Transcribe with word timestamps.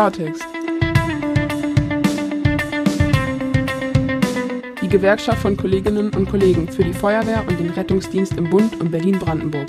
Klartext. 0.00 0.42
Die 4.80 4.88
Gewerkschaft 4.88 5.42
von 5.42 5.58
Kolleginnen 5.58 6.14
und 6.14 6.26
Kollegen 6.30 6.68
für 6.68 6.82
die 6.82 6.94
Feuerwehr 6.94 7.44
und 7.46 7.60
den 7.60 7.68
Rettungsdienst 7.68 8.32
im 8.38 8.48
Bund 8.48 8.80
und 8.80 8.90
Berlin-Brandenburg. 8.90 9.66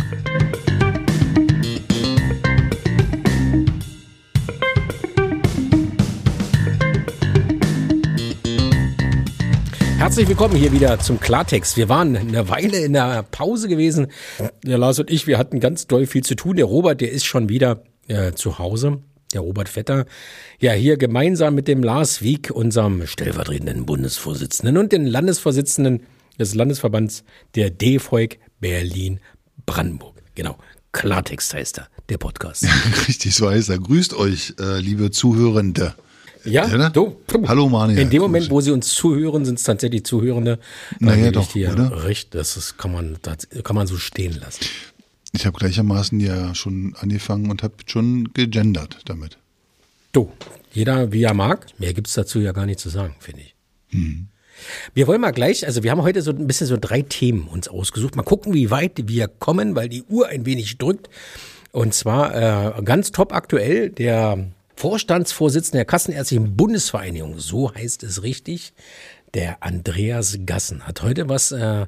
Herzlich 9.97 10.29
willkommen 10.29 10.55
hier 10.55 10.71
wieder 10.71 10.97
zum 10.99 11.19
Klartext. 11.19 11.75
Wir 11.75 11.89
waren 11.89 12.15
eine 12.15 12.47
Weile 12.47 12.77
in 12.77 12.93
der 12.93 13.23
Pause 13.23 13.67
gewesen. 13.67 14.07
Der 14.63 14.77
Lars 14.77 14.97
und 14.97 15.11
ich, 15.11 15.27
wir 15.27 15.37
hatten 15.37 15.59
ganz 15.59 15.87
doll 15.87 16.05
viel 16.05 16.23
zu 16.23 16.35
tun. 16.35 16.55
Der 16.55 16.67
Robert, 16.67 17.01
der 17.01 17.11
ist 17.11 17.25
schon 17.25 17.49
wieder 17.49 17.83
äh, 18.07 18.31
zu 18.31 18.59
Hause. 18.59 19.01
Der 19.33 19.41
Robert 19.41 19.69
Vetter. 19.69 20.05
Ja, 20.59 20.73
hier 20.73 20.97
gemeinsam 20.97 21.55
mit 21.55 21.67
dem 21.67 21.83
Lars 21.83 22.21
Wieck, 22.21 22.51
unserem 22.51 23.07
stellvertretenden 23.07 23.85
Bundesvorsitzenden 23.85 24.77
und 24.77 24.91
den 24.91 25.05
Landesvorsitzenden 25.05 26.01
des 26.39 26.53
Landesverbands 26.55 27.23
der 27.55 27.69
DEFOIG 27.69 28.39
Berlin-Brandenburg. 28.59 30.15
Genau. 30.35 30.57
Klartext 30.91 31.53
heißt 31.53 31.79
er, 31.79 31.87
der 32.09 32.17
Podcast. 32.17 32.65
Richtig, 33.07 33.33
so 33.35 33.49
heißt 33.49 33.69
er. 33.69 33.79
Grüßt 33.79 34.13
euch, 34.13 34.53
äh, 34.59 34.79
liebe 34.79 35.11
Zuhörende. 35.11 35.95
Ja, 36.43 36.67
Ja, 36.67 36.77
ne? 36.77 36.91
du. 36.91 37.15
Hallo, 37.47 37.69
Manuel. 37.69 37.99
In 37.99 38.09
dem 38.09 38.21
Moment, 38.21 38.49
wo 38.49 38.59
sie 38.61 38.71
uns 38.71 38.89
zuhören, 38.95 39.45
sind 39.45 39.59
es 39.59 39.63
tatsächlich 39.63 40.03
Zuhörende. 40.05 40.59
Naja, 40.99 41.31
doch, 41.31 41.51
dir 41.51 41.71
oder? 41.71 42.03
Recht, 42.03 42.33
das 42.33 42.57
ist, 42.57 42.77
kann 42.77 42.91
man, 42.91 43.17
das 43.21 43.47
kann 43.63 43.75
man 43.75 43.85
so 43.87 43.97
stehen 43.97 44.37
lassen. 44.39 44.65
Ich 45.33 45.45
habe 45.45 45.57
gleichermaßen 45.57 46.19
ja 46.19 46.53
schon 46.53 46.95
angefangen 46.99 47.49
und 47.49 47.63
habe 47.63 47.75
schon 47.85 48.33
gegendert 48.33 48.99
damit. 49.05 49.37
Du, 50.11 50.29
jeder 50.73 51.11
wie 51.11 51.23
er 51.23 51.33
mag. 51.33 51.67
Mehr 51.79 51.93
gibt's 51.93 52.13
dazu 52.13 52.39
ja 52.39 52.51
gar 52.51 52.65
nicht 52.65 52.79
zu 52.79 52.89
sagen, 52.89 53.15
finde 53.19 53.41
ich. 53.41 53.55
Wir 54.93 55.07
wollen 55.07 55.21
mal 55.21 55.31
gleich, 55.31 55.65
also 55.65 55.83
wir 55.83 55.91
haben 55.91 56.01
heute 56.01 56.21
so 56.21 56.31
ein 56.31 56.47
bisschen 56.47 56.67
so 56.67 56.77
drei 56.77 57.01
Themen 57.01 57.47
uns 57.47 57.67
ausgesucht. 57.67 58.15
Mal 58.15 58.23
gucken, 58.23 58.53
wie 58.53 58.71
weit 58.71 59.07
wir 59.07 59.27
kommen, 59.27 59.75
weil 59.75 59.89
die 59.89 60.03
Uhr 60.03 60.27
ein 60.27 60.45
wenig 60.45 60.77
drückt. 60.77 61.09
Und 61.71 61.93
zwar 61.93 62.77
äh, 62.77 62.81
ganz 62.83 63.11
top 63.11 63.33
aktuell 63.33 63.89
der 63.89 64.51
Vorstandsvorsitzende 64.75 65.77
der 65.77 65.85
Kassenärztlichen 65.85 66.55
Bundesvereinigung, 66.55 67.39
so 67.39 67.73
heißt 67.73 68.03
es 68.03 68.23
richtig, 68.23 68.73
der 69.33 69.63
Andreas 69.63 70.39
Gassen, 70.45 70.85
hat 70.85 71.03
heute 71.03 71.29
was 71.29 71.51
äh, 71.51 71.85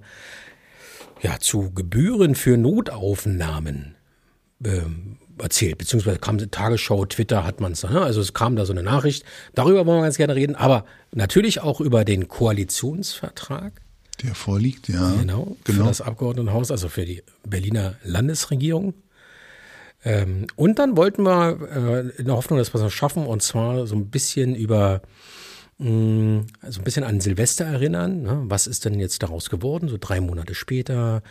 ja, 1.23 1.39
zu 1.39 1.71
Gebühren 1.71 2.35
für 2.35 2.57
Notaufnahmen 2.57 3.95
ähm, 4.63 5.17
erzählt, 5.39 5.77
beziehungsweise 5.77 6.19
kam 6.19 6.37
Tagesschau, 6.37 7.05
Twitter 7.05 7.45
hat 7.45 7.59
man 7.59 7.71
es, 7.71 7.83
ne? 7.83 8.01
also 8.01 8.21
es 8.21 8.33
kam 8.33 8.55
da 8.55 8.65
so 8.65 8.73
eine 8.73 8.83
Nachricht. 8.83 9.25
Darüber 9.55 9.85
wollen 9.85 9.99
wir 9.99 10.03
ganz 10.03 10.17
gerne 10.17 10.35
reden, 10.35 10.55
aber 10.55 10.85
natürlich 11.11 11.61
auch 11.61 11.81
über 11.81 12.05
den 12.05 12.27
Koalitionsvertrag, 12.27 13.73
Der 14.21 14.35
vorliegt, 14.35 14.89
ja. 14.89 15.13
genau, 15.13 15.55
für 15.63 15.73
genau. 15.73 15.87
das 15.87 16.01
Abgeordnetenhaus, 16.01 16.71
also 16.71 16.89
für 16.89 17.05
die 17.05 17.23
Berliner 17.47 17.95
Landesregierung. 18.03 18.93
Ähm, 20.05 20.47
und 20.55 20.77
dann 20.79 20.97
wollten 20.97 21.23
wir 21.23 21.57
äh, 22.15 22.19
in 22.19 22.25
der 22.25 22.35
Hoffnung, 22.35 22.59
dass 22.59 22.73
wir 22.73 22.79
es 22.79 22.83
noch 22.83 22.91
schaffen, 22.91 23.25
und 23.25 23.41
zwar 23.41 23.87
so 23.87 23.95
ein 23.95 24.09
bisschen 24.09 24.55
über 24.55 25.01
mh, 25.83 26.45
so 26.69 26.79
ein 26.79 26.83
bisschen 26.83 27.03
an 27.03 27.19
Silvester 27.19 27.65
erinnern. 27.65 28.23
Ne? 28.23 28.43
Was 28.45 28.67
ist 28.67 28.85
denn 28.85 28.99
jetzt 28.99 29.21
daraus 29.21 29.49
geworden, 29.49 29.89
so 29.89 29.97
drei 29.99 30.21
Monate 30.21 30.55
später? 30.55 31.21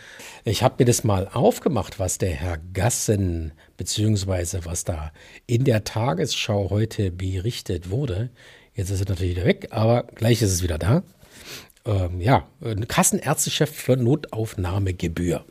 Ich 0.45 0.63
habe 0.63 0.77
mir 0.79 0.85
das 0.85 1.05
mal 1.05 1.29
aufgemacht, 1.33 1.99
was 1.99 2.19
der 2.19 2.31
Herr 2.31 2.59
Gassen, 2.73 3.53
beziehungsweise 3.77 4.65
was 4.65 4.85
da 4.85 5.13
in 5.47 5.65
der 5.65 5.85
Tagesschau 5.85 6.71
heute 6.71 7.11
berichtet 7.11 7.91
wurde. 7.91 8.31
Jetzt 8.75 8.91
ist 8.91 9.01
es 9.01 9.09
natürlich 9.09 9.37
wieder 9.37 9.47
weg, 9.47 9.69
aber 9.71 10.05
gleich 10.15 10.43
ist 10.43 10.53
es 10.53 10.63
wieder 10.63 10.79
da. 10.79 11.03
Ähm, 11.85 12.21
ja, 12.21 12.47
Kassenärztechef 12.89 13.71
für 13.71 13.97
Notaufnahmegebühr. 13.97 15.45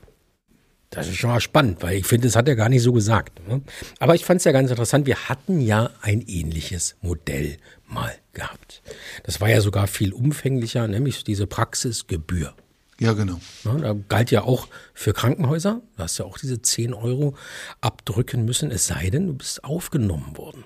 Das 0.92 1.08
ist 1.08 1.16
schon 1.16 1.30
mal 1.30 1.40
spannend, 1.40 1.82
weil 1.82 1.98
ich 1.98 2.06
finde, 2.06 2.28
das 2.28 2.36
hat 2.36 2.50
er 2.50 2.58
gar 2.58 2.68
nicht 2.68 2.82
so 2.82 2.92
gesagt. 2.92 3.48
Ne? 3.48 3.62
Aber 4.00 4.14
ich 4.14 4.26
fand 4.26 4.40
es 4.40 4.44
ja 4.44 4.52
ganz 4.52 4.70
interessant. 4.70 5.06
Wir 5.06 5.30
hatten 5.30 5.62
ja 5.62 5.90
ein 6.02 6.22
ähnliches 6.28 6.98
Modell 7.02 7.58
mal 7.92 8.14
gehabt. 8.34 8.82
Das 9.24 9.42
war 9.42 9.50
ja 9.50 9.62
sogar 9.62 9.88
viel 9.88 10.14
umfänglicher, 10.14 10.88
nämlich 10.88 11.24
diese 11.24 11.48
Praxisgebühr. 11.48 12.54
Ja, 13.00 13.14
genau. 13.14 13.40
Ne? 13.64 13.82
Da 13.82 13.96
galt 14.10 14.30
ja 14.32 14.44
auch 14.44 14.68
für 14.94 15.14
Krankenhäuser. 15.14 15.82
Da 15.98 16.04
hast 16.04 16.20
ja 16.20 16.26
auch 16.26 16.38
diese 16.38 16.62
10 16.62 16.94
Euro 16.94 17.36
abdrücken 17.82 18.46
müssen, 18.46 18.70
es 18.70 18.88
sei 18.88 19.10
denn, 19.10 19.28
du 19.28 19.34
bist 19.34 19.64
aufgenommen 19.64 20.38
worden. 20.38 20.64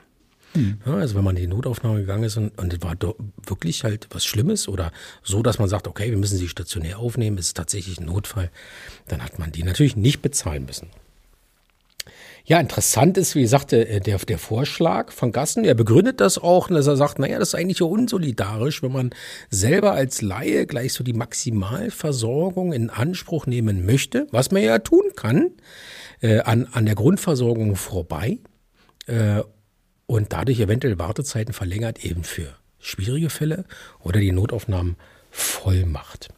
Ja, 0.85 0.93
also 0.93 1.15
wenn 1.15 1.23
man 1.23 1.35
in 1.35 1.43
die 1.43 1.47
Notaufnahme 1.47 1.99
gegangen 1.99 2.23
ist 2.23 2.37
und, 2.37 2.57
und 2.57 2.73
es 2.73 2.81
war 2.81 2.95
wirklich 3.45 3.83
halt 3.83 4.07
was 4.11 4.25
Schlimmes 4.25 4.67
oder 4.67 4.91
so, 5.21 5.43
dass 5.43 5.59
man 5.59 5.67
sagt, 5.67 5.87
okay, 5.87 6.11
wir 6.11 6.17
müssen 6.17 6.37
sie 6.37 6.47
stationär 6.47 6.99
aufnehmen, 6.99 7.37
es 7.37 7.47
ist 7.47 7.57
tatsächlich 7.57 7.99
ein 7.99 8.05
Notfall, 8.05 8.49
dann 9.07 9.21
hat 9.21 9.37
man 9.37 9.51
die 9.51 9.63
natürlich 9.63 9.95
nicht 9.95 10.21
bezahlen 10.21 10.65
müssen. 10.65 10.89
Ja, 12.47 12.59
interessant 12.59 13.17
ist, 13.17 13.33
wie 13.33 13.47
sagte 13.47 13.87
äh, 13.87 13.99
der, 13.99 14.19
der 14.19 14.37
Vorschlag 14.37 15.11
von 15.11 15.31
Gassen, 15.31 15.65
er 15.65 15.73
begründet 15.73 16.21
das 16.21 16.37
auch, 16.37 16.67
dass 16.67 16.85
er 16.85 16.95
sagt, 16.95 17.17
naja, 17.17 17.39
das 17.39 17.49
ist 17.49 17.55
eigentlich 17.55 17.79
ja 17.79 17.87
unsolidarisch, 17.87 18.83
wenn 18.83 18.91
man 18.91 19.09
selber 19.49 19.93
als 19.93 20.21
Laie 20.21 20.67
gleich 20.67 20.93
so 20.93 21.03
die 21.03 21.13
Maximalversorgung 21.13 22.71
in 22.71 22.91
Anspruch 22.91 23.47
nehmen 23.47 23.87
möchte, 23.87 24.27
was 24.31 24.51
man 24.51 24.61
ja 24.61 24.77
tun 24.77 25.03
kann, 25.15 25.53
äh, 26.21 26.41
an, 26.41 26.67
an 26.71 26.85
der 26.85 26.93
Grundversorgung 26.93 27.75
vorbei 27.75 28.37
äh, 29.07 29.41
und 30.05 30.31
dadurch 30.31 30.59
eventuell 30.59 30.99
Wartezeiten 30.99 31.51
verlängert, 31.51 32.05
eben 32.05 32.23
für 32.23 32.55
schwierige 32.77 33.31
Fälle 33.31 33.65
oder 34.01 34.19
die 34.19 34.31
Notaufnahmen 34.31 34.97
voll 35.31 35.87
macht. 35.87 36.29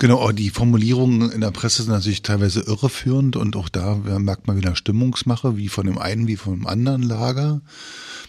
Genau, 0.00 0.22
aber 0.22 0.32
die 0.32 0.50
Formulierungen 0.50 1.32
in 1.32 1.40
der 1.40 1.50
Presse 1.50 1.82
sind 1.82 1.92
natürlich 1.92 2.22
teilweise 2.22 2.60
irreführend 2.60 3.34
und 3.34 3.56
auch 3.56 3.68
da 3.68 3.96
merkt 3.96 4.46
man 4.46 4.56
wieder 4.56 4.76
Stimmungsmache, 4.76 5.56
wie 5.56 5.68
von 5.68 5.86
dem 5.86 5.98
einen 5.98 6.28
wie 6.28 6.36
von 6.36 6.54
dem 6.54 6.66
anderen 6.68 7.02
Lager. 7.02 7.60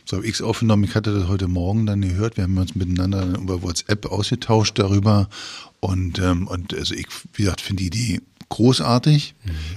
So 0.03 0.17
habe 0.17 0.25
ich 0.25 0.33
es 0.33 0.41
aufgenommen, 0.41 0.83
ich 0.83 0.95
hatte 0.95 1.13
das 1.13 1.27
heute 1.27 1.47
Morgen 1.47 1.85
dann 1.85 2.01
gehört, 2.01 2.37
wir 2.37 2.45
haben 2.45 2.57
uns 2.57 2.73
miteinander 2.73 3.19
dann 3.19 3.35
über 3.35 3.61
WhatsApp 3.61 4.07
ausgetauscht 4.07 4.79
darüber. 4.79 5.29
Und, 5.79 6.17
ähm, 6.17 6.47
und 6.47 6.73
also 6.73 6.95
ich, 6.95 7.07
wie 7.33 7.43
gesagt, 7.43 7.61
finde 7.61 7.83
die 7.83 7.87
Idee 7.87 8.21
großartig, 8.49 9.35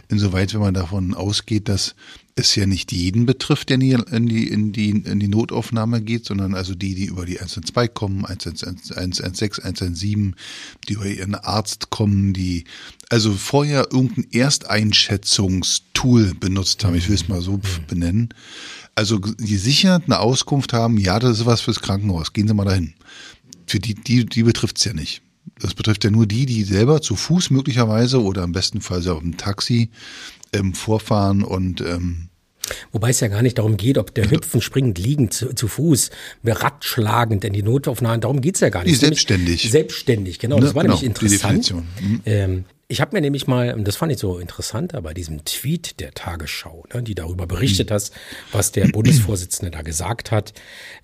insoweit, 0.09 0.55
wenn 0.55 0.61
man 0.63 0.73
davon 0.73 1.13
ausgeht, 1.13 1.69
dass 1.69 1.95
es 2.35 2.55
ja 2.55 2.67
nicht 2.67 2.93
jeden 2.93 3.27
betrifft, 3.27 3.69
der 3.69 3.75
in 3.75 4.27
die, 4.27 4.49
in 4.49 4.73
die, 4.73 4.91
in 4.91 5.21
die, 5.21 5.29
Notaufnahme 5.29 6.01
geht, 6.01 6.25
sondern 6.25 6.55
also 6.55 6.75
die, 6.75 6.95
die 6.95 7.05
über 7.05 7.27
die 7.27 7.39
112 7.39 7.93
kommen, 7.93 8.25
116, 8.25 8.95
117, 8.95 10.37
die 10.89 10.93
über 10.95 11.07
ihren 11.07 11.35
Arzt 11.35 11.91
kommen, 11.91 12.33
die 12.33 12.65
also 13.11 13.33
vorher 13.33 13.89
irgendein 13.93 14.29
Ersteinschätzungstool 14.33 16.35
benutzt 16.35 16.83
haben, 16.85 16.95
ich 16.95 17.09
will 17.09 17.17
es 17.17 17.29
mal 17.29 17.43
so 17.43 17.61
benennen. 17.87 18.31
Also 18.95 19.19
die 19.19 19.59
sicher 19.59 20.01
eine 20.05 20.21
Auskunft 20.21 20.73
haben, 20.73 20.97
ja, 20.97 21.19
das 21.19 21.41
ist 21.41 21.47
was 21.47 21.61
fürs 21.61 21.81
Krankenhaus, 21.81 22.33
gehen 22.33 22.49
Sie 22.49 22.55
mal 22.55 22.65
dahin. 22.65 22.95
Für 23.67 23.79
die, 23.79 23.95
die, 23.95 24.25
die 24.25 24.43
betrifft 24.43 24.79
es 24.79 24.85
ja 24.85 24.95
nicht. 24.95 25.23
Das 25.59 25.75
betrifft 25.75 26.05
ja 26.05 26.11
nur 26.11 26.27
die, 26.27 26.47
die 26.47 26.65
selber 26.65 27.03
zu 27.03 27.15
Fuß 27.15 27.51
möglicherweise 27.51 28.23
oder 28.23 28.43
im 28.43 28.53
besten 28.53 28.81
Fall 28.81 29.07
auf 29.09 29.21
dem 29.21 29.37
Taxi 29.37 29.91
ähm, 30.53 30.75
vorfahren 30.75 31.43
und 31.43 31.81
ähm, 31.81 32.29
Wobei 32.93 33.11
es 33.11 33.21
ja 33.21 33.29
gar 33.29 33.43
nicht 33.43 33.59
darum 33.59 33.77
geht, 33.77 33.99
ob 33.99 34.15
der 34.15 34.31
hüpfen, 34.31 34.61
springend, 34.61 34.99
liegend, 34.99 35.33
zu, 35.35 35.55
zu 35.55 35.69
Fuß, 35.69 36.11
ratschlagend 36.45 37.45
in 37.45 37.53
die 37.53 37.63
Notaufnahme, 37.63 38.19
darum 38.21 38.41
geht's 38.41 38.61
ja 38.61 38.69
gar 38.69 38.81
nicht. 38.85 38.89
Nämlich 38.93 39.01
selbstständig. 39.01 39.71
Selbstständig, 39.71 40.39
genau. 40.39 40.57
Ne, 40.57 40.63
Das 40.63 40.75
war 40.75 40.83
genau, 40.83 40.95
nämlich 40.95 41.01
die 41.17 41.25
interessant. 41.27 41.69
Definition. 41.71 41.89
Mhm. 42.01 42.21
Ähm, 42.25 42.65
ich 42.89 43.01
habe 43.01 43.17
mir 43.17 43.23
nämlich 43.23 43.47
mal, 43.47 43.75
das 43.85 43.97
fand 43.97 44.13
ich 44.13 44.19
so 44.19 44.39
interessant, 44.39 44.93
bei 45.03 45.15
diesem 45.15 45.47
Tweet 45.47 45.99
der 45.99 46.13
Tagesschau, 46.13 46.85
ne, 46.93 47.03
die 47.03 47.15
darüber 47.15 47.47
berichtet 47.47 47.89
Mhm. 47.89 47.95
hat, 47.95 48.11
was 48.53 48.71
der 48.73 48.89
Bundesvorsitzende 48.89 49.71
da 49.71 49.81
gesagt 49.81 50.31
hat, 50.31 50.53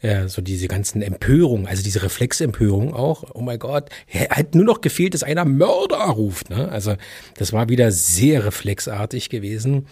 äh, 0.02 0.28
so 0.28 0.42
diese 0.42 0.68
ganzen 0.68 1.00
Empörungen, 1.00 1.66
also 1.66 1.82
diese 1.82 2.02
Reflexempörung 2.02 2.92
auch, 2.92 3.24
oh 3.32 3.40
mein 3.40 3.58
Gott, 3.58 3.88
hat 4.28 4.54
nur 4.54 4.64
noch 4.66 4.82
gefehlt, 4.82 5.14
dass 5.14 5.22
einer 5.22 5.46
Mörder 5.46 5.96
ruft. 5.96 6.50
Ne? 6.50 6.68
Also 6.68 6.96
das 7.38 7.54
war 7.54 7.70
wieder 7.70 7.90
sehr 7.90 8.44
reflexartig 8.44 9.30
gewesen 9.30 9.86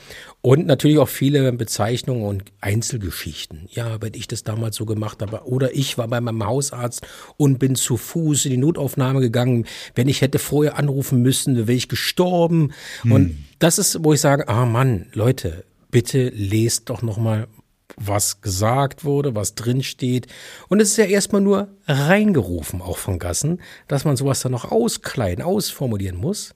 und 0.47 0.65
natürlich 0.65 0.99
auch 0.99 1.09
viele 1.09 1.51
Bezeichnungen 1.55 2.23
und 2.23 2.45
Einzelgeschichten. 2.61 3.67
Ja, 3.69 4.01
wenn 4.01 4.15
ich 4.15 4.29
das 4.29 4.45
damals 4.45 4.77
so 4.77 4.87
gemacht 4.87 5.21
habe, 5.21 5.45
oder 5.45 5.75
ich 5.75 5.99
war 5.99 6.07
bei 6.07 6.21
meinem 6.21 6.47
Hausarzt 6.47 7.05
und 7.37 7.59
bin 7.59 7.75
zu 7.75 7.97
Fuß 7.97 8.45
in 8.45 8.53
die 8.53 8.57
Notaufnahme 8.57 9.19
gegangen. 9.19 9.67
Wenn 9.97 10.07
ich 10.07 10.21
hätte 10.21 10.39
vorher 10.39 10.79
anrufen 10.79 11.21
müssen, 11.21 11.57
wäre 11.57 11.73
ich 11.73 11.89
gestorben. 11.89 12.73
Und 13.03 13.37
das 13.59 13.81
ist, 13.81 14.05
wo 14.05 14.13
ich 14.13 14.21
sage, 14.21 14.47
ah 14.47 14.67
Mann, 14.67 15.07
Leute, 15.15 15.65
bitte 15.91 16.29
lest 16.29 16.91
doch 16.91 17.03
noch 17.03 17.17
mal 17.17 17.49
was 17.97 18.41
gesagt 18.41 19.05
wurde, 19.05 19.35
was 19.35 19.57
drin 19.57 19.83
steht. 19.83 20.29
Und 20.69 20.79
es 20.81 20.91
ist 20.91 20.97
ja 20.99 21.07
erstmal 21.07 21.41
nur 21.41 21.71
reingerufen, 21.89 22.83
auch 22.83 22.99
von 22.99 23.19
Gassen, 23.19 23.61
dass 23.89 24.05
man 24.05 24.17
sowas 24.17 24.43
dann 24.43 24.53
noch 24.53 24.71
auskleiden, 24.71 25.45
ausformulieren 25.45 26.19
muss. 26.19 26.55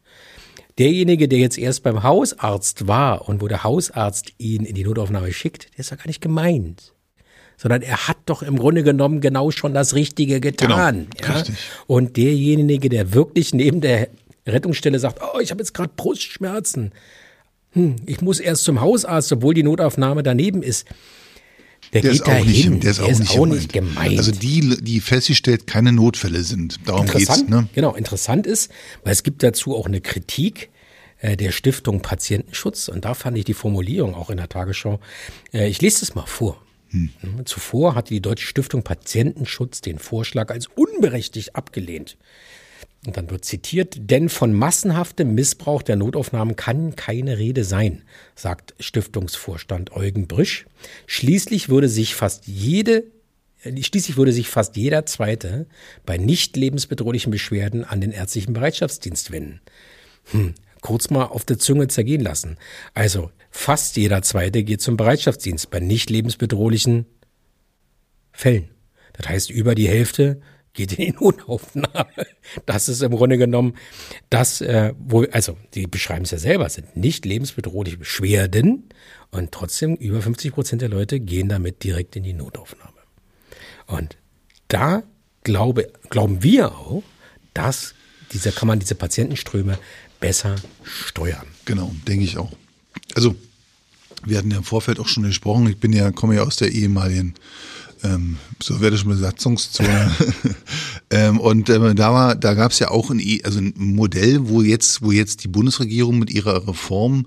Derjenige, 0.81 1.29
der 1.29 1.39
jetzt 1.39 1.59
erst 1.59 1.83
beim 1.83 2.03
Hausarzt 2.03 2.89
war 2.89 3.29
und 3.29 3.43
wo 3.43 3.49
der 3.49 3.65
Hausarzt 3.65 4.33
ihn 4.39 4.65
in 4.65 4.75
die 4.75 4.85
Notaufnahme 4.85 5.31
schickt, 5.31 5.69
der 5.75 5.81
ist 5.81 5.91
ja 5.91 5.97
gar 5.99 6.07
nicht 6.07 6.23
gemeint. 6.23 6.95
sondern 7.59 7.83
er 7.83 8.09
hat 8.09 8.17
doch 8.25 8.41
im 8.41 8.59
Grunde 8.59 8.83
genommen 8.83 9.21
genau 9.21 9.51
schon 9.51 9.75
das 9.75 9.95
Richtige 9.95 10.41
getan. 10.41 11.09
Genau, 11.15 11.29
ja? 11.29 11.35
richtig. 11.35 11.57
Und 11.87 12.17
derjenige, 12.17 12.89
der 12.89 13.13
wirklich 13.13 13.53
neben 13.53 13.83
der 13.83 14.09
Rettungsstelle 14.47 14.99
sagt, 14.99 15.21
oh, 15.23 15.39
ich 15.41 15.51
habe 15.51 15.61
jetzt 15.61 15.75
gerade 15.75 15.93
Brustschmerzen, 15.95 16.93
hm, 17.73 17.97
ich 18.07 18.23
muss 18.23 18.41
erst 18.41 18.65
zum 18.65 18.81
Hausarzt, 18.81 19.31
obwohl 19.33 19.53
die 19.53 19.63
Notaufnahme 19.63 20.23
daneben 20.23 20.63
ist. 20.63 20.87
Der, 21.93 22.03
Der 22.03 22.13
geht 22.13 22.21
ist 22.21 22.27
auch 22.29 22.45
nicht, 22.45 22.85
der 22.85 22.91
ist 22.91 23.01
auch 23.01 23.19
nicht, 23.19 23.39
auch 23.39 23.47
nicht 23.47 23.73
gemeint. 23.73 24.19
Also 24.19 24.31
die, 24.31 24.77
die 24.81 25.01
festgestellt 25.01 25.67
keine 25.67 25.93
Notfälle 25.93 26.43
sind. 26.43 26.79
Darum 26.87 27.07
geht's, 27.07 27.21
interessant, 27.21 27.51
ne? 27.51 27.69
Genau, 27.75 27.95
interessant 27.95 28.47
ist, 28.47 28.71
weil 29.03 29.13
es 29.13 29.23
gibt 29.23 29.43
dazu 29.43 29.77
auch 29.77 29.87
eine 29.87 30.01
Kritik 30.01 30.71
äh, 31.19 31.37
der 31.37 31.51
Stiftung 31.51 32.01
Patientenschutz 32.01 32.89
und 32.89 33.05
da 33.05 33.15
fand 33.15 33.37
ich 33.39 33.45
die 33.45 33.55
Formulierung 33.55 34.15
auch 34.15 34.31
in 34.31 34.37
der 34.37 34.49
Tagesschau. 34.49 35.01
Äh, 35.53 35.69
ich 35.69 35.81
lese 35.83 36.05
es 36.05 36.15
mal 36.15 36.27
vor. 36.27 36.63
Hm. 36.91 37.11
Zuvor 37.45 37.95
hatte 37.95 38.15
die 38.15 38.23
Deutsche 38.23 38.47
Stiftung 38.47 38.83
Patientenschutz 38.83 39.81
den 39.81 39.99
Vorschlag 39.99 40.51
als 40.51 40.67
unberechtigt 40.67 41.55
abgelehnt. 41.57 42.17
Und 43.07 43.17
dann 43.17 43.31
wird 43.31 43.47
zitiert, 43.47 43.97
denn 44.11 44.29
von 44.29 44.53
massenhaftem 44.53 45.35
Missbrauch 45.35 45.83
der 45.83 45.97
Notaufnahmen 45.97 46.55
kann 46.55 46.97
keine 46.97 47.39
Rede 47.39 47.65
sein, 47.65 48.03
sagt 48.35 48.75
Stiftungsvorstand 48.79 49.93
Eugen 49.93 50.27
Brüsch. 50.27 50.67
Schließlich 51.07 51.71
würde 51.71 51.89
sich 51.89 52.15
fast 52.15 52.47
jede 52.47 53.05
äh, 53.63 53.83
Schließlich 53.83 54.17
würde 54.17 54.33
sich 54.33 54.49
fast 54.49 54.77
jeder 54.77 55.07
Zweite 55.07 55.67
bei 56.05 56.19
nicht 56.19 56.57
lebensbedrohlichen 56.57 57.31
Beschwerden 57.31 57.85
an 57.85 58.01
den 58.01 58.13
ärztlichen 58.13 58.53
Bereitschaftsdienst 58.53 59.31
wenden. 59.31 59.61
Hm, 60.33 60.55
kurz 60.81 61.11
mal 61.11 61.25
auf 61.25 61.45
der 61.45 61.59
Zunge 61.59 61.89
zergehen 61.89 62.21
lassen. 62.21 62.57
Also 62.95 63.31
fast 63.51 63.97
jeder 63.97 64.23
Zweite 64.23 64.63
geht 64.63 64.81
zum 64.81 64.97
Bereitschaftsdienst 64.97 65.71
bei 65.71 65.81
nicht 65.81 66.11
lebensbedrohlichen 66.11 67.07
Fällen. 68.33 68.69
Das 69.13 69.29
heißt, 69.29 69.51
über 69.51 69.75
die 69.75 69.89
Hälfte 69.89 70.41
geht 70.73 70.93
in 70.93 71.07
die 71.07 71.13
Notaufnahme. 71.13 72.27
Das 72.67 72.89
ist 72.89 73.03
im 73.03 73.13
Grunde 73.13 73.39
genommen 73.39 73.75
das, 74.29 74.61
äh, 74.61 74.93
wo, 74.99 75.25
also 75.33 75.57
die 75.75 75.87
beschreiben 75.87 76.25
es 76.25 76.31
ja 76.31 76.39
selber, 76.39 76.69
sind 76.69 76.97
nicht 76.97 77.25
lebensbedrohliche 77.25 77.99
Beschwerden 77.99 78.89
und 79.31 79.53
trotzdem 79.53 79.95
über 79.97 80.23
50 80.23 80.53
Prozent 80.53 80.83
der 80.83 80.89
Leute 80.89 81.21
gehen 81.21 81.49
damit 81.49 81.83
direkt 81.83 82.17
in 82.17 82.23
die 82.23 82.33
Notaufnahme. 82.33 82.93
Und 83.87 84.17
da 84.69 85.03
glaube, 85.43 85.93
glauben 86.11 86.43
wir 86.43 86.73
auch, 86.73 87.03
dass 87.55 87.95
diese, 88.33 88.53
kann 88.53 88.69
man 88.69 88.79
diese 88.79 88.95
Patientenströme 88.95 89.79
besser 90.21 90.57
steuern. 90.85 91.47
Genau, 91.65 91.93
denke 92.07 92.25
ich 92.25 92.39
auch. 92.39 92.53
Also, 93.15 93.35
wir 94.25 94.39
hatten 94.39 94.51
ja 94.51 94.59
im 94.59 94.65
Vorfeld 94.65 95.01
auch 95.01 95.09
schon 95.09 95.23
gesprochen, 95.25 95.67
ich 95.67 95.79
bin 95.79 95.93
ja, 95.93 96.11
komme 96.13 96.37
ja 96.37 96.43
aus 96.43 96.57
der 96.57 96.71
ehemaligen 96.71 97.35
ähm, 98.03 98.39
sowjetischen 98.63 99.09
Besatzungszone. 99.11 100.11
ähm, 101.11 101.39
und 101.41 101.69
ähm, 101.71 101.97
da 101.97 102.13
war, 102.13 102.35
da 102.35 102.55
gab 102.55 102.73
es 102.73 102.79
ja 102.79 102.91
auch 102.91 103.11
ein, 103.11 103.19
E- 103.21 103.43
also 103.45 103.59
ein 103.59 103.75
Modell, 103.77 104.49
wo 104.49 104.63
jetzt, 104.63 105.03
wo 105.03 105.13
jetzt 105.13 105.45
die 105.45 105.49
Bundesregierung 105.49 106.19
mit 106.19 106.31
ihrer 106.31 106.67
Reform 106.69 107.27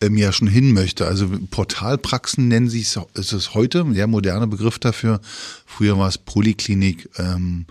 ähm, 0.00 0.16
ja 0.16 0.32
schon 0.32 0.48
hin 0.48 0.72
möchte. 0.72 1.06
Also 1.06 1.28
Portalpraxen 1.50 2.48
nennen 2.48 2.68
sie 2.68 2.80
es, 2.80 2.98
ist 3.14 3.32
es 3.32 3.54
heute, 3.54 3.84
der 3.84 4.06
moderne 4.06 4.46
Begriff 4.46 4.78
dafür. 4.78 5.20
Früher 5.66 5.98
war 5.98 6.08
es 6.08 6.18
Poliklinik. 6.18 7.08
Ähm, 7.18 7.66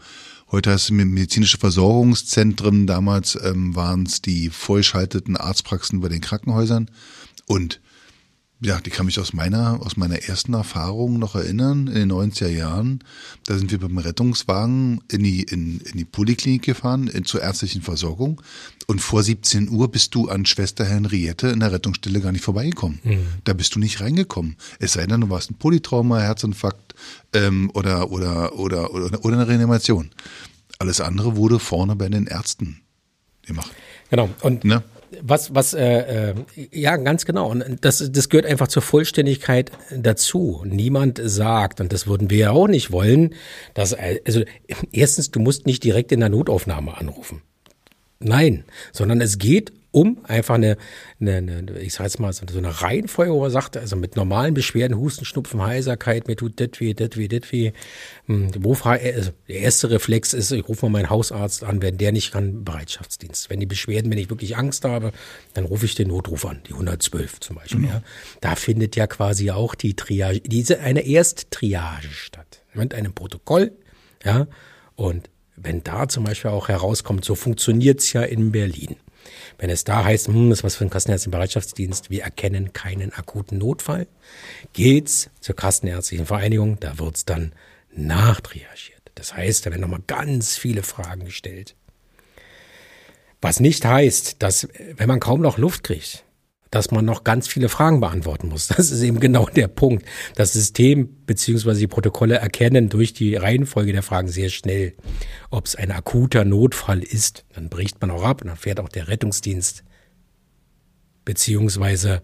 Heute 0.51 0.71
heißt 0.71 0.85
es 0.85 0.91
medizinische 0.91 1.57
Versorgungszentren. 1.57 2.85
Damals 2.85 3.39
ähm, 3.41 3.73
waren 3.73 4.03
es 4.03 4.21
die 4.21 4.49
vollschalteten 4.49 5.37
Arztpraxen 5.37 6.01
bei 6.01 6.09
den 6.09 6.19
Krankenhäusern. 6.19 6.91
Und 7.45 7.79
ja, 8.63 8.79
die 8.79 8.91
kann 8.91 9.07
mich 9.07 9.19
aus 9.19 9.33
meiner, 9.33 9.81
aus 9.81 9.97
meiner 9.97 10.19
ersten 10.19 10.53
Erfahrung 10.53 11.17
noch 11.17 11.35
erinnern, 11.35 11.87
in 11.87 11.95
den 11.95 12.11
90er 12.11 12.47
Jahren. 12.47 13.03
Da 13.47 13.57
sind 13.57 13.71
wir 13.71 13.79
beim 13.79 13.97
Rettungswagen 13.97 15.01
in 15.11 15.23
die, 15.23 15.41
in, 15.41 15.79
in 15.81 15.97
die 15.97 16.05
Poliklinik 16.05 16.61
gefahren, 16.61 17.07
in, 17.07 17.25
zur 17.25 17.41
ärztlichen 17.41 17.81
Versorgung. 17.81 18.39
Und 18.85 19.01
vor 19.01 19.23
17 19.23 19.69
Uhr 19.69 19.89
bist 19.89 20.13
du 20.13 20.29
an 20.29 20.45
Schwester 20.45 20.85
Henriette 20.85 21.47
in 21.47 21.59
der 21.59 21.71
Rettungsstelle 21.71 22.21
gar 22.21 22.31
nicht 22.31 22.43
vorbeigekommen. 22.43 22.99
Da 23.45 23.53
bist 23.53 23.73
du 23.73 23.79
nicht 23.79 23.99
reingekommen. 23.99 24.57
Es 24.77 24.93
sei 24.93 25.07
denn, 25.07 25.21
du 25.21 25.29
warst 25.29 25.49
ein 25.49 25.55
Polytrauma, 25.55 26.19
Herzinfarkt 26.19 26.93
ähm, 27.33 27.71
oder, 27.73 28.11
oder, 28.11 28.53
oder, 28.59 28.93
oder, 28.93 29.25
oder 29.25 29.35
eine 29.37 29.47
Reanimation. 29.47 30.11
Alles 30.77 31.01
andere 31.01 31.35
wurde 31.35 31.57
vorne 31.57 31.95
bei 31.95 32.09
den 32.09 32.27
Ärzten 32.27 32.81
gemacht. 33.43 33.71
Genau. 34.11 34.29
Und 34.41 34.65
Ne? 34.65 34.83
Was, 35.21 35.53
was, 35.53 35.73
äh, 35.73 36.31
äh, 36.31 36.35
ja, 36.71 36.95
ganz 36.97 37.25
genau. 37.25 37.49
Und 37.49 37.77
das, 37.81 38.11
das 38.11 38.29
gehört 38.29 38.45
einfach 38.45 38.67
zur 38.67 38.81
Vollständigkeit 38.81 39.71
dazu. 39.95 40.63
Niemand 40.65 41.19
sagt, 41.23 41.81
und 41.81 41.91
das 41.91 42.07
würden 42.07 42.29
wir 42.29 42.37
ja 42.37 42.51
auch 42.51 42.67
nicht 42.67 42.91
wollen, 42.91 43.35
dass, 43.73 43.93
äh, 43.93 44.21
also, 44.25 44.43
erstens, 44.91 45.31
du 45.31 45.39
musst 45.39 45.65
nicht 45.65 45.83
direkt 45.83 46.11
in 46.11 46.19
der 46.19 46.29
Notaufnahme 46.29 46.97
anrufen. 46.97 47.41
Nein, 48.19 48.65
sondern 48.91 49.19
es 49.21 49.37
geht 49.37 49.73
um 49.91 50.19
einfach 50.23 50.55
eine, 50.55 50.77
eine, 51.19 51.35
eine 51.35 51.79
ich 51.79 51.93
sag 51.93 52.05
jetzt 52.05 52.19
mal, 52.19 52.31
so 52.31 52.45
eine 52.57 52.81
Reihenfolge, 52.81 53.33
wo 53.33 53.43
er 53.43 53.51
sagt, 53.51 53.75
also 53.75 53.95
mit 53.97 54.15
normalen 54.15 54.53
Beschwerden, 54.53 54.97
Husten, 54.97 55.25
Schnupfen, 55.25 55.61
Heiserkeit, 55.61 56.27
mir 56.27 56.37
tut 56.37 56.59
das 56.59 56.79
weh, 56.79 56.93
das 56.93 57.17
weh, 57.17 57.27
das 57.27 57.51
weh. 57.51 57.73
Hm, 58.27 58.51
Wo 58.59 58.73
also 58.73 59.31
der 59.47 59.55
erste 59.55 59.89
Reflex 59.89 60.33
ist, 60.33 60.51
ich 60.51 60.67
rufe 60.67 60.85
mal 60.85 60.99
meinen 60.99 61.09
Hausarzt 61.09 61.63
an, 61.63 61.81
wenn 61.81 61.97
der 61.97 62.13
nicht 62.13 62.31
kann, 62.31 62.63
Bereitschaftsdienst. 62.63 63.49
Wenn 63.49 63.59
die 63.59 63.65
Beschwerden, 63.65 64.09
wenn 64.11 64.17
ich 64.17 64.29
wirklich 64.29 64.55
Angst 64.55 64.85
habe, 64.85 65.11
dann 65.53 65.65
rufe 65.65 65.85
ich 65.85 65.95
den 65.95 66.07
Notruf 66.07 66.45
an, 66.45 66.61
die 66.67 66.73
112 66.73 67.41
zum 67.41 67.57
Beispiel. 67.57 67.85
Ja. 67.85 68.01
Da 68.39 68.55
findet 68.55 68.95
ja 68.95 69.07
quasi 69.07 69.51
auch 69.51 69.75
die 69.75 69.95
Triage, 69.95 70.39
diese 70.39 70.79
eine 70.79 71.05
Ersttriage 71.05 72.09
statt. 72.09 72.63
Mit 72.73 72.93
einem 72.93 73.13
Protokoll, 73.13 73.73
ja, 74.23 74.47
und 74.95 75.29
wenn 75.57 75.83
da 75.83 76.07
zum 76.07 76.23
Beispiel 76.23 76.51
auch 76.51 76.69
herauskommt, 76.69 77.25
so 77.25 77.35
funktioniert's 77.35 78.13
ja 78.13 78.21
in 78.21 78.51
Berlin. 78.51 78.95
Wenn 79.57 79.69
es 79.69 79.83
da 79.83 80.03
heißt, 80.03 80.27
hm, 80.27 80.49
das 80.49 80.59
ist 80.59 80.63
was 80.63 80.75
für 80.75 80.85
ein 80.85 80.89
Kassenärztlichen 80.89 81.31
Bereitschaftsdienst, 81.31 82.09
wir 82.09 82.23
erkennen 82.23 82.73
keinen 82.73 83.13
akuten 83.13 83.57
Notfall, 83.57 84.07
geht's 84.73 85.29
zur 85.39 85.55
Kassenärztlichen 85.55 86.25
Vereinigung, 86.25 86.79
da 86.79 86.97
wird's 86.97 87.25
dann 87.25 87.53
nachtriagiert. 87.93 89.11
Das 89.15 89.35
heißt, 89.35 89.65
da 89.65 89.71
werden 89.71 89.81
nochmal 89.81 90.03
ganz 90.07 90.57
viele 90.57 90.83
Fragen 90.83 91.25
gestellt. 91.25 91.75
Was 93.41 93.59
nicht 93.59 93.85
heißt, 93.85 94.37
dass, 94.39 94.67
wenn 94.95 95.07
man 95.07 95.19
kaum 95.19 95.41
noch 95.41 95.57
Luft 95.57 95.83
kriegt, 95.83 96.23
dass 96.71 96.89
man 96.89 97.03
noch 97.03 97.25
ganz 97.25 97.47
viele 97.47 97.69
Fragen 97.69 97.99
beantworten 97.99 98.47
muss. 98.47 98.69
Das 98.69 98.91
ist 98.91 99.01
eben 99.01 99.19
genau 99.19 99.45
der 99.45 99.67
Punkt. 99.67 100.05
Das 100.35 100.53
System 100.53 101.09
bzw. 101.25 101.73
die 101.73 101.87
Protokolle 101.87 102.35
erkennen 102.35 102.89
durch 102.89 103.13
die 103.13 103.35
Reihenfolge 103.35 103.91
der 103.91 104.03
Fragen 104.03 104.29
sehr 104.29 104.49
schnell, 104.49 104.93
ob 105.49 105.65
es 105.65 105.75
ein 105.75 105.91
akuter 105.91 106.45
Notfall 106.45 107.03
ist. 107.03 107.45
Dann 107.53 107.69
bricht 107.69 108.01
man 108.01 108.09
auch 108.09 108.23
ab 108.23 108.41
und 108.41 108.47
dann 108.47 108.57
fährt 108.57 108.79
auch 108.79 108.89
der 108.89 109.09
Rettungsdienst. 109.09 109.83
Beziehungsweise, 111.25 112.23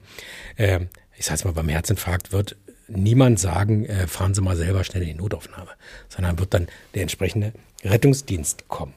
äh, 0.55 0.79
ich 1.17 1.25
sag's 1.25 1.43
mal, 1.43 1.53
beim 1.53 1.69
Herzinfarkt 1.69 2.31
wird 2.31 2.55
niemand 2.87 3.39
sagen, 3.39 3.85
äh, 3.85 4.07
fahren 4.07 4.33
Sie 4.33 4.41
mal 4.41 4.55
selber 4.55 4.85
schnell 4.85 5.03
in 5.03 5.09
die 5.09 5.13
Notaufnahme, 5.15 5.71
sondern 6.07 6.39
wird 6.39 6.53
dann 6.53 6.67
der 6.95 7.01
entsprechende 7.01 7.51
Rettungsdienst 7.83 8.69
kommen. 8.69 8.93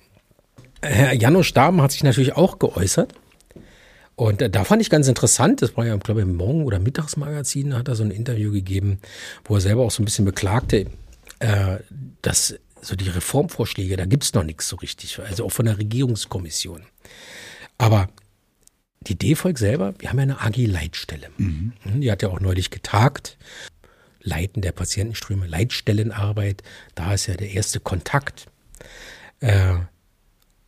Herr 0.80 1.12
Janusz 1.12 1.46
Staben 1.46 1.82
hat 1.82 1.90
sich 1.90 2.04
natürlich 2.04 2.34
auch 2.36 2.58
geäußert. 2.58 3.14
Und 4.20 4.42
äh, 4.42 4.50
da 4.50 4.64
fand 4.64 4.82
ich 4.82 4.90
ganz 4.90 5.08
interessant, 5.08 5.62
das 5.62 5.78
war 5.78 5.86
ja, 5.86 5.96
glaube 5.96 6.20
ich, 6.20 6.26
im 6.26 6.36
Morgen- 6.36 6.64
oder 6.64 6.78
Mittagsmagazin, 6.78 7.74
hat 7.74 7.88
er 7.88 7.94
so 7.94 8.04
ein 8.04 8.10
Interview 8.10 8.52
gegeben, 8.52 8.98
wo 9.46 9.54
er 9.54 9.62
selber 9.62 9.80
auch 9.80 9.90
so 9.90 10.02
ein 10.02 10.04
bisschen 10.04 10.26
beklagte, 10.26 10.90
äh, 11.38 11.78
dass 12.20 12.54
so 12.82 12.96
die 12.96 13.08
Reformvorschläge, 13.08 13.96
da 13.96 14.04
gibt's 14.04 14.34
noch 14.34 14.44
nichts 14.44 14.68
so 14.68 14.76
richtig, 14.76 15.18
also 15.20 15.46
auch 15.46 15.52
von 15.52 15.64
der 15.64 15.78
Regierungskommission. 15.78 16.82
Aber 17.78 18.10
die 19.00 19.16
DEFOLG 19.16 19.56
selber, 19.56 19.94
wir 19.98 20.10
haben 20.10 20.18
ja 20.18 20.24
eine 20.24 20.40
AG-Leitstelle. 20.42 21.28
Mhm. 21.38 21.72
Die 21.86 22.12
hat 22.12 22.20
ja 22.20 22.28
auch 22.28 22.40
neulich 22.40 22.68
getagt. 22.68 23.38
Leiten 24.20 24.60
der 24.60 24.72
Patientenströme, 24.72 25.46
Leitstellenarbeit, 25.46 26.62
da 26.94 27.14
ist 27.14 27.26
ja 27.26 27.36
der 27.38 27.52
erste 27.52 27.80
Kontakt. 27.80 28.48
Äh, 29.40 29.76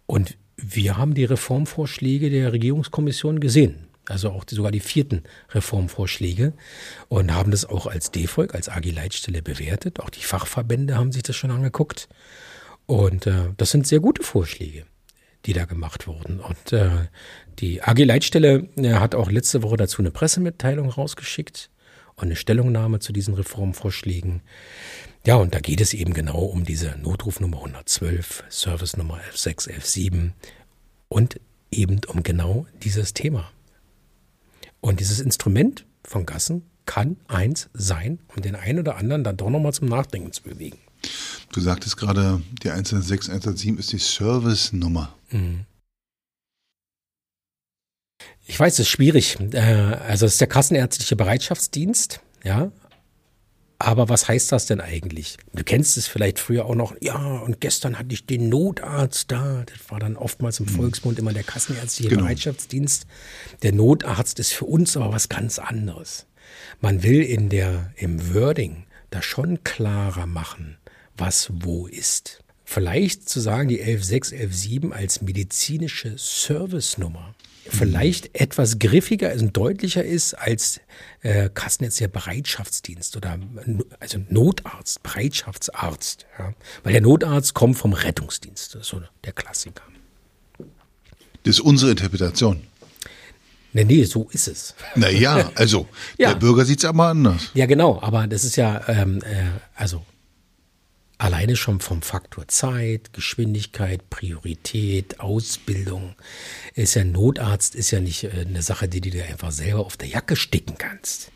und 0.07 0.39
wir 0.63 0.97
haben 0.97 1.15
die 1.15 1.25
Reformvorschläge 1.25 2.31
der 2.31 2.53
Regierungskommission 2.53 3.41
gesehen, 3.41 3.89
also 4.07 4.31
auch 4.31 4.45
die, 4.45 4.55
sogar 4.55 4.71
die 4.71 4.81
vierten 4.81 5.25
Reformvorschläge 5.51 6.53
und 7.09 7.35
haben 7.35 7.51
das 7.51 7.65
auch 7.65 7.87
als 7.87 8.13
DEFOLG, 8.13 8.55
als 8.55 8.69
AG-Leitstelle 8.69 9.43
bewertet. 9.43 10.01
Auch 10.01 10.11
die 10.11 10.23
Fachverbände 10.23 10.97
haben 10.97 11.13
sich 11.13 11.25
das 11.25 11.37
schon 11.37 11.51
angeguckt. 11.51 12.09
Und 12.87 13.27
äh, 13.27 13.51
das 13.57 13.71
sind 13.71 13.87
sehr 13.87 14.01
gute 14.01 14.23
Vorschläge, 14.23 14.87
die 15.47 15.53
da 15.53 15.65
gemacht 15.65 16.07
wurden. 16.07 16.41
Und 16.41 16.73
äh, 16.73 17.09
die 17.59 17.83
AG-Leitstelle 17.83 18.69
äh, 18.77 18.95
hat 18.95 19.15
auch 19.15 19.31
letzte 19.31 19.63
Woche 19.63 19.77
dazu 19.77 20.01
eine 20.01 20.11
Pressemitteilung 20.11 20.91
rausgeschickt 20.91 21.71
und 22.23 22.29
eine 22.29 22.37
Stellungnahme 22.37 23.01
zu 23.01 23.13
diesen 23.13 23.35
Reformvorschlägen. 23.35 24.43
Ja, 25.27 25.35
und 25.37 25.55
da 25.55 25.61
geht 25.61 25.81
es 25.81 25.93
eben 25.93 26.15
genau 26.15 26.39
um 26.39 26.65
diese 26.65 26.97
Notrufnummer 27.03 27.59
112, 27.59 28.45
Service-Nummer 28.49 29.21
11617 29.33 30.33
und 31.09 31.41
eben 31.73 32.01
um 32.07 32.23
genau 32.23 32.67
dieses 32.83 33.13
Thema. 33.13 33.51
Und 34.81 35.01
dieses 35.01 35.21
Instrument 35.21 35.85
von 36.05 36.25
Gassen 36.25 36.63
kann 36.87 37.17
eins 37.27 37.69
sein, 37.75 38.21
um 38.35 38.43
den 38.43 38.55
einen 38.55 38.79
oder 38.79 38.97
anderen 38.97 39.25
dann 39.25 39.37
doch 39.37 39.51
nochmal 39.51 39.73
zum 39.73 39.89
Nachdenken 39.89 40.33
zu 40.33 40.43
bewegen. 40.43 40.79
Du 41.53 41.61
sagtest 41.61 41.97
gerade, 41.97 42.41
die 42.63 42.71
116, 42.71 43.33
117 43.33 43.79
ist 43.79 43.93
die 43.93 43.99
Service-Nummer. 43.99 45.15
Mhm. 45.31 45.67
Ich 48.53 48.61
weiß, 48.61 48.75
es 48.75 48.81
ist 48.81 48.89
schwierig. 48.91 49.39
Äh, 49.55 49.61
also 49.61 50.27
es 50.27 50.33
ist 50.33 50.41
der 50.43 50.47
kassenärztliche 50.47 51.17
Bereitschaftsdienst, 51.17 52.21
ja. 52.45 52.71
Aber 53.79 54.11
was 54.11 54.29
heißt 54.29 54.53
das 54.53 54.67
denn 54.67 54.83
eigentlich? 54.83 55.39
Du 55.55 55.65
kennst 55.65 55.97
es 55.97 56.07
vielleicht 56.07 56.39
früher 56.39 56.67
auch 56.67 56.75
noch, 56.75 56.95
ja, 57.01 57.17
und 57.17 57.63
gestern 57.63 57.99
hatte 57.99 58.13
ich 58.13 58.27
den 58.27 58.51
Notarzt 58.51 59.33
da. 59.33 59.65
Das 59.65 59.91
war 59.91 60.01
dann 60.01 60.17
oftmals 60.17 60.61
im 60.61 60.67
mhm. 60.67 60.71
Volksmund 60.71 61.19
immer 61.19 61.33
der 61.33 61.45
kassenärztliche 61.45 62.11
genau. 62.11 62.25
Bereitschaftsdienst. 62.25 63.07
Der 63.63 63.73
Notarzt 63.73 64.39
ist 64.39 64.53
für 64.53 64.67
uns 64.67 64.99
aber 64.99 65.15
was 65.15 65.31
ganz 65.31 65.59
anderes. 65.59 66.27
Man 66.83 67.03
will 67.03 67.23
in 67.23 67.49
der, 67.49 67.95
im 67.97 68.35
Wording 68.35 68.85
da 69.09 69.23
schon 69.23 69.65
klarer 69.65 70.27
machen, 70.27 70.77
was 71.17 71.49
wo 71.51 71.87
ist. 71.87 72.45
Vielleicht 72.67 73.31
zu 73.31 73.41
sagen, 73.41 73.71
die 73.71 73.81
116, 73.81 74.39
117 74.39 74.93
als 74.93 75.23
medizinische 75.23 76.19
Servicenummer 76.19 77.35
vielleicht 77.69 78.39
etwas 78.39 78.79
griffiger 78.79 79.29
und 79.29 79.33
also 79.33 79.47
deutlicher 79.47 80.05
ist 80.05 80.35
als 80.35 80.81
äh, 81.23 81.49
Kassenärztlicher 81.53 82.09
Bereitschaftsdienst 82.09 83.17
oder 83.17 83.39
also 84.01 84.19
Notarzt, 84.29 85.03
Bereitschaftsarzt. 85.03 86.27
Ja? 86.39 86.55
Weil 86.83 86.93
der 86.93 87.03
Notarzt 87.03 87.55
kommt 87.55 87.77
vom 87.77 87.93
Rettungsdienst, 87.93 88.75
das 88.75 88.83
ist 88.83 88.89
so 88.89 89.01
der 89.25 89.33
Klassiker. 89.33 89.85
Das 91.45 91.57
ist 91.57 91.61
unsere 91.61 91.93
Interpretation. 91.93 92.63
Nee, 93.75 93.85
nee, 93.85 94.05
so 94.05 94.29
ist 94.33 94.49
es. 94.49 94.75
Naja, 94.97 95.51
also 95.55 95.89
ja. 96.19 96.33
der 96.33 96.41
Bürger 96.41 96.65
sieht 96.65 96.81
es 96.81 96.85
aber 96.85 97.09
anders. 97.09 97.51
Ja, 97.55 97.67
genau, 97.67 98.01
aber 98.03 98.27
das 98.27 98.45
ist 98.45 98.57
ja, 98.57 98.87
ähm, 98.87 99.21
äh, 99.23 99.45
also 99.75 100.05
Alleine 101.23 101.55
schon 101.55 101.79
vom 101.79 102.03
Faktor 102.03 102.49
Zeit, 102.49 103.13
Geschwindigkeit, 103.13 104.11
Priorität, 104.11 105.21
Ausbildung. 105.21 106.17
Ist 106.75 106.95
ja 106.95 107.05
Notarzt, 107.05 107.77
ist 107.77 107.93
ja 107.93 108.01
nicht 108.01 108.25
äh, 108.25 108.45
eine 108.45 108.61
Sache, 108.61 108.89
die 108.89 109.01
du 109.01 109.11
dir 109.11 109.27
einfach 109.27 109.53
selber 109.53 109.87
auf 109.87 109.97
der 109.97 110.09
Jacke 110.09 110.35
sticken 110.35 110.79
kannst, 110.79 111.31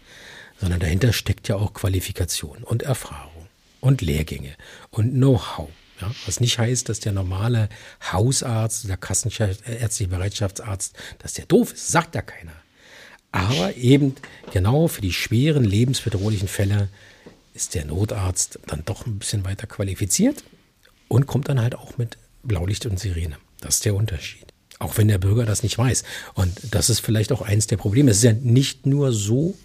sondern 0.61 0.81
dahinter 0.81 1.12
steckt 1.12 1.47
ja 1.47 1.55
auch 1.55 1.73
Qualifikation 1.73 2.64
und 2.64 2.83
Erfahrung 2.83 3.47
und 3.78 4.02
Lehrgänge 4.02 4.57
und 4.90 5.12
Know-how. 5.12 5.69
Ja, 6.00 6.11
was 6.26 6.40
nicht 6.40 6.59
heißt, 6.59 6.88
dass 6.88 6.99
der 6.99 7.12
normale 7.12 7.69
Hausarzt 8.11 8.87
oder 8.87 8.97
kassenärztliche 8.97 10.11
Bereitschaftsarzt, 10.11 10.97
dass 11.21 11.35
der 11.35 11.47
doof 11.47 11.73
ist, 11.75 11.93
sagt 11.93 12.16
ja 12.16 12.23
keiner. 12.23 12.57
Aber 13.31 13.76
eben 13.76 14.16
genau 14.52 14.88
für 14.88 15.00
die 15.00 15.12
schweren 15.12 15.62
lebensbedrohlichen 15.62 16.49
Fälle 16.49 16.88
ist 17.57 17.75
der 17.75 17.87
Notarzt 17.87 18.61
dann 18.67 18.83
doch 18.85 19.07
ein 19.07 19.19
bisschen 19.19 19.45
weiter 19.45 19.67
qualifiziert 19.67 20.45
und 21.09 21.27
kommt 21.27 21.49
dann 21.49 21.61
halt 21.61 21.75
auch 21.75 21.97
mit 21.97 22.19
Blaulicht 22.43 22.87
und 22.87 23.01
Sirene. 23.01 23.39
Das 23.61 23.77
ist 23.77 23.85
der 23.87 23.95
Unterschied. 23.95 24.45
Auch 24.79 24.99
wenn 24.99 25.09
der 25.09 25.19
Bürger 25.19 25.47
das 25.47 25.63
nicht 25.63 25.79
weiß. 25.79 26.05
Und 26.35 26.53
das 26.71 26.91
ist 26.91 27.01
vielleicht 27.01 27.33
auch 27.33 27.41
eins 27.41 27.67
der 27.67 27.79
Probleme. 27.79 28.11
Es 28.11 28.19
ist 28.19 28.25
ja 28.25 28.35
nicht 28.35 28.85
nur 28.85 29.11
so, 29.13 29.57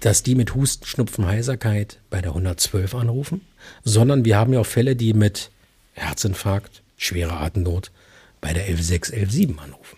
dass 0.00 0.22
die 0.22 0.36
mit 0.36 0.54
Husten, 0.54 0.86
Schnupfen, 0.86 1.26
Heiserkeit 1.26 1.98
bei 2.10 2.20
der 2.20 2.30
112 2.30 2.94
anrufen, 2.94 3.40
sondern 3.82 4.24
wir 4.24 4.36
haben 4.36 4.52
ja 4.52 4.60
auch 4.60 4.66
Fälle, 4.66 4.94
die 4.94 5.14
mit 5.14 5.50
Herzinfarkt, 5.94 6.82
schwerer 6.96 7.40
Atemnot 7.40 7.90
bei 8.40 8.52
der 8.52 8.64
116, 8.64 9.14
117 9.14 9.58
anrufen. 9.58 9.96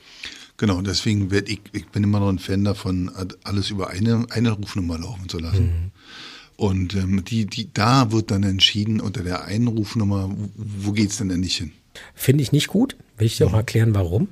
Genau, 0.56 0.80
deswegen 0.80 1.30
werde 1.30 1.50
ich, 1.50 1.60
ich 1.72 1.86
bin 1.88 2.02
immer 2.02 2.20
noch 2.20 2.30
ein 2.30 2.38
Fan 2.38 2.64
davon, 2.64 3.10
alles 3.44 3.68
über 3.68 3.90
eine, 3.90 4.26
eine 4.30 4.52
Rufnummer 4.52 4.98
laufen 4.98 5.28
zu 5.28 5.38
lassen. 5.38 5.66
Mhm. 5.66 5.90
Und 6.56 6.94
ähm, 6.94 7.24
die, 7.24 7.46
die, 7.46 7.72
da 7.72 8.12
wird 8.12 8.30
dann 8.30 8.42
entschieden 8.42 9.00
unter 9.00 9.22
der 9.22 9.44
einen 9.44 9.68
Rufnummer, 9.68 10.34
wo 10.56 10.92
geht's 10.92 11.18
denn 11.18 11.28
denn 11.28 11.40
nicht 11.40 11.58
hin? 11.58 11.72
Finde 12.14 12.42
ich 12.42 12.52
nicht 12.52 12.68
gut. 12.68 12.96
Will 13.18 13.26
ich 13.26 13.36
dir 13.36 13.46
auch 13.46 13.52
mhm. 13.52 13.58
erklären, 13.58 13.94
warum. 13.94 14.28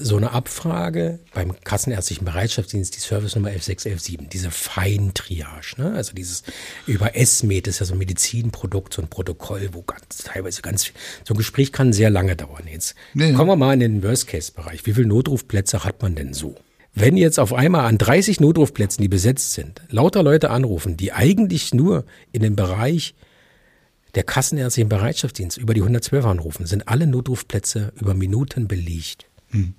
So 0.00 0.16
eine 0.16 0.30
Abfrage 0.30 1.18
beim 1.34 1.60
Kassenärztlichen 1.64 2.24
Bereitschaftsdienst, 2.24 2.94
die 2.94 3.00
Servicenummer 3.00 3.48
11617, 3.48 4.28
diese 4.28 4.52
Feintriage, 4.52 5.74
ne? 5.76 5.92
also 5.92 6.14
dieses 6.14 6.44
über 6.86 7.16
S-Med 7.16 7.66
ist 7.66 7.80
ja 7.80 7.86
so 7.86 7.94
ein 7.94 7.98
Medizinprodukt, 7.98 8.94
so 8.94 9.02
ein 9.02 9.08
Protokoll, 9.08 9.70
wo 9.72 9.82
ganz, 9.82 10.18
teilweise 10.18 10.62
ganz, 10.62 10.92
so 11.26 11.34
ein 11.34 11.36
Gespräch 11.36 11.72
kann 11.72 11.92
sehr 11.92 12.10
lange 12.10 12.36
dauern. 12.36 12.68
Jetzt 12.70 12.94
ja, 13.14 13.32
kommen 13.32 13.50
wir 13.50 13.56
mal 13.56 13.74
in 13.74 13.80
den 13.80 14.02
Worst-Case-Bereich. 14.04 14.86
Wie 14.86 14.92
viele 14.92 15.08
Notrufplätze 15.08 15.82
hat 15.82 16.00
man 16.00 16.14
denn 16.14 16.32
so? 16.32 16.54
Wenn 17.00 17.16
jetzt 17.16 17.38
auf 17.38 17.54
einmal 17.54 17.84
an 17.84 17.96
30 17.96 18.40
Notrufplätzen, 18.40 19.02
die 19.02 19.08
besetzt 19.08 19.52
sind, 19.52 19.82
lauter 19.88 20.24
Leute 20.24 20.50
anrufen, 20.50 20.96
die 20.96 21.12
eigentlich 21.12 21.72
nur 21.72 22.04
in 22.32 22.42
dem 22.42 22.56
Bereich 22.56 23.14
der 24.16 24.24
kassenärztlichen 24.24 24.88
Bereitschaftsdienst 24.88 25.58
über 25.58 25.74
die 25.74 25.80
112 25.80 26.24
anrufen, 26.24 26.66
sind 26.66 26.88
alle 26.88 27.06
Notrufplätze 27.06 27.92
über 28.00 28.14
Minuten 28.14 28.66
belegt. 28.66 29.26
Hm. 29.50 29.74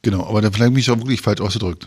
Genau, 0.00 0.24
aber 0.26 0.40
da 0.40 0.50
vielleicht 0.50 0.72
mich 0.72 0.90
auch 0.90 0.96
wirklich 0.96 1.20
falsch 1.20 1.42
ausgedrückt. 1.42 1.86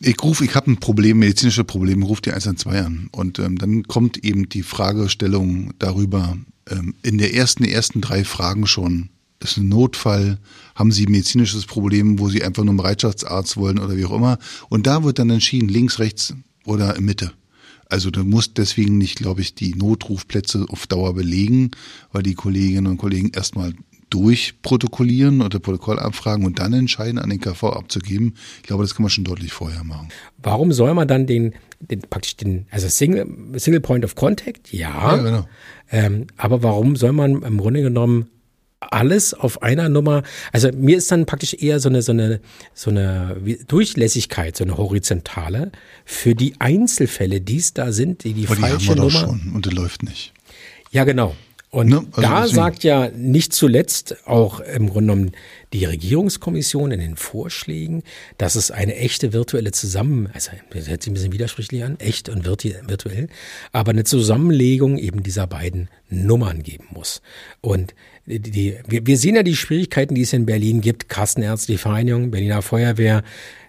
Ich 0.00 0.16
rufe, 0.22 0.46
ich 0.46 0.54
habe 0.54 0.70
ein 0.70 0.80
Problem, 0.80 1.18
medizinische 1.18 1.64
Problem, 1.64 2.02
rufe 2.02 2.22
die 2.22 2.30
112 2.30 2.86
an. 2.86 3.08
Und 3.12 3.38
ähm, 3.38 3.58
dann 3.58 3.82
kommt 3.82 4.24
eben 4.24 4.48
die 4.48 4.62
Fragestellung 4.62 5.74
darüber, 5.78 6.38
ähm, 6.70 6.94
in 7.02 7.18
der 7.18 7.34
ersten, 7.34 7.64
ersten 7.64 8.00
drei 8.00 8.24
Fragen 8.24 8.66
schon, 8.66 9.10
ist 9.40 9.56
ein 9.56 9.68
Notfall, 9.68 10.38
haben 10.74 10.92
Sie 10.92 11.06
ein 11.06 11.12
medizinisches 11.12 11.66
Problem, 11.66 12.18
wo 12.18 12.28
Sie 12.28 12.42
einfach 12.42 12.64
nur 12.64 12.72
einen 12.72 12.78
Bereitschaftsarzt 12.78 13.56
wollen 13.56 13.78
oder 13.78 13.96
wie 13.96 14.04
auch 14.04 14.16
immer. 14.16 14.38
Und 14.68 14.86
da 14.86 15.04
wird 15.04 15.18
dann 15.18 15.30
entschieden, 15.30 15.68
links, 15.68 15.98
rechts 15.98 16.34
oder 16.64 16.96
in 16.96 17.04
Mitte. 17.04 17.32
Also 17.90 18.10
du 18.10 18.22
musst 18.24 18.58
deswegen 18.58 18.98
nicht, 18.98 19.16
glaube 19.16 19.40
ich, 19.40 19.54
die 19.54 19.74
Notrufplätze 19.74 20.66
auf 20.68 20.86
Dauer 20.86 21.14
belegen, 21.14 21.70
weil 22.12 22.22
die 22.22 22.34
Kolleginnen 22.34 22.86
und 22.86 22.98
Kollegen 22.98 23.30
erstmal 23.34 23.72
durchprotokollieren 24.10 25.42
oder 25.42 25.58
Protokoll 25.58 25.98
abfragen 25.98 26.44
und 26.46 26.58
dann 26.58 26.72
entscheiden, 26.72 27.18
an 27.18 27.30
den 27.30 27.40
KV 27.40 27.64
abzugeben. 27.64 28.34
Ich 28.58 28.64
glaube, 28.64 28.82
das 28.82 28.94
kann 28.94 29.02
man 29.02 29.10
schon 29.10 29.24
deutlich 29.24 29.52
vorher 29.52 29.84
machen. 29.84 30.08
Warum 30.38 30.72
soll 30.72 30.94
man 30.94 31.08
dann 31.08 31.26
den, 31.26 31.54
den 31.80 32.00
praktisch 32.02 32.36
den, 32.36 32.66
also 32.70 32.88
Single, 32.88 33.26
Single 33.56 33.80
Point 33.80 34.04
of 34.04 34.14
Contact? 34.14 34.72
Ja. 34.72 35.16
ja 35.16 35.22
genau. 35.22 35.48
Ähm, 35.90 36.26
aber 36.36 36.62
warum 36.62 36.96
soll 36.96 37.12
man 37.12 37.42
im 37.42 37.58
Grunde 37.58 37.82
genommen 37.82 38.28
alles 38.80 39.34
auf 39.34 39.62
einer 39.62 39.88
Nummer. 39.88 40.22
Also 40.52 40.70
mir 40.72 40.98
ist 40.98 41.10
dann 41.10 41.26
praktisch 41.26 41.54
eher 41.54 41.80
so 41.80 41.88
eine, 41.88 42.02
so 42.02 42.12
eine, 42.12 42.40
so 42.74 42.90
eine 42.90 43.36
Durchlässigkeit, 43.66 44.56
so 44.56 44.64
eine 44.64 44.76
horizontale 44.76 45.72
für 46.04 46.34
die 46.34 46.54
Einzelfälle, 46.60 47.40
die 47.40 47.56
es 47.56 47.74
da 47.74 47.92
sind, 47.92 48.24
die 48.24 48.34
die 48.34 48.46
Aber 48.46 48.56
falsche 48.56 48.78
die 48.78 48.88
haben 48.90 48.96
wir 48.96 49.02
Nummer. 49.02 49.20
Doch 49.20 49.28
schon 49.28 49.52
und 49.54 49.66
die 49.66 49.70
läuft 49.70 50.02
nicht. 50.02 50.32
Ja, 50.90 51.04
genau. 51.04 51.34
Und 51.70 51.88
ne? 51.88 51.96
also 52.12 52.22
da 52.22 52.40
deswegen. 52.40 52.54
sagt 52.54 52.84
ja 52.84 53.10
nicht 53.10 53.52
zuletzt 53.52 54.26
auch 54.26 54.60
im 54.60 54.88
Grunde 54.88 55.12
genommen 55.12 55.32
die 55.74 55.84
Regierungskommission 55.84 56.92
in 56.92 57.00
den 57.00 57.16
Vorschlägen, 57.16 58.04
dass 58.38 58.54
es 58.54 58.70
eine 58.70 58.96
echte 58.96 59.34
virtuelle 59.34 59.72
Zusammen, 59.72 60.30
also 60.32 60.50
das 60.70 60.88
hört 60.88 61.02
sich 61.02 61.10
ein 61.10 61.14
bisschen 61.14 61.32
widersprüchlich 61.32 61.84
an, 61.84 62.00
echt 62.00 62.30
und 62.30 62.46
virtuell, 62.46 63.28
aber 63.72 63.90
eine 63.90 64.04
Zusammenlegung 64.04 64.96
eben 64.96 65.22
dieser 65.22 65.46
beiden 65.46 65.90
Nummern 66.08 66.62
geben 66.62 66.86
muss. 66.90 67.20
Und 67.60 67.94
die, 68.28 68.40
die, 68.40 68.78
wir, 68.86 69.06
wir 69.06 69.16
sehen 69.16 69.36
ja 69.36 69.42
die 69.42 69.56
Schwierigkeiten, 69.56 70.14
die 70.14 70.22
es 70.22 70.32
in 70.32 70.46
Berlin 70.46 70.80
gibt. 70.80 71.08
Kassenärztliche 71.08 71.80
Vereinigung, 71.80 72.30
Berliner 72.30 72.62
Feuerwehr, 72.62 73.22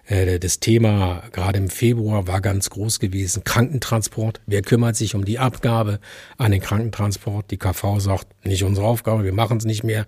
äh, 0.06 0.38
das 0.38 0.60
Thema 0.60 1.22
gerade 1.32 1.58
im 1.58 1.70
Februar 1.70 2.26
war 2.26 2.40
ganz 2.42 2.68
groß 2.68 3.00
gewesen. 3.00 3.42
Krankentransport. 3.44 4.42
Wer 4.46 4.62
kümmert 4.62 4.96
sich 4.96 5.14
um 5.14 5.24
die 5.24 5.38
Abgabe 5.38 6.00
an 6.36 6.52
den 6.52 6.60
Krankentransport? 6.60 7.50
Die 7.50 7.56
KV 7.56 8.00
sagt, 8.00 8.26
nicht 8.44 8.64
unsere 8.64 8.86
Aufgabe, 8.86 9.24
wir 9.24 9.32
machen 9.32 9.56
es 9.56 9.64
nicht 9.64 9.82
mehr. 9.82 10.06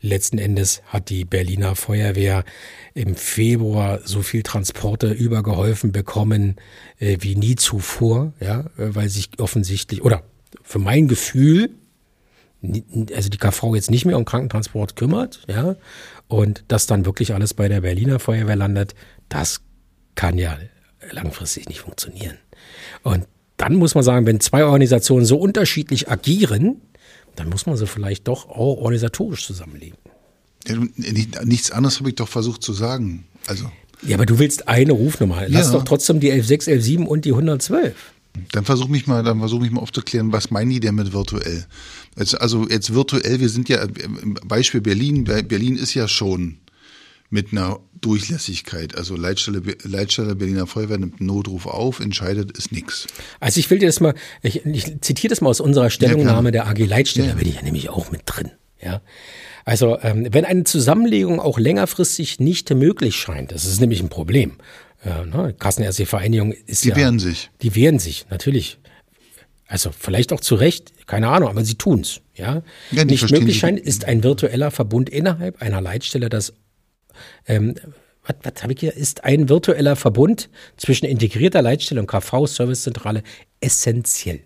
Letzten 0.00 0.38
Endes 0.38 0.82
hat 0.86 1.08
die 1.08 1.24
Berliner 1.24 1.76
Feuerwehr 1.76 2.44
im 2.94 3.14
Februar 3.14 4.00
so 4.04 4.22
viel 4.22 4.42
Transporte 4.42 5.12
übergeholfen 5.12 5.92
bekommen 5.92 6.56
äh, 6.98 7.18
wie 7.20 7.36
nie 7.36 7.54
zuvor, 7.54 8.32
ja, 8.40 8.64
weil 8.76 9.08
sich 9.08 9.30
offensichtlich 9.38 10.02
oder 10.02 10.24
für 10.62 10.78
mein 10.78 11.08
Gefühl 11.08 11.70
also 13.14 13.28
die 13.28 13.38
KV 13.38 13.74
jetzt 13.74 13.90
nicht 13.90 14.04
mehr 14.04 14.16
um 14.16 14.24
Krankentransport 14.24 14.96
kümmert, 14.96 15.40
ja, 15.48 15.76
und 16.28 16.64
das 16.68 16.86
dann 16.86 17.04
wirklich 17.04 17.34
alles 17.34 17.54
bei 17.54 17.68
der 17.68 17.80
Berliner 17.80 18.18
Feuerwehr 18.18 18.56
landet, 18.56 18.94
das 19.28 19.60
kann 20.14 20.38
ja 20.38 20.56
langfristig 21.10 21.68
nicht 21.68 21.80
funktionieren. 21.80 22.38
Und 23.02 23.26
dann 23.56 23.76
muss 23.76 23.94
man 23.94 24.04
sagen, 24.04 24.26
wenn 24.26 24.40
zwei 24.40 24.64
Organisationen 24.64 25.24
so 25.24 25.36
unterschiedlich 25.36 26.10
agieren, 26.10 26.80
dann 27.36 27.48
muss 27.48 27.66
man 27.66 27.76
sie 27.76 27.86
vielleicht 27.86 28.28
doch 28.28 28.48
auch 28.48 28.76
organisatorisch 28.78 29.46
zusammenlegen. 29.46 29.98
Ja, 30.66 30.76
nichts 31.44 31.70
anderes 31.70 31.98
habe 31.98 32.10
ich 32.10 32.14
doch 32.14 32.28
versucht 32.28 32.62
zu 32.62 32.72
sagen. 32.72 33.24
Also. 33.46 33.70
Ja, 34.02 34.16
aber 34.16 34.26
du 34.26 34.38
willst 34.38 34.68
eine 34.68 34.92
Rufnummer. 34.92 35.44
Lass 35.48 35.66
ja. 35.66 35.72
doch 35.72 35.84
trotzdem 35.84 36.20
die 36.20 36.30
116, 36.30 36.72
117 36.72 37.06
und 37.06 37.24
die 37.24 37.32
112. 37.32 37.94
Dann 38.52 38.64
versuch 38.64 38.88
mich 38.88 39.06
mal, 39.06 39.22
dann 39.22 39.40
versuch 39.40 39.60
mich 39.60 39.70
mal 39.70 39.80
aufzuklären, 39.80 40.32
was 40.32 40.50
meinen 40.50 40.70
die 40.70 40.80
denn 40.80 40.94
mit 40.94 41.12
virtuell? 41.12 41.66
Also, 42.16 42.38
also 42.38 42.68
jetzt 42.68 42.94
virtuell, 42.94 43.40
wir 43.40 43.48
sind 43.48 43.68
ja, 43.68 43.86
Beispiel 44.44 44.80
Berlin, 44.80 45.24
Berlin 45.24 45.76
ist 45.76 45.94
ja 45.94 46.08
schon 46.08 46.58
mit 47.32 47.52
einer 47.52 47.80
Durchlässigkeit. 48.00 48.96
Also 48.96 49.16
Leitstelle, 49.16 49.62
Leitstelle 49.84 50.34
Berliner 50.34 50.66
Feuerwehr 50.66 50.98
nimmt 50.98 51.20
einen 51.20 51.28
Notruf 51.28 51.66
auf, 51.66 52.00
entscheidet 52.00 52.56
ist 52.56 52.72
nichts. 52.72 53.06
Also 53.40 53.58
ich 53.58 53.70
will 53.70 53.78
dir 53.78 53.86
das 53.86 54.00
mal, 54.00 54.14
ich, 54.42 54.66
ich 54.66 55.00
zitiere 55.00 55.30
das 55.30 55.40
mal 55.40 55.48
aus 55.48 55.60
unserer 55.60 55.88
Stellungnahme 55.88 56.48
ja, 56.48 56.64
der 56.64 56.68
AG 56.68 56.78
Leitstelle, 56.86 57.28
ja. 57.28 57.32
da 57.32 57.38
bin 57.38 57.48
ich 57.48 57.56
ja 57.56 57.62
nämlich 57.62 57.88
auch 57.88 58.10
mit 58.10 58.22
drin. 58.26 58.50
Ja. 58.82 59.00
Also 59.64 59.98
ähm, 60.02 60.28
wenn 60.30 60.44
eine 60.44 60.64
Zusammenlegung 60.64 61.40
auch 61.40 61.58
längerfristig 61.58 62.40
nicht 62.40 62.68
möglich 62.70 63.16
scheint, 63.16 63.52
das 63.52 63.64
ist 63.64 63.80
nämlich 63.80 64.02
ein 64.02 64.08
Problem. 64.08 64.52
Äh, 65.04 65.26
ne? 65.26 65.54
Kassenärztliche 65.58 66.08
Vereinigung 66.08 66.52
ist 66.52 66.84
die 66.84 66.88
ja. 66.88 66.94
Die 66.94 67.00
wehren 67.00 67.18
sich. 67.18 67.50
Die 67.62 67.74
wehren 67.74 67.98
sich, 67.98 68.26
natürlich. 68.30 68.78
Also 69.66 69.90
vielleicht 69.90 70.32
auch 70.32 70.40
zu 70.40 70.54
Recht, 70.54 71.06
keine 71.06 71.28
Ahnung, 71.28 71.48
aber 71.48 71.64
sie 71.64 71.76
tun's. 71.76 72.20
Ja? 72.34 72.62
ja 72.90 73.04
nicht 73.04 73.30
möglich 73.30 73.58
scheint, 73.58 73.80
ist 73.80 74.04
ein 74.04 74.22
virtueller 74.22 74.70
Verbund 74.70 75.08
innerhalb 75.08 75.62
einer 75.62 75.80
Leitstelle 75.80 76.28
das 76.28 76.52
ähm, 77.46 77.74
was, 78.24 78.36
was 78.42 78.62
habe 78.62 78.72
ich 78.72 78.80
hier? 78.80 78.94
Ist 78.96 79.24
ein 79.24 79.48
virtueller 79.48 79.96
Verbund 79.96 80.48
zwischen 80.76 81.06
integrierter 81.06 81.62
Leitstelle 81.62 82.00
und 82.00 82.06
KV-Servicezentrale 82.06 83.22
essentiell. 83.60 84.40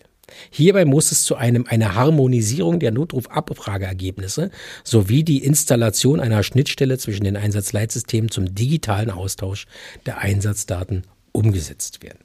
Hierbei 0.51 0.85
muss 0.85 1.13
es 1.13 1.25
zu 1.25 1.37
einem 1.37 1.67
einer 1.67 1.95
Harmonisierung 1.95 2.81
der 2.81 2.93
Notrufabfrageergebnisse 2.93 4.51
sowie 4.85 5.25
die 5.25 5.45
Installation 5.45 6.21
einer 6.21 6.43
Schnittstelle 6.43 6.99
zwischen 6.99 7.25
den 7.25 7.37
Einsatzleitsystemen 7.37 8.31
zum 8.31 8.55
digitalen 8.55 9.11
Austausch 9.11 9.67
der 10.07 10.19
Einsatzdaten 10.19 11.03
umgesetzt 11.33 12.03
werden. 12.03 12.25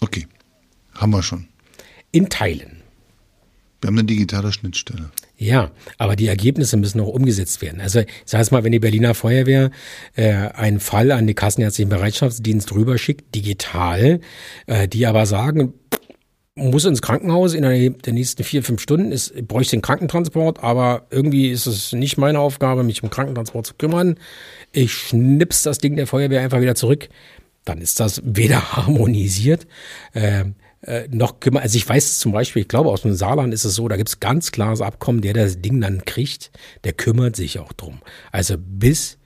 Okay, 0.00 0.26
haben 0.94 1.10
wir 1.10 1.22
schon. 1.22 1.48
In 2.10 2.28
Teilen. 2.28 2.82
Wir 3.80 3.88
haben 3.88 3.98
eine 3.98 4.06
digitale 4.06 4.52
Schnittstelle. 4.52 5.10
Ja, 5.36 5.72
aber 5.98 6.14
die 6.14 6.28
Ergebnisse 6.28 6.76
müssen 6.76 6.98
noch 6.98 7.08
umgesetzt 7.08 7.62
werden. 7.62 7.80
Also 7.80 7.98
ich 8.00 8.06
sage 8.26 8.42
es 8.42 8.50
mal, 8.52 8.62
wenn 8.62 8.70
die 8.70 8.78
Berliner 8.78 9.12
Feuerwehr 9.12 9.72
äh, 10.14 10.32
einen 10.32 10.78
Fall 10.78 11.10
an 11.10 11.26
die 11.26 11.34
Kassenärztlichen 11.34 11.88
Bereitschaftsdienst 11.88 12.72
rüberschickt, 12.72 13.34
digital, 13.34 14.20
äh, 14.68 14.86
die 14.86 15.04
aber 15.04 15.26
sagen, 15.26 15.74
muss 16.54 16.84
ins 16.84 17.00
Krankenhaus 17.00 17.54
innerhalb 17.54 18.02
der 18.02 18.12
nächsten 18.12 18.44
vier, 18.44 18.62
fünf 18.62 18.80
Stunden, 18.80 19.10
ist, 19.10 19.46
bräuchte 19.48 19.76
den 19.76 19.82
Krankentransport, 19.82 20.62
aber 20.62 21.06
irgendwie 21.10 21.50
ist 21.50 21.66
es 21.66 21.92
nicht 21.92 22.18
meine 22.18 22.40
Aufgabe, 22.40 22.82
mich 22.82 23.02
um 23.02 23.10
Krankentransport 23.10 23.66
zu 23.66 23.74
kümmern. 23.74 24.16
Ich 24.70 24.92
schnips 24.92 25.62
das 25.62 25.78
Ding 25.78 25.96
der 25.96 26.06
Feuerwehr 26.06 26.42
einfach 26.42 26.60
wieder 26.60 26.74
zurück. 26.74 27.08
Dann 27.64 27.80
ist 27.80 28.00
das 28.00 28.20
weder 28.24 28.72
harmonisiert, 28.76 29.66
äh, 30.12 30.44
äh, 30.82 31.08
noch 31.10 31.40
kümmern. 31.40 31.62
Also 31.62 31.76
ich 31.76 31.88
weiß 31.88 32.18
zum 32.18 32.32
Beispiel, 32.32 32.62
ich 32.62 32.68
glaube 32.68 32.90
aus 32.90 33.02
dem 33.02 33.14
Saarland 33.14 33.54
ist 33.54 33.64
es 33.64 33.74
so, 33.74 33.88
da 33.88 33.96
gibt 33.96 34.10
es 34.10 34.20
ganz 34.20 34.52
klares 34.52 34.80
Abkommen, 34.80 35.22
der 35.22 35.32
das 35.32 35.62
Ding 35.62 35.80
dann 35.80 36.04
kriegt, 36.04 36.50
der 36.84 36.92
kümmert 36.92 37.36
sich 37.36 37.60
auch 37.60 37.72
drum. 37.72 38.00
Also 38.30 38.56
bis 38.58 39.18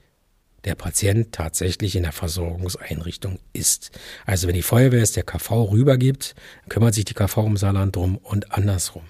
der 0.67 0.75
Patient 0.75 1.31
tatsächlich 1.31 1.95
in 1.95 2.03
der 2.03 2.11
Versorgungseinrichtung 2.11 3.39
ist. 3.53 3.91
Also 4.25 4.47
wenn 4.47 4.55
die 4.55 4.61
Feuerwehr 4.61 5.01
es 5.01 5.13
der 5.13 5.23
KV 5.23 5.71
rübergibt, 5.71 6.35
kümmert 6.69 6.93
sich 6.93 7.05
die 7.05 7.13
KV 7.13 7.47
im 7.47 7.57
Saarland 7.57 7.95
drum 7.95 8.17
und 8.17 8.51
andersrum. 8.51 9.03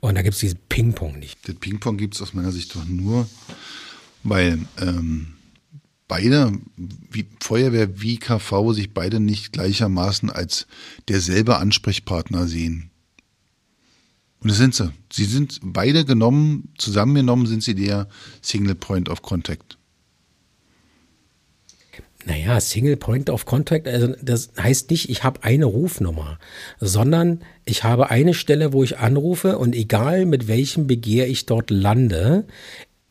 Und 0.00 0.14
da 0.14 0.22
gibt 0.22 0.34
es 0.34 0.40
diesen 0.40 0.58
Ping-Pong 0.68 1.18
nicht. 1.18 1.46
Den 1.46 1.56
Ping-Pong 1.56 1.96
gibt 1.96 2.14
es 2.14 2.22
aus 2.22 2.34
meiner 2.34 2.52
Sicht 2.52 2.74
doch 2.74 2.84
nur, 2.84 3.28
weil 4.22 4.58
ähm, 4.78 5.34
beide, 6.08 6.52
wie 6.76 7.26
Feuerwehr 7.40 8.00
wie 8.00 8.18
KV, 8.18 8.72
sich 8.72 8.92
beide 8.92 9.20
nicht 9.20 9.52
gleichermaßen 9.52 10.30
als 10.30 10.66
derselbe 11.08 11.58
Ansprechpartner 11.58 12.48
sehen. 12.48 12.90
Und 14.40 14.50
das 14.50 14.58
sind 14.58 14.74
sie. 14.74 14.90
Sie 15.12 15.26
sind 15.26 15.60
beide 15.62 16.04
genommen, 16.04 16.72
zusammengenommen 16.78 17.46
sind 17.46 17.62
sie 17.62 17.74
der 17.74 18.08
Single 18.40 18.74
Point 18.74 19.08
of 19.08 19.22
Contact. 19.22 19.76
Naja, 22.26 22.60
Single 22.60 22.96
Point 22.96 23.30
of 23.30 23.46
Contact, 23.46 23.88
also 23.88 24.14
das 24.20 24.50
heißt 24.60 24.90
nicht, 24.90 25.08
ich 25.08 25.24
habe 25.24 25.42
eine 25.42 25.64
Rufnummer, 25.64 26.38
sondern 26.78 27.40
ich 27.64 27.82
habe 27.82 28.10
eine 28.10 28.34
Stelle, 28.34 28.72
wo 28.72 28.84
ich 28.84 28.98
anrufe 28.98 29.56
und 29.56 29.74
egal 29.74 30.26
mit 30.26 30.46
welchem 30.46 30.86
Begehr 30.86 31.28
ich 31.28 31.46
dort 31.46 31.70
lande, 31.70 32.44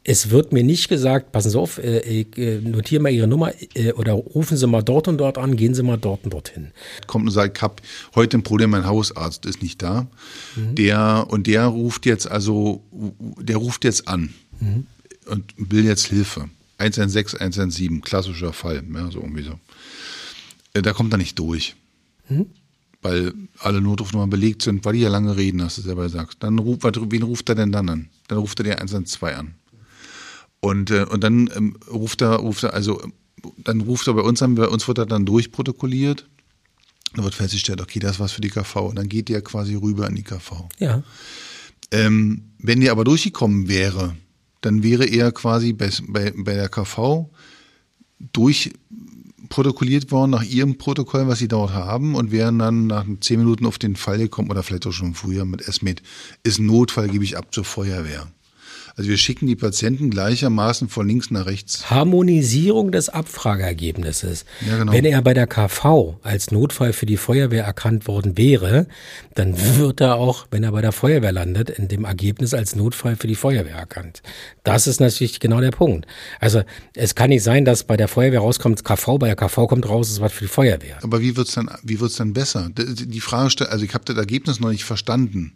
es 0.04 0.30
wird 0.30 0.54
mir 0.54 0.64
nicht 0.64 0.90
gesagt, 0.90 1.32
passen 1.32 1.52
Sie 1.52 1.60
auf, 1.60 1.78
äh, 1.78 2.00
ich 2.00 2.38
äh, 2.38 2.60
notiere 2.60 3.02
mal 3.02 3.10
Ihre 3.10 3.28
Nummer 3.28 3.52
äh, 3.76 3.92
oder 3.94 4.14
rufen 4.14 4.58
Sie 4.58 4.66
mal 4.66 4.82
dort 4.82 5.08
und 5.08 5.18
dort 5.18 5.38
an, 5.38 5.56
gehen 5.56 5.74
Sie 5.74 5.84
mal 5.84 5.98
dort 5.98 6.24
und 6.24 6.34
dorthin. 6.34 6.72
Kommt 7.06 7.26
und 7.26 7.32
sagt, 7.32 7.58
ich 7.58 7.62
habe 7.62 7.76
heute 8.16 8.38
ein 8.38 8.44
Problem, 8.44 8.72
mein 8.72 8.86
Hausarzt 8.86 9.46
ist 9.46 9.62
nicht 9.62 9.82
da. 9.82 10.08
Mhm. 10.56 10.76
Der 10.76 11.28
und 11.30 11.48
der 11.48 11.66
ruft 11.66 12.06
jetzt 12.06 12.30
also, 12.30 12.84
der 13.40 13.58
ruft 13.58 13.84
jetzt 13.84 14.08
an 14.08 14.34
mhm. 14.60 14.88
und 15.28 15.54
will 15.58 15.86
jetzt 15.86 16.08
Hilfe. 16.08 16.50
116, 16.80 17.40
117, 17.40 18.02
klassischer 18.02 18.54
Fall, 18.54 18.84
ja, 18.94 19.12
so 19.12 19.20
irgendwie 19.20 19.44
so. 19.44 19.60
Da 20.74 20.94
kommt 20.94 21.14
er 21.14 21.18
nicht 21.18 21.38
durch. 21.38 21.76
Mhm. 22.30 22.48
Weil 23.02 23.34
alle 23.60 23.82
Notrufnummern 23.82 24.30
belegt 24.30 24.62
sind, 24.62 24.84
weil 24.84 24.94
die 24.94 25.02
ja 25.02 25.10
lange 25.10 25.38
reden, 25.38 25.64
hast 25.64 25.78
du 25.78 25.82
selber 25.82 26.04
gesagt. 26.04 26.38
Dann 26.42 26.60
ruft, 26.60 26.84
wen 26.84 27.24
ruft 27.24 27.48
er 27.50 27.56
denn 27.56 27.72
dann 27.72 27.90
an? 27.90 28.10
Dann 28.28 28.38
ruft 28.40 28.60
er 28.60 28.64
die 28.64 28.72
112 28.72 29.38
an. 29.38 29.56
Und, 30.60 30.92
äh, 30.92 31.06
und 31.06 31.24
dann 31.24 31.50
ähm, 31.56 31.78
ruft 31.90 32.22
er, 32.22 32.36
ruft 32.36 32.64
er, 32.64 32.74
also 32.74 33.02
dann 33.58 33.82
ruft 33.82 34.08
er 34.08 34.14
bei 34.14 34.22
uns 34.22 34.42
an, 34.42 34.56
bei 34.56 34.68
uns 34.68 34.88
wird 34.88 34.98
er 34.98 35.06
dann 35.06 35.26
durchprotokolliert. 35.26 36.28
Dann 37.14 37.24
wird 37.24 37.36
festgestellt, 37.36 37.82
okay, 37.82 38.00
das 38.00 38.20
was 38.20 38.34
für 38.34 38.42
die 38.42 38.50
KV. 38.50 38.76
Und 38.90 38.98
dann 38.98 39.10
geht 39.10 39.30
der 39.30 39.42
quasi 39.42 39.76
rüber 39.76 40.08
in 40.08 40.16
die 40.16 40.24
KV. 40.24 40.68
Ja. 40.78 41.04
Ähm, 41.92 42.52
wenn 42.60 42.82
der 42.82 42.92
aber 42.92 43.04
durchgekommen 43.04 43.68
wäre, 43.68 44.16
dann 44.62 44.84
wäre 44.84 45.06
er 45.06 45.32
quasi 45.32 45.74
bei, 45.74 45.90
bei, 46.08 46.34
bei 46.36 46.54
der 46.54 46.70
KV 46.70 47.30
durchprotokolliert 48.34 50.12
worden 50.12 50.32
nach 50.32 50.44
ihrem 50.44 50.78
Protokoll, 50.78 51.28
was 51.28 51.40
sie 51.40 51.48
dort 51.48 51.74
haben 51.74 52.16
und 52.16 52.32
wären 52.32 52.60
dann 52.60 52.88
nach 52.88 53.06
zehn 53.22 53.40
Minuten 53.40 53.66
auf 53.66 53.78
den 53.78 53.96
Fall 53.96 54.18
gekommen 54.18 54.52
oder 54.52 54.64
vielleicht 54.64 54.88
auch 54.88 54.92
schon 54.92 55.16
früher 55.16 55.46
mit 55.46 55.64
SMED, 55.64 56.02
ist 56.44 56.60
ein 56.60 56.66
Notfall, 56.66 57.08
gebe 57.08 57.24
ich 57.24 57.38
ab 57.38 57.54
zur 57.54 57.64
Feuerwehr. 57.64 58.28
Also 59.00 59.12
wir 59.12 59.18
schicken 59.18 59.48
die 59.48 59.56
Patienten 59.56 60.10
gleichermaßen 60.10 60.90
von 60.90 61.08
links 61.08 61.32
nach 61.32 61.46
rechts. 61.46 61.90
Harmonisierung 61.90 62.92
des 62.92 63.08
Abfrageergebnisses. 63.08 64.44
Ja, 64.68 64.78
genau. 64.80 64.92
Wenn 64.92 65.06
er 65.06 65.22
bei 65.22 65.34
der 65.34 65.48
KV 65.48 66.18
als 66.22 66.52
Notfall 66.52 66.92
für 66.92 67.06
die 67.06 67.16
Feuerwehr 67.16 67.64
erkannt 67.64 68.10
worden 68.10 68.38
wäre, 68.38 68.88
dann 69.36 69.56
wird 69.78 70.02
er 70.02 70.16
auch, 70.16 70.48
wenn 70.52 70.66
er 70.66 70.74
bei 70.74 70.82
der 70.82 70.92
Feuerwehr 70.92 71.32
landet, 71.32 71.70
in 71.70 71.88
dem 71.88 72.04
Ergebnis 72.04 72.54
als 72.54 72.76
Notfall 72.76 73.16
für 73.16 73.28
die 73.28 73.36
Feuerwehr 73.36 73.78
erkannt. 73.78 74.22
Das 74.66 74.86
ist 74.86 75.00
natürlich 75.00 75.40
genau 75.40 75.62
der 75.62 75.72
Punkt. 75.72 76.06
Also 76.42 76.64
es 76.94 77.16
kann 77.16 77.30
nicht 77.30 77.44
sein, 77.44 77.64
dass 77.64 77.86
bei 77.86 77.96
der 77.96 78.10
Feuerwehr 78.10 78.42
rauskommt 78.42 78.84
KV, 78.84 79.18
bei 79.18 79.28
der 79.28 79.38
KV 79.38 79.68
kommt 79.68 79.88
raus, 79.88 80.10
ist 80.10 80.20
was 80.20 80.34
für 80.34 80.44
die 80.44 80.52
Feuerwehr. 80.52 80.98
Aber 81.04 81.22
wie 81.22 81.38
wird's 81.38 81.54
dann, 81.54 81.72
wie 81.84 82.02
wird's 82.02 82.18
dann 82.18 82.34
besser? 82.34 82.70
Die 82.76 83.22
Frage 83.22 83.50
stellt, 83.50 83.70
also 83.70 83.86
ich 83.86 83.94
habe 83.94 84.04
das 84.04 84.18
Ergebnis 84.18 84.60
noch 84.60 84.72
nicht 84.72 84.84
verstanden. 84.84 85.54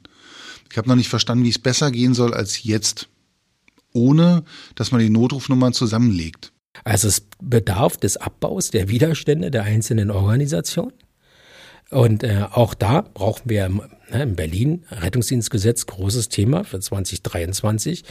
Ich 0.72 0.78
habe 0.78 0.88
noch 0.88 0.96
nicht 0.96 1.10
verstanden, 1.10 1.44
wie 1.44 1.50
es 1.50 1.60
besser 1.60 1.92
gehen 1.92 2.14
soll 2.14 2.34
als 2.34 2.64
jetzt 2.64 3.10
ohne 3.94 4.44
dass 4.76 4.92
man 4.92 5.02
die 5.02 5.10
Notrufnummern 5.10 5.74
zusammenlegt. 5.74 6.52
Also 6.84 7.08
es 7.08 7.28
bedarf 7.42 7.98
des 7.98 8.18
Abbaus 8.18 8.72
der 8.72 8.90
Widerstände 8.90 9.52
der 9.52 9.64
einzelnen 9.64 10.12
Organisationen. 10.12 10.94
Und 11.94 12.24
äh, 12.24 12.46
auch 12.52 12.74
da 12.74 13.02
brauchen 13.02 13.44
wir 13.46 13.70
ne, 13.70 13.84
in 14.12 14.36
Berlin 14.36 14.84
Rettungsdienstgesetz, 14.90 15.86
großes 15.86 16.30
Thema 16.30 16.64
für 16.64 16.80
2023. 16.80 18.04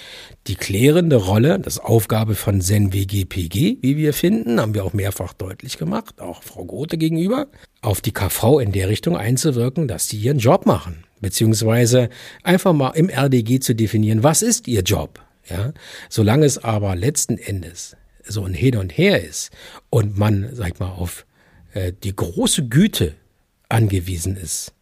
Die 0.47 0.55
klärende 0.55 1.17
Rolle, 1.17 1.59
das 1.59 1.79
Aufgabe 1.79 2.37
von 2.37 2.61
SEN-WGPG, 2.61 3.79
wie 3.81 3.97
wir 3.97 4.15
finden, 4.15 4.61
haben 4.61 4.75
wir 4.75 4.85
auch 4.85 4.93
mehrfach 4.93 5.33
deutlich 5.33 5.79
gemacht, 5.79 6.21
auch 6.21 6.45
Frau 6.45 6.65
Grote 6.65 6.97
gegenüber, 6.97 7.49
auf 7.81 8.01
die 8.01 8.13
KV 8.13 8.61
in 8.61 8.71
der 8.71 8.89
Richtung 8.89 9.17
einzuwirken, 9.17 9.89
dass 9.89 10.09
sie 10.09 10.19
ihren 10.19 10.39
Job 10.39 10.65
machen. 10.65 11.05
Beziehungsweise 11.21 12.09
einfach 12.45 12.73
mal 12.73 12.91
im 12.91 13.09
RDG 13.09 13.59
zu 13.61 13.75
definieren, 13.75 14.23
was 14.23 14.43
ist 14.43 14.69
ihr 14.69 14.83
Job? 14.83 15.21
Ja, 15.49 15.73
solange 16.09 16.47
es 16.47 16.59
aber 16.59 16.95
letzten 16.95 17.37
Endes 17.37 17.97
so 18.25 18.45
ein 18.45 18.55
Hin 18.55 18.77
und 18.77 18.97
Her 18.97 19.23
ist 19.23 19.51
und 19.91 20.17
man, 20.17 20.49
sag 20.53 20.75
ich 20.75 20.79
mal, 20.79 20.91
auf 20.91 21.27
äh, 21.75 21.93
die 21.93 22.15
große 22.15 22.69
Güte 22.69 23.15
angewiesen 23.69 24.37
ist. 24.37 24.73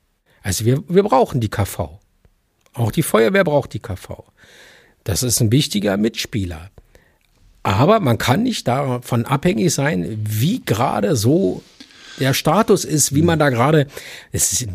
Also 0.42 0.64
wir, 0.64 0.83
wir 0.88 1.03
brauchen 1.03 1.40
die 1.40 1.49
KV. 1.49 2.01
Auch 2.75 2.92
die 2.92 3.03
Feuerwehr 3.03 3.44
braucht 3.44 3.73
die 3.73 3.81
KV. 3.81 4.25
Das 5.05 5.23
ist 5.23 5.40
ein 5.40 5.53
wichtiger 5.53 5.96
Mitspieler. 5.96 6.70
Aber 7.62 8.01
man 8.01 8.18
kann 8.18 8.42
nicht 8.42 8.68
davon 8.68 9.27
abhängig 9.27 9.73
sein, 9.75 10.18
wie 10.23 10.62
gerade 10.64 11.16
so 11.16 11.62
der 12.18 12.35
Status 12.35 12.85
ist, 12.85 13.14
wie 13.14 13.23
man 13.23 13.38
da 13.38 13.51
gerade, 13.51 13.87
es 14.33 14.53
ist 14.53 14.68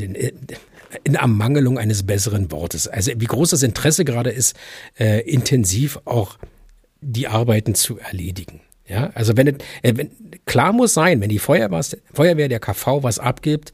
in 1.04 1.16
Ermangelung 1.16 1.78
eines 1.78 2.04
besseren 2.04 2.52
Wortes. 2.52 2.88
Also 2.88 3.12
wie 3.16 3.26
groß 3.26 3.52
das 3.52 3.64
Interesse 3.64 4.06
gerade 4.06 4.30
ist, 4.30 4.56
äh, 5.00 5.22
intensiv 5.22 6.00
auch 6.06 6.38
die 7.02 7.28
Arbeiten 7.28 7.76
zu 7.76 8.00
erledigen. 8.00 8.62
Ja, 8.88 9.10
also 9.16 9.36
wenn, 9.36 9.48
äh, 9.48 9.56
wenn 9.82 10.12
klar 10.46 10.72
muss 10.72 10.94
sein, 10.94 11.20
wenn 11.22 11.30
die 11.30 11.40
Feuerwehr, 11.40 11.84
Feuerwehr 12.14 12.50
der 12.50 12.60
KV 12.60 13.04
was 13.04 13.18
abgibt, 13.18 13.74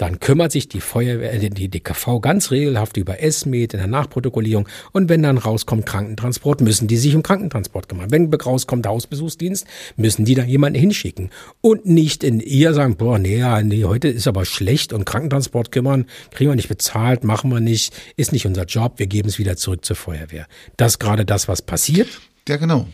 dann 0.00 0.18
kümmert 0.18 0.50
sich 0.50 0.66
die 0.66 0.80
Feuerwehr, 0.80 1.34
äh, 1.34 1.50
die 1.50 1.68
DKV 1.68 2.20
ganz 2.22 2.50
regelhaft 2.50 2.96
über 2.96 3.22
Esmed 3.22 3.74
in 3.74 3.80
der 3.80 3.86
Nachprotokollierung. 3.86 4.66
Und 4.92 5.10
wenn 5.10 5.22
dann 5.22 5.36
rauskommt 5.36 5.84
Krankentransport, 5.84 6.62
müssen 6.62 6.88
die 6.88 6.96
sich 6.96 7.14
um 7.14 7.22
Krankentransport 7.22 7.88
kümmern. 7.88 8.10
Wenn 8.10 8.32
rauskommt 8.32 8.86
Hausbesuchsdienst, 8.86 9.66
müssen 9.96 10.24
die 10.24 10.34
da 10.34 10.42
jemanden 10.42 10.78
hinschicken. 10.78 11.30
Und 11.60 11.84
nicht 11.84 12.24
in 12.24 12.40
ihr 12.40 12.72
sagen, 12.72 12.96
boah, 12.96 13.18
nee, 13.18 13.44
nee, 13.62 13.84
heute 13.84 14.08
ist 14.08 14.26
aber 14.26 14.46
schlecht 14.46 14.94
und 14.94 15.04
Krankentransport 15.04 15.70
kümmern, 15.70 16.06
kriegen 16.30 16.50
wir 16.50 16.56
nicht 16.56 16.68
bezahlt, 16.68 17.22
machen 17.22 17.50
wir 17.50 17.60
nicht, 17.60 17.92
ist 18.16 18.32
nicht 18.32 18.46
unser 18.46 18.64
Job, 18.64 18.94
wir 18.96 19.06
geben 19.06 19.28
es 19.28 19.38
wieder 19.38 19.56
zurück 19.56 19.84
zur 19.84 19.96
Feuerwehr. 19.96 20.46
Das 20.78 20.92
ist 20.92 20.98
gerade 20.98 21.26
das, 21.26 21.46
was 21.46 21.60
passiert. 21.60 22.08
Ja, 22.48 22.56
genau. 22.56 22.86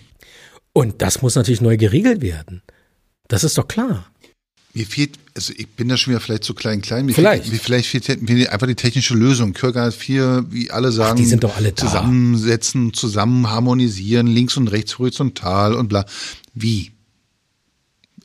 Und 0.73 1.03
das 1.03 1.23
muss 1.23 1.37
natürlich 1.37 1.61
neu 1.61 1.77
geregelt 1.77 2.21
werden. 2.21 2.63
Das 3.29 3.45
ist 3.45 3.59
doch 3.59 3.69
klar. 3.69 4.07
Mir 4.77 4.85
fehlt, 4.87 5.19
also 5.35 5.55
ich 5.57 5.69
bin 5.69 5.89
da 5.89 5.97
schon 5.97 6.11
wieder 6.13 6.21
vielleicht 6.21 6.45
zu 6.45 6.53
klein, 6.53 6.83
klein. 6.83 7.07
Mir 7.07 7.15
Vielleicht. 7.15 7.45
Fehlt, 7.45 7.53
mir 7.55 7.59
vielleicht 7.61 7.89
fehlt 7.89 8.29
mir 8.29 8.53
einfach 8.53 8.67
die 8.67 8.75
technische 8.75 9.15
Lösung. 9.15 9.55
Kürger 9.55 9.91
4, 9.91 10.45
wie 10.51 10.71
alle 10.71 10.93
sagen, 10.93 11.17
die 11.17 11.25
sind 11.25 11.45
doch 11.45 11.57
alle 11.57 11.73
da. 11.73 11.87
zusammensetzen, 11.87 12.93
zusammen 12.93 13.49
harmonisieren, 13.49 14.27
links 14.27 14.59
und 14.59 14.69
rechts 14.69 14.99
horizontal 14.99 15.73
und 15.75 15.89
bla. 15.89 16.05
Wie? 16.53 16.93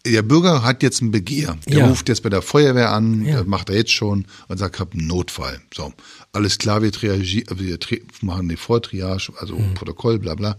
Der 0.05 0.23
Bürger 0.23 0.63
hat 0.63 0.83
jetzt 0.83 1.01
ein 1.01 1.11
Begehr. 1.11 1.57
Der 1.69 1.77
Ja. 1.79 1.87
ruft 1.87 2.09
jetzt 2.09 2.21
bei 2.23 2.29
der 2.29 2.41
Feuerwehr 2.41 2.91
an, 2.91 3.23
Ja. 3.23 3.37
das 3.37 3.45
macht 3.47 3.69
er 3.69 3.75
jetzt 3.77 3.91
schon 3.93 4.25
und 4.49 4.57
sagt, 4.57 4.75
ich 4.75 4.79
habe 4.81 4.97
einen 4.97 5.07
Notfall. 5.07 5.61
So, 5.73 5.93
alles 6.33 6.57
klar, 6.57 6.81
wir, 6.81 6.91
triagi- 6.91 7.45
wir 7.57 7.77
machen 8.21 8.49
die 8.49 8.57
Vortriage, 8.57 9.31
also 9.37 9.55
Mhm. 9.57 9.73
Protokoll, 9.75 10.19
bla 10.19 10.35
bla. 10.35 10.57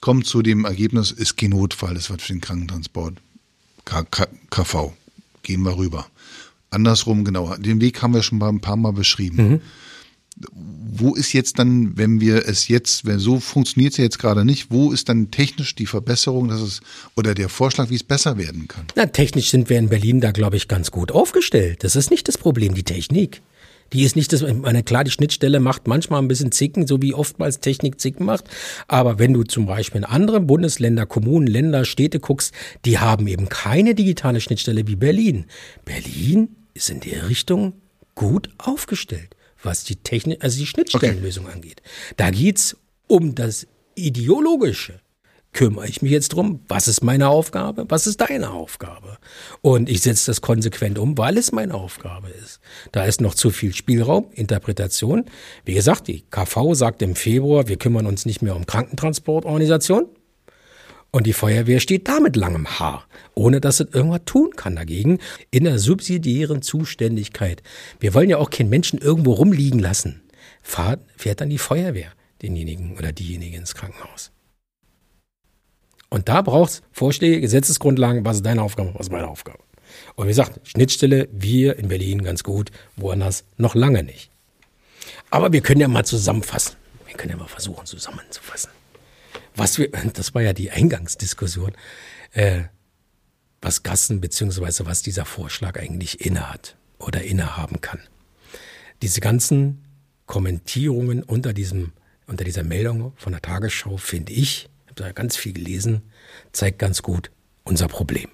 Kommt 0.00 0.26
zu 0.26 0.42
dem 0.42 0.64
Ergebnis, 0.64 1.12
ist 1.12 1.36
kein 1.36 1.50
Notfall, 1.50 1.94
ist 1.96 2.10
was 2.10 2.20
für 2.20 2.32
den 2.32 2.40
Krankentransport. 2.40 3.14
K 3.84 4.04
KV. 4.50 4.92
Gehen 5.42 5.62
wir 5.62 5.76
rüber. 5.76 6.06
Andersrum, 6.70 7.24
genau. 7.24 7.54
Den 7.56 7.80
Weg 7.80 8.00
haben 8.02 8.14
wir 8.14 8.22
schon 8.22 8.38
mal 8.38 8.48
ein 8.48 8.60
paar 8.60 8.76
Mal 8.76 8.92
beschrieben. 8.92 9.60
Wo 10.52 11.14
ist 11.14 11.32
jetzt 11.32 11.58
dann, 11.58 11.98
wenn 11.98 12.20
wir 12.20 12.48
es 12.48 12.68
jetzt, 12.68 13.04
wenn 13.04 13.18
so 13.18 13.40
funktioniert 13.40 13.92
es 13.92 13.98
ja 13.98 14.04
jetzt 14.04 14.18
gerade 14.18 14.44
nicht, 14.44 14.70
wo 14.70 14.92
ist 14.92 15.08
dann 15.08 15.30
technisch 15.30 15.74
die 15.74 15.86
Verbesserung, 15.86 16.48
dass 16.48 16.60
es 16.60 16.80
oder 17.14 17.34
der 17.34 17.48
Vorschlag, 17.48 17.90
wie 17.90 17.96
es 17.96 18.04
besser 18.04 18.38
werden 18.38 18.68
kann? 18.68 18.86
Na, 18.96 19.06
technisch 19.06 19.50
sind 19.50 19.68
wir 19.68 19.78
in 19.78 19.88
Berlin 19.88 20.20
da, 20.20 20.30
glaube 20.30 20.56
ich, 20.56 20.68
ganz 20.68 20.90
gut 20.90 21.12
aufgestellt. 21.12 21.84
Das 21.84 21.96
ist 21.96 22.10
nicht 22.10 22.28
das 22.28 22.38
Problem, 22.38 22.74
die 22.74 22.84
Technik. 22.84 23.42
Die 23.92 24.02
ist 24.02 24.16
nicht 24.16 24.32
das, 24.32 24.42
ich 24.42 24.54
meine, 24.54 24.82
klar, 24.82 25.04
die 25.04 25.10
Schnittstelle 25.10 25.60
macht 25.60 25.86
manchmal 25.88 26.22
ein 26.22 26.28
bisschen 26.28 26.52
Zicken, 26.52 26.86
so 26.86 27.02
wie 27.02 27.14
oftmals 27.14 27.60
Technik 27.60 28.00
Zicken 28.00 28.24
macht. 28.26 28.44
Aber 28.86 29.18
wenn 29.18 29.32
du 29.32 29.42
zum 29.42 29.66
Beispiel 29.66 29.98
in 29.98 30.04
andere 30.04 30.40
Bundesländer, 30.40 31.06
Kommunen, 31.06 31.46
Länder, 31.46 31.84
Städte 31.84 32.20
guckst, 32.20 32.54
die 32.84 32.98
haben 32.98 33.26
eben 33.26 33.48
keine 33.48 33.94
digitale 33.94 34.40
Schnittstelle 34.40 34.86
wie 34.86 34.96
Berlin. 34.96 35.46
Berlin 35.84 36.56
ist 36.74 36.90
in 36.90 37.00
der 37.00 37.28
Richtung 37.28 37.74
gut 38.14 38.50
aufgestellt, 38.58 39.36
was 39.62 39.84
die 39.84 39.96
Technik, 39.96 40.42
also 40.42 40.58
die 40.58 40.66
Schnittstellenlösung 40.66 41.48
angeht. 41.48 41.82
Da 42.16 42.30
geht's 42.30 42.76
um 43.06 43.34
das 43.34 43.66
Ideologische 43.94 45.00
kümmere 45.52 45.88
ich 45.88 46.00
mich 46.02 46.12
jetzt 46.12 46.30
drum, 46.30 46.60
was 46.68 46.88
ist 46.88 47.02
meine 47.02 47.28
Aufgabe, 47.28 47.84
was 47.88 48.06
ist 48.06 48.20
deine 48.20 48.50
Aufgabe. 48.50 49.18
Und 49.62 49.88
ich 49.88 50.00
setze 50.02 50.26
das 50.26 50.40
konsequent 50.40 50.98
um, 50.98 51.18
weil 51.18 51.36
es 51.36 51.52
meine 51.52 51.74
Aufgabe 51.74 52.28
ist. 52.28 52.60
Da 52.92 53.04
ist 53.04 53.20
noch 53.20 53.34
zu 53.34 53.50
viel 53.50 53.74
Spielraum, 53.74 54.26
Interpretation. 54.32 55.24
Wie 55.64 55.74
gesagt, 55.74 56.08
die 56.08 56.22
KV 56.30 56.74
sagt 56.74 57.02
im 57.02 57.16
Februar, 57.16 57.68
wir 57.68 57.76
kümmern 57.76 58.06
uns 58.06 58.26
nicht 58.26 58.42
mehr 58.42 58.54
um 58.54 58.66
Krankentransportorganisation. 58.66 60.06
Und 61.12 61.26
die 61.26 61.32
Feuerwehr 61.32 61.80
steht 61.80 62.06
da 62.06 62.20
mit 62.20 62.36
langem 62.36 62.78
Haar, 62.78 63.04
ohne 63.34 63.60
dass 63.60 63.80
es 63.80 63.92
irgendwas 63.92 64.22
tun 64.26 64.50
kann 64.54 64.76
dagegen, 64.76 65.18
in 65.50 65.64
der 65.64 65.80
subsidiären 65.80 66.62
Zuständigkeit. 66.62 67.64
Wir 67.98 68.14
wollen 68.14 68.30
ja 68.30 68.38
auch 68.38 68.50
keinen 68.50 68.70
Menschen 68.70 69.00
irgendwo 69.00 69.32
rumliegen 69.32 69.80
lassen. 69.80 70.22
Fahrt, 70.62 71.00
fährt 71.16 71.40
dann 71.40 71.50
die 71.50 71.58
Feuerwehr 71.58 72.12
denjenigen 72.42 72.96
oder 72.96 73.10
diejenige 73.10 73.56
ins 73.56 73.74
Krankenhaus. 73.74 74.30
Und 76.10 76.28
da 76.28 76.42
braucht 76.42 76.70
es 76.70 76.82
Vorschläge, 76.92 77.40
Gesetzesgrundlagen, 77.40 78.24
was 78.24 78.38
ist 78.38 78.46
deine 78.46 78.62
Aufgabe, 78.62 78.92
was 78.94 79.06
ist 79.06 79.12
meine 79.12 79.28
Aufgabe. 79.28 79.60
Und 80.16 80.26
wie 80.26 80.30
gesagt, 80.30 80.60
Schnittstelle, 80.68 81.28
wir 81.32 81.78
in 81.78 81.88
Berlin 81.88 82.22
ganz 82.22 82.42
gut, 82.42 82.70
woanders 82.96 83.44
noch 83.56 83.74
lange 83.74 84.02
nicht. 84.02 84.30
Aber 85.30 85.52
wir 85.52 85.60
können 85.60 85.80
ja 85.80 85.88
mal 85.88 86.04
zusammenfassen. 86.04 86.76
Wir 87.06 87.16
können 87.16 87.30
ja 87.30 87.36
mal 87.36 87.48
versuchen, 87.48 87.86
zusammenzufassen. 87.86 88.70
Was 89.54 89.78
wir, 89.78 89.88
das 90.14 90.34
war 90.34 90.42
ja 90.42 90.52
die 90.52 90.70
Eingangsdiskussion, 90.70 91.72
äh, 92.32 92.62
was 93.62 93.82
Gassen 93.82 94.20
beziehungsweise 94.20 94.86
was 94.86 95.02
dieser 95.02 95.24
Vorschlag 95.24 95.78
eigentlich 95.78 96.24
innehat 96.24 96.76
oder 96.98 97.22
innehaben 97.22 97.80
kann. 97.80 98.00
Diese 99.02 99.20
ganzen 99.20 99.84
Kommentierungen 100.26 101.22
unter 101.22 101.52
diesem, 101.52 101.92
unter 102.26 102.44
dieser 102.44 102.62
Meldung 102.62 103.12
von 103.16 103.32
der 103.32 103.42
Tagesschau, 103.42 103.96
finde 103.96 104.32
ich, 104.32 104.69
da 105.00 105.12
ganz 105.12 105.36
viel 105.36 105.52
gelesen, 105.52 106.02
zeigt 106.52 106.78
ganz 106.78 107.02
gut 107.02 107.30
unser 107.64 107.88
Problem. 107.88 108.28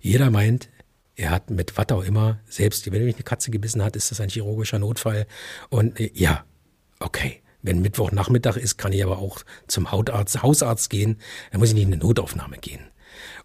Jeder 0.00 0.30
meint, 0.30 0.68
er 1.16 1.30
hat 1.30 1.50
mit 1.50 1.76
was 1.76 1.88
auch 1.88 2.04
immer, 2.04 2.40
selbst 2.46 2.90
wenn 2.90 3.04
mich 3.04 3.16
eine 3.16 3.24
Katze 3.24 3.50
gebissen 3.50 3.82
hat, 3.82 3.96
ist 3.96 4.10
das 4.10 4.20
ein 4.20 4.28
chirurgischer 4.28 4.78
Notfall. 4.78 5.26
Und 5.70 5.98
äh, 5.98 6.10
ja, 6.14 6.44
okay. 7.00 7.40
Wenn 7.62 7.80
Mittwochnachmittag 7.80 8.56
ist, 8.58 8.76
kann 8.76 8.92
ich 8.92 9.02
aber 9.02 9.18
auch 9.18 9.40
zum 9.66 9.90
Hautarzt, 9.90 10.40
Hausarzt 10.40 10.88
gehen. 10.88 11.18
Dann 11.50 11.58
muss 11.58 11.70
ich 11.70 11.74
nicht 11.74 11.84
in 11.84 11.92
eine 11.94 12.02
Notaufnahme 12.02 12.58
gehen. 12.58 12.80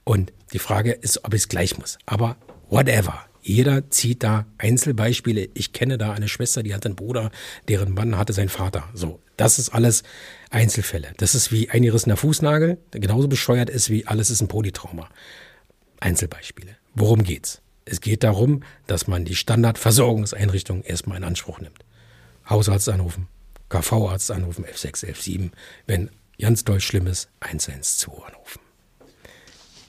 Und 0.03 0.31
die 0.53 0.59
Frage 0.59 0.91
ist, 0.91 1.25
ob 1.25 1.33
ich 1.33 1.41
es 1.41 1.49
gleich 1.49 1.77
muss. 1.79 1.97
Aber 2.05 2.37
whatever. 2.69 3.25
Jeder 3.41 3.89
zieht 3.89 4.21
da 4.21 4.45
Einzelbeispiele. 4.59 5.49
Ich 5.55 5.73
kenne 5.73 5.97
da 5.97 6.11
eine 6.11 6.27
Schwester, 6.27 6.61
die 6.61 6.75
hat 6.75 6.85
einen 6.85 6.95
Bruder, 6.95 7.31
deren 7.67 7.95
Mann 7.95 8.15
hatte 8.15 8.33
seinen 8.33 8.49
Vater. 8.49 8.83
So, 8.93 9.19
das 9.41 9.57
ist 9.57 9.69
alles 9.69 10.03
Einzelfälle. 10.51 11.13
Das 11.17 11.33
ist 11.33 11.51
wie 11.51 11.67
eingerissener 11.67 12.15
Fußnagel, 12.15 12.77
der 12.93 12.99
genauso 12.99 13.27
bescheuert 13.27 13.71
ist 13.71 13.89
wie 13.89 14.05
alles 14.05 14.29
ist 14.29 14.39
ein 14.41 14.47
Polytrauma. 14.47 15.09
Einzelbeispiele. 15.99 16.77
Worum 16.93 17.23
geht's? 17.23 17.61
Es 17.83 18.01
geht 18.01 18.23
darum, 18.23 18.61
dass 18.85 19.07
man 19.07 19.25
die 19.25 19.33
Standardversorgungseinrichtung 19.35 20.83
erstmal 20.83 21.17
in 21.17 21.23
Anspruch 21.23 21.59
nimmt. 21.59 21.79
Hausarzt 22.47 22.87
anrufen, 22.87 23.27
KV-Arzt 23.69 24.29
anrufen, 24.29 24.63
F6, 24.63 25.07
F7. 25.07 25.49
Wenn 25.87 26.11
ganz 26.39 26.63
doll 26.63 26.79
schlimm 26.79 27.07
ist, 27.07 27.27
112 27.39 28.19
anrufen. 28.19 28.59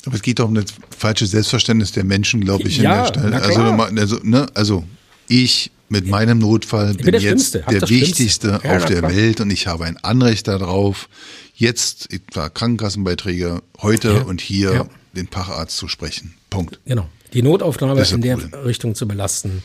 Aber 0.07 0.15
es 0.15 0.23
geht 0.23 0.39
doch 0.39 0.49
um 0.49 0.55
das 0.55 0.65
falsche 0.97 1.27
Selbstverständnis 1.27 1.93
der 1.93 2.05
Menschen, 2.05 2.41
glaube 2.41 2.67
ich, 2.69 2.79
Ja, 2.79 3.07
in 3.09 3.13
der 3.13 3.21
Stadt. 3.21 3.31
na 3.31 3.39
Also, 3.39 3.61
also, 4.01 4.21
ne, 4.23 4.47
also 4.55 4.85
ich 5.29 5.71
mit 5.93 6.07
meinem 6.09 6.39
Notfall 6.39 6.95
bin, 6.95 7.05
bin 7.05 7.13
der 7.13 7.21
jetzt 7.21 7.55
der 7.55 7.63
Schlimmste. 7.65 7.89
wichtigste 7.91 8.61
Ja, 8.65 8.77
auf 8.77 8.85
der 8.87 8.99
klar. 8.99 9.15
Welt 9.15 9.41
und 9.41 9.51
ich 9.51 9.67
habe 9.67 9.85
ein 9.85 9.97
Anrecht 9.99 10.49
darauf, 10.49 11.09
jetzt 11.55 12.13
etwa 12.13 12.49
Krankenkassenbeiträge 12.49 13.63
heute 13.81 14.13
Ja, 14.15 14.23
und 14.23 14.41
hier 14.41 14.73
ja. 14.75 14.87
den 15.15 15.29
Facharzt 15.29 15.77
zu 15.77 15.89
sprechen. 15.89 16.35
Punkt. 16.51 16.81
Genau. 16.87 17.09
Die 17.33 17.43
Notaufnahme 17.43 18.01
ist 18.01 18.13
in 18.13 18.21
der 18.23 18.37
Problem. 18.37 18.61
Richtung 18.65 18.95
zu 18.95 19.07
belasten. 19.07 19.63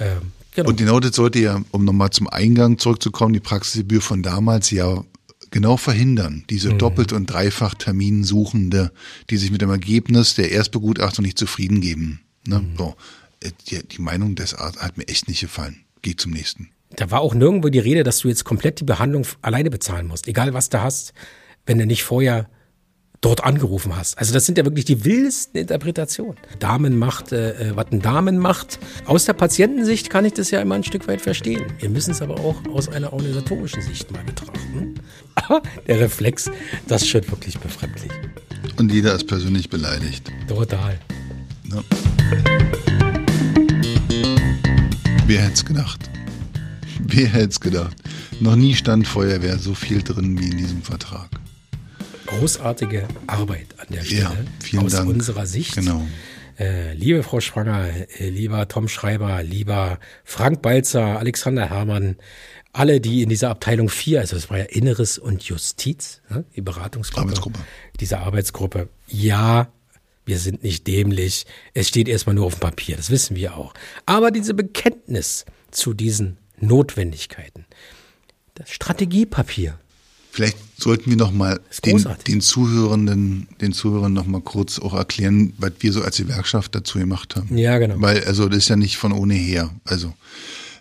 Ähm, 0.00 0.32
genau. 0.54 0.68
Und 0.70 0.76
genau 0.76 1.00
das 1.00 1.16
sollte 1.16 1.38
ja, 1.40 1.60
um 1.70 1.84
nochmal 1.84 2.10
zum 2.10 2.28
Eingang 2.28 2.78
zurückzukommen, 2.78 3.32
die 3.34 3.40
Praxisgebühr 3.40 4.00
von 4.00 4.22
damals 4.22 4.70
ja 4.70 5.02
genau 5.50 5.76
verhindern. 5.76 6.44
Diese 6.50 6.72
Mhm. 6.72 6.78
doppelt- 6.78 7.12
und 7.12 7.26
dreifach 7.26 7.74
Terminsuchende, 7.74 8.90
die 9.30 9.36
sich 9.36 9.50
mit 9.50 9.60
dem 9.62 9.70
Ergebnis 9.70 10.34
der 10.34 10.50
Erstbegutachtung 10.50 11.24
nicht 11.24 11.38
zufrieden 11.38 11.80
geben. 11.80 12.20
Ne? 12.46 12.60
Mhm. 12.60 12.76
So. 12.76 12.94
Äh, 13.44 13.50
Die, 13.68 13.86
die 13.86 14.02
Meinung 14.02 14.34
des 14.34 14.54
Arztes 14.54 14.82
hat 14.82 14.98
mir 14.98 15.06
echt 15.08 15.28
nicht 15.28 15.40
gefallen. 15.40 15.84
Geh 16.02 16.16
zum 16.16 16.32
nächsten. 16.32 16.70
Da 16.96 17.10
war 17.10 17.20
auch 17.20 17.34
nirgendwo 17.34 17.68
die 17.68 17.78
Rede, 17.78 18.02
dass 18.02 18.18
du 18.18 18.28
jetzt 18.28 18.44
komplett 18.44 18.80
die 18.80 18.84
Behandlung 18.84 19.26
alleine 19.42 19.70
bezahlen 19.70 20.06
musst, 20.06 20.28
egal 20.28 20.54
was 20.54 20.68
du 20.68 20.80
hast, 20.80 21.12
wenn 21.66 21.78
du 21.78 21.86
nicht 21.86 22.04
vorher 22.04 22.48
dort 23.20 23.42
angerufen 23.42 23.96
hast. 23.96 24.18
Also 24.18 24.34
das 24.34 24.44
sind 24.44 24.58
ja 24.58 24.64
wirklich 24.64 24.84
die 24.84 25.04
wildesten 25.04 25.58
Interpretationen. 25.58 26.36
Damenmacht, 26.58 27.32
äh, 27.32 27.70
äh, 27.70 27.76
was 27.76 27.86
ein 27.90 28.02
Damen 28.02 28.36
macht. 28.36 28.78
Aus 29.06 29.24
der 29.24 29.32
Patientensicht 29.32 30.10
kann 30.10 30.26
ich 30.26 30.34
das 30.34 30.50
ja 30.50 30.60
immer 30.60 30.74
ein 30.74 30.84
Stück 30.84 31.08
weit 31.08 31.22
verstehen. 31.22 31.64
Wir 31.78 31.88
müssen 31.88 32.10
es 32.10 32.20
aber 32.20 32.38
auch 32.38 32.56
aus 32.72 32.88
einer 32.88 33.12
organisatorischen 33.14 33.80
Sicht 33.80 34.12
mal 34.12 34.22
betrachten. 34.24 34.94
Aber 35.36 35.62
der 35.88 35.98
Reflex, 36.00 36.50
das 36.86 37.02
ist 37.02 37.08
schon 37.08 37.28
wirklich 37.28 37.58
befremdlich. 37.58 38.12
Und 38.76 38.92
jeder 38.92 39.14
ist 39.14 39.26
persönlich 39.26 39.68
beleidigt. 39.68 40.30
Total. 40.46 40.98
Ne? 41.64 41.82
Wer 45.26 45.42
hätte 45.42 45.54
es 45.54 45.64
gedacht? 45.64 46.10
Wer 47.00 47.26
hätte 47.28 47.48
es 47.48 47.60
gedacht? 47.60 47.96
Noch 48.40 48.56
nie 48.56 48.74
stand 48.74 49.06
Feuerwehr 49.06 49.58
so 49.58 49.74
viel 49.74 50.02
drin 50.02 50.38
wie 50.38 50.50
in 50.50 50.58
diesem 50.58 50.82
Vertrag. 50.82 51.28
großartige 52.26 53.06
Arbeit 53.26 53.66
an 53.78 53.86
der 53.90 54.02
Stelle 54.04 54.20
Ja, 54.22 54.32
vielen 54.62 54.84
aus 54.86 54.92
Dank. 54.92 55.08
unserer 55.08 55.46
Sicht. 55.46 55.74
Genau. 55.74 56.06
Äh, 56.58 56.94
liebe 56.94 57.22
Frau 57.22 57.40
Schwanger, 57.40 57.88
äh, 58.18 58.28
lieber 58.30 58.66
Tom 58.68 58.88
Schreiber, 58.88 59.42
lieber 59.42 59.98
Frank 60.24 60.62
Balzer, 60.62 61.18
Alexander 61.18 61.68
Herrmann, 61.68 62.16
alle, 62.72 63.00
die 63.00 63.22
in 63.22 63.28
dieser 63.28 63.50
Abteilung 63.50 63.88
4, 63.88 64.20
also 64.20 64.36
das 64.36 64.50
war 64.50 64.58
ja 64.58 64.64
Inneres 64.64 65.18
und 65.18 65.42
Justiz, 65.44 66.22
ne, 66.30 66.44
die 66.56 66.60
Beratungsgruppe, 66.60 67.22
Arbeitsgruppe. 67.22 67.60
diese 68.00 68.18
Arbeitsgruppe, 68.18 68.88
ja, 69.08 69.68
wir 70.26 70.38
sind 70.38 70.62
nicht 70.62 70.86
dämlich, 70.86 71.46
es 71.74 71.88
steht 71.88 72.08
erstmal 72.08 72.34
nur 72.34 72.46
auf 72.46 72.54
dem 72.54 72.60
Papier, 72.60 72.96
das 72.96 73.10
wissen 73.10 73.36
wir 73.36 73.56
auch. 73.56 73.74
Aber 74.06 74.30
diese 74.30 74.54
Bekenntnis 74.54 75.44
zu 75.70 75.94
diesen 75.94 76.38
Notwendigkeiten, 76.58 77.66
das 78.54 78.70
Strategiepapier. 78.70 79.78
Vielleicht 80.30 80.58
sollten 80.80 81.10
wir 81.10 81.16
noch 81.16 81.30
mal 81.30 81.60
den, 81.84 82.04
den, 82.26 82.40
Zuhörenden, 82.40 83.46
den 83.60 83.72
Zuhörern 83.72 84.12
noch 84.12 84.26
mal 84.26 84.40
kurz 84.40 84.80
auch 84.80 84.92
erklären, 84.92 85.52
was 85.58 85.72
wir 85.78 85.92
so 85.92 86.02
als 86.02 86.16
Gewerkschaft 86.16 86.74
dazu 86.74 86.98
gemacht 86.98 87.36
haben. 87.36 87.56
Ja, 87.56 87.78
genau. 87.78 88.00
Weil 88.00 88.24
also 88.24 88.48
das 88.48 88.58
ist 88.58 88.68
ja 88.68 88.74
nicht 88.74 88.96
von 88.96 89.12
ohne 89.12 89.34
her. 89.34 89.70
Also 89.84 90.12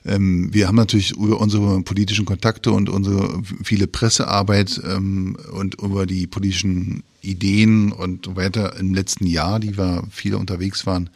ähm, 0.05 0.53
wir 0.53 0.67
haben 0.67 0.75
natürlich 0.75 1.11
über 1.11 1.39
unsere 1.39 1.81
politischen 1.81 2.25
Kontakte 2.25 2.71
und 2.71 2.89
unsere 2.89 3.41
viele 3.63 3.87
Pressearbeit 3.87 4.81
ähm, 4.85 5.37
und 5.51 5.81
über 5.81 6.05
die 6.05 6.27
politischen 6.27 7.03
Ideen 7.21 7.91
und 7.91 8.35
weiter 8.35 8.77
im 8.77 8.93
letzten 8.93 9.25
Jahr, 9.25 9.59
die 9.59 9.77
wir 9.77 10.03
viele 10.11 10.37
unterwegs 10.37 10.85
waren, 10.85 11.09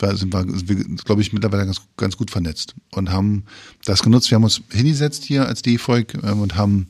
da 0.00 0.16
sind 0.16 0.32
wir, 0.32 0.44
glaube 1.04 1.20
ich, 1.20 1.32
mittlerweile 1.32 1.66
ganz, 1.66 1.82
ganz 1.96 2.16
gut 2.16 2.30
vernetzt 2.30 2.74
und 2.90 3.10
haben 3.10 3.44
das 3.84 4.02
genutzt. 4.02 4.30
Wir 4.30 4.36
haben 4.36 4.44
uns 4.44 4.62
hingesetzt 4.70 5.24
hier 5.24 5.46
als 5.46 5.62
DEFOIG 5.62 6.14
ähm, 6.22 6.40
und 6.40 6.56
haben 6.56 6.88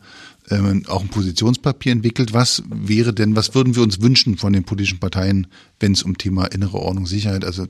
ähm, 0.48 0.84
auch 0.86 1.02
ein 1.02 1.08
Positionspapier 1.08 1.92
entwickelt. 1.92 2.32
Was 2.32 2.62
wäre 2.68 3.12
denn, 3.12 3.36
was 3.36 3.54
würden 3.54 3.74
wir 3.74 3.82
uns 3.82 4.00
wünschen 4.00 4.36
von 4.36 4.52
den 4.52 4.64
politischen 4.64 4.98
Parteien, 4.98 5.46
wenn 5.78 5.92
es 5.92 6.02
um 6.02 6.18
Thema 6.18 6.46
innere 6.46 6.78
Ordnung, 6.78 7.06
Sicherheit, 7.06 7.44
also 7.44 7.66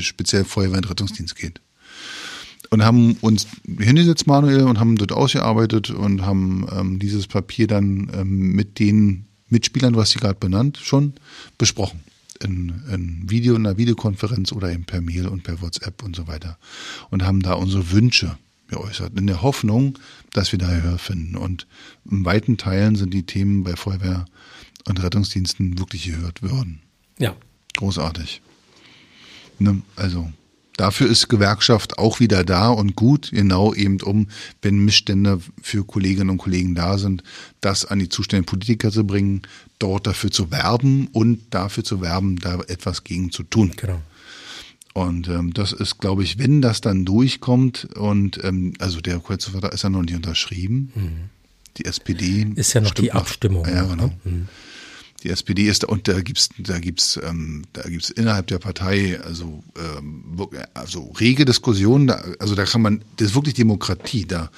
speziell 0.00 0.44
Feuerwehr 0.44 0.78
und 0.78 0.90
Rettungsdienst 0.90 1.36
geht? 1.36 1.60
Und 2.72 2.82
haben 2.82 3.18
uns 3.20 3.46
hingesetzt, 3.66 4.26
Manuel, 4.26 4.62
und 4.62 4.80
haben 4.80 4.96
dort 4.96 5.12
ausgearbeitet 5.12 5.90
und 5.90 6.22
haben 6.22 6.66
ähm, 6.72 6.98
dieses 6.98 7.26
Papier 7.26 7.66
dann 7.66 8.10
ähm, 8.14 8.52
mit 8.52 8.78
den 8.78 9.26
Mitspielern, 9.50 9.94
hast 9.96 10.12
sie 10.12 10.18
gerade 10.18 10.38
benannt, 10.40 10.78
schon 10.82 11.12
besprochen 11.58 12.00
in, 12.42 12.82
in 12.90 13.30
Video, 13.30 13.54
in 13.54 13.66
einer 13.66 13.76
Videokonferenz 13.76 14.52
oder 14.52 14.72
eben 14.72 14.84
per 14.84 15.02
Mail 15.02 15.28
und 15.28 15.42
per 15.42 15.60
WhatsApp 15.60 16.02
und 16.02 16.16
so 16.16 16.26
weiter. 16.26 16.56
Und 17.10 17.24
haben 17.24 17.42
da 17.42 17.52
unsere 17.52 17.90
Wünsche 17.90 18.38
geäußert, 18.68 19.18
in 19.18 19.26
der 19.26 19.42
Hoffnung, 19.42 19.98
dass 20.32 20.50
wir 20.52 20.58
da 20.58 20.74
Gehör 20.74 20.98
finden. 20.98 21.36
Und 21.36 21.66
in 22.10 22.24
weiten 22.24 22.56
Teilen 22.56 22.96
sind 22.96 23.12
die 23.12 23.24
Themen 23.24 23.64
bei 23.64 23.76
Feuerwehr 23.76 24.24
und 24.86 25.02
Rettungsdiensten 25.02 25.78
wirklich 25.78 26.06
gehört 26.06 26.42
worden. 26.42 26.80
Ja. 27.18 27.36
Großartig. 27.76 28.40
Ne? 29.58 29.82
Also 29.94 30.32
Dafür 30.76 31.08
ist 31.08 31.28
Gewerkschaft 31.28 31.98
auch 31.98 32.18
wieder 32.18 32.44
da 32.44 32.68
und 32.68 32.96
gut, 32.96 33.30
genau 33.30 33.74
eben 33.74 34.00
um, 34.00 34.28
wenn 34.62 34.78
Missstände 34.78 35.40
für 35.60 35.84
Kolleginnen 35.84 36.30
und 36.30 36.38
Kollegen 36.38 36.74
da 36.74 36.96
sind, 36.96 37.22
das 37.60 37.84
an 37.84 37.98
die 37.98 38.08
zuständigen 38.08 38.46
Politiker 38.46 38.90
zu 38.90 39.04
bringen, 39.06 39.42
dort 39.78 40.06
dafür 40.06 40.30
zu 40.30 40.50
werben 40.50 41.08
und 41.12 41.42
dafür 41.50 41.84
zu 41.84 42.00
werben, 42.00 42.36
da 42.36 42.60
etwas 42.68 43.04
gegen 43.04 43.30
zu 43.30 43.42
tun. 43.42 43.72
Genau. 43.76 44.00
Und 44.94 45.28
ähm, 45.28 45.54
das 45.54 45.72
ist, 45.72 45.98
glaube 45.98 46.22
ich, 46.22 46.38
wenn 46.38 46.62
das 46.62 46.80
dann 46.80 47.04
durchkommt 47.04 47.88
und 47.96 48.42
ähm, 48.44 48.74
also 48.78 49.00
der 49.00 49.20
Kreuzvertrag 49.20 49.72
ist 49.72 49.84
ja 49.84 49.90
noch 49.90 50.02
nicht 50.02 50.14
unterschrieben. 50.14 50.92
Mhm. 50.94 51.30
Die 51.78 51.86
SPD 51.86 52.46
ist 52.54 52.74
ja 52.74 52.82
noch 52.82 52.92
die 52.92 53.12
Abstimmung. 53.12 53.62
Nach, 53.62 53.72
ja, 53.72 53.82
genau. 53.84 54.06
Ne? 54.06 54.12
Mhm 54.24 54.48
die 55.22 55.30
SPD 55.30 55.68
ist 55.68 55.84
da 55.84 55.88
und 55.88 56.08
da 56.08 56.20
gibt's 56.20 56.48
da 56.58 56.78
gibt's 56.78 57.18
ähm, 57.22 57.64
da 57.72 57.82
gibt's 57.82 58.10
innerhalb 58.10 58.46
der 58.48 58.58
Partei 58.58 59.20
also 59.20 59.62
ähm, 59.78 60.36
also 60.74 61.12
rege 61.18 61.44
Diskussionen 61.44 62.08
da, 62.08 62.22
also 62.38 62.54
da 62.54 62.64
kann 62.64 62.82
man 62.82 63.04
das 63.16 63.28
ist 63.28 63.34
wirklich 63.34 63.54
Demokratie 63.54 64.26
da 64.26 64.50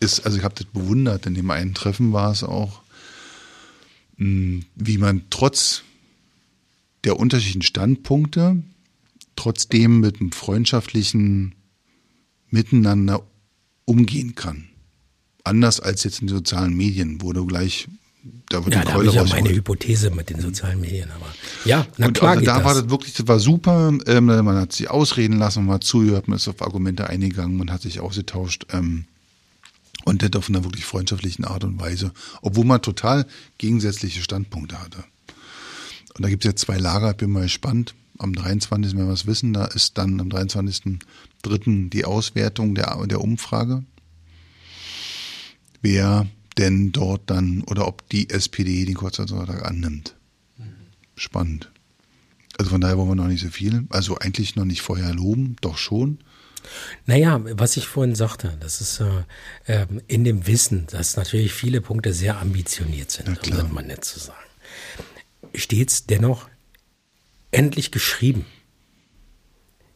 ist 0.00 0.20
also 0.20 0.38
ich 0.38 0.44
habe 0.44 0.54
das 0.54 0.66
bewundert 0.66 1.26
in 1.26 1.34
dem 1.34 1.50
einen 1.50 1.74
Treffen 1.74 2.12
war 2.12 2.30
es 2.30 2.42
auch 2.42 2.82
mh, 4.16 4.24
hm, 4.26 4.64
wie 4.76 4.98
man 4.98 5.22
trotz 5.30 5.82
der 7.04 7.18
unterschiedlichen 7.18 7.62
Standpunkte 7.62 8.62
trotzdem 9.36 10.00
mit 10.00 10.20
einem 10.20 10.32
freundschaftlichen 10.32 11.54
Miteinander 12.50 13.22
umgehen 13.84 14.34
kann. 14.34 14.68
Anders 15.44 15.78
als 15.78 16.02
jetzt 16.04 16.20
in 16.20 16.26
den 16.26 16.36
sozialen 16.36 16.74
Medien 16.76 17.22
wo 17.22 17.32
du 17.32 17.46
gleich 17.46 17.86
da 18.48 18.64
wird 18.64 18.74
ja, 18.74 18.84
da 18.84 18.92
habe 18.92 19.06
ich 19.06 19.12
ja 19.12 19.24
meine 19.24 19.50
Hypothese 19.50 20.10
mit 20.10 20.30
den 20.30 20.40
sozialen 20.40 20.80
Medien, 20.80 21.10
aber 21.10 21.26
ja, 21.64 21.86
na 21.96 22.06
und 22.06 22.16
klar 22.16 22.32
also 22.32 22.44
da 22.44 22.56
das. 22.56 22.64
war 22.64 22.74
das 22.74 22.90
wirklich, 22.90 23.14
das 23.14 23.26
war 23.26 23.38
super. 23.38 23.92
Ähm, 24.06 24.26
man 24.26 24.56
hat 24.56 24.72
sie 24.72 24.88
ausreden 24.88 25.38
lassen, 25.38 25.66
man 25.66 25.76
hat 25.76 25.84
zugehört, 25.84 26.28
man 26.28 26.36
ist 26.36 26.48
auf 26.48 26.62
Argumente 26.62 27.08
eingegangen, 27.08 27.56
man 27.56 27.70
hat 27.70 27.82
sich 27.82 28.00
ausgetauscht. 28.00 28.66
Ähm, 28.72 29.04
und 30.04 30.22
das 30.22 30.30
auf 30.34 30.48
einer 30.48 30.62
wirklich 30.62 30.84
freundschaftlichen 30.84 31.44
Art 31.44 31.64
und 31.64 31.80
Weise, 31.80 32.12
obwohl 32.40 32.64
man 32.64 32.80
total 32.80 33.26
gegensätzliche 33.58 34.22
Standpunkte 34.22 34.80
hatte. 34.80 35.02
Und 36.14 36.22
da 36.22 36.28
gibt 36.28 36.44
es 36.44 36.48
jetzt 36.48 36.60
zwei 36.62 36.78
Lager, 36.78 37.10
ich 37.10 37.16
bin 37.16 37.30
mal 37.30 37.42
gespannt. 37.42 37.94
Am 38.18 38.32
23. 38.32 38.92
wenn 38.92 39.06
wir 39.06 39.12
was 39.12 39.26
wissen, 39.26 39.52
da 39.52 39.64
ist 39.66 39.98
dann 39.98 40.20
am 40.20 40.28
23.03. 40.28 41.90
die 41.90 42.04
Auswertung 42.04 42.74
der, 42.74 43.04
der 43.06 43.20
Umfrage. 43.20 43.82
Wer 45.82 46.26
denn 46.58 46.92
dort 46.92 47.22
dann 47.26 47.62
oder 47.64 47.86
ob 47.86 48.08
die 48.08 48.30
SPD 48.30 48.84
den 48.84 48.94
Kurzarbeitsvertrag 48.94 49.64
annimmt. 49.64 50.16
Spannend. 51.14 51.70
Also 52.58 52.70
von 52.70 52.80
daher 52.80 52.96
wollen 52.96 53.08
wir 53.08 53.14
noch 53.14 53.28
nicht 53.28 53.42
so 53.42 53.50
viel. 53.50 53.86
Also 53.90 54.18
eigentlich 54.18 54.56
noch 54.56 54.64
nicht 54.64 54.82
vorher 54.82 55.12
loben, 55.14 55.56
doch 55.60 55.76
schon. 55.76 56.18
Naja, 57.04 57.40
was 57.44 57.76
ich 57.76 57.86
vorhin 57.86 58.14
sagte, 58.14 58.56
das 58.60 58.80
ist 58.80 59.00
äh, 59.00 59.24
ähm, 59.66 60.00
in 60.08 60.24
dem 60.24 60.46
Wissen, 60.46 60.86
dass 60.90 61.16
natürlich 61.16 61.52
viele 61.52 61.80
Punkte 61.80 62.12
sehr 62.12 62.40
ambitioniert 62.40 63.10
sind, 63.10 63.28
um 63.28 63.34
das 63.50 63.70
mal 63.70 63.84
nett 63.84 64.04
zu 64.04 64.18
sagen, 64.18 64.38
steht 65.54 65.90
es 65.90 66.06
dennoch 66.06 66.48
endlich 67.50 67.92
geschrieben. 67.92 68.46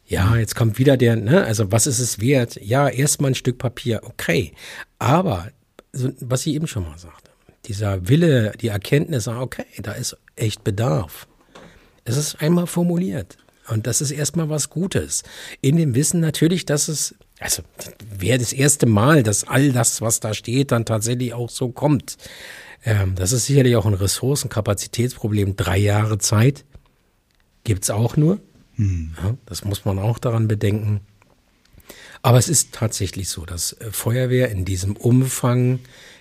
Ja, 0.05 0.35
jetzt 0.35 0.55
kommt 0.55 0.77
wieder 0.77 0.97
der, 0.97 1.15
ne, 1.15 1.43
also 1.43 1.71
was 1.71 1.87
ist 1.87 1.99
es 1.99 2.19
wert? 2.19 2.59
Ja, 2.61 2.89
erstmal 2.89 3.31
ein 3.31 3.35
Stück 3.35 3.57
Papier, 3.57 4.01
okay. 4.03 4.53
Aber 4.99 5.51
so, 5.93 6.11
was 6.19 6.45
ich 6.45 6.55
eben 6.55 6.67
schon 6.67 6.83
mal 6.83 6.97
sagte, 6.97 7.31
dieser 7.65 8.07
Wille, 8.07 8.53
die 8.59 8.69
Erkenntnis, 8.69 9.27
ah, 9.27 9.41
okay, 9.41 9.65
da 9.79 9.91
ist 9.93 10.17
echt 10.35 10.63
Bedarf. 10.63 11.27
Es 12.05 12.17
ist 12.17 12.41
einmal 12.41 12.67
formuliert. 12.67 13.37
Und 13.67 13.87
das 13.87 14.01
ist 14.01 14.11
erstmal 14.11 14.49
was 14.49 14.69
Gutes. 14.69 15.23
In 15.61 15.77
dem 15.77 15.95
Wissen 15.95 16.19
natürlich, 16.19 16.65
dass 16.65 16.87
es, 16.87 17.15
also 17.39 17.63
wäre 18.17 18.39
das 18.39 18.53
erste 18.53 18.85
Mal, 18.85 19.23
dass 19.23 19.47
all 19.47 19.71
das, 19.71 20.01
was 20.01 20.19
da 20.19 20.33
steht, 20.33 20.71
dann 20.71 20.85
tatsächlich 20.85 21.33
auch 21.33 21.49
so 21.49 21.69
kommt. 21.69 22.17
Ähm, 22.83 23.15
das 23.15 23.31
ist 23.31 23.45
sicherlich 23.45 23.75
auch 23.75 23.85
ein 23.85 23.93
Ressourcenkapazitätsproblem. 23.93 25.55
Drei 25.55 25.77
Jahre 25.77 26.17
Zeit 26.17 26.65
gibt's 27.63 27.89
auch 27.89 28.17
nur. 28.17 28.39
Hm. 28.75 29.15
Ja, 29.21 29.37
das 29.45 29.63
muss 29.63 29.85
man 29.85 29.99
auch 29.99 30.17
daran 30.17 30.47
bedenken. 30.47 31.01
Aber 32.21 32.37
es 32.37 32.49
ist 32.49 32.73
tatsächlich 32.73 33.29
so, 33.29 33.45
dass 33.45 33.73
äh, 33.73 33.91
Feuerwehr 33.91 34.49
in 34.49 34.65
diesem 34.65 34.95
Umfang 34.95 35.79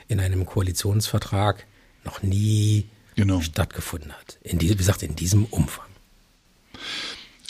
in 0.08 0.20
einem 0.20 0.46
Koalitionsvertrag 0.46 1.66
noch 2.04 2.22
nie 2.22 2.88
genau. 3.16 3.40
stattgefunden 3.40 4.12
hat. 4.12 4.38
In 4.42 4.58
diesem, 4.58 4.74
wie 4.74 4.78
gesagt, 4.78 5.02
in 5.02 5.14
diesem 5.14 5.44
Umfang. 5.46 5.86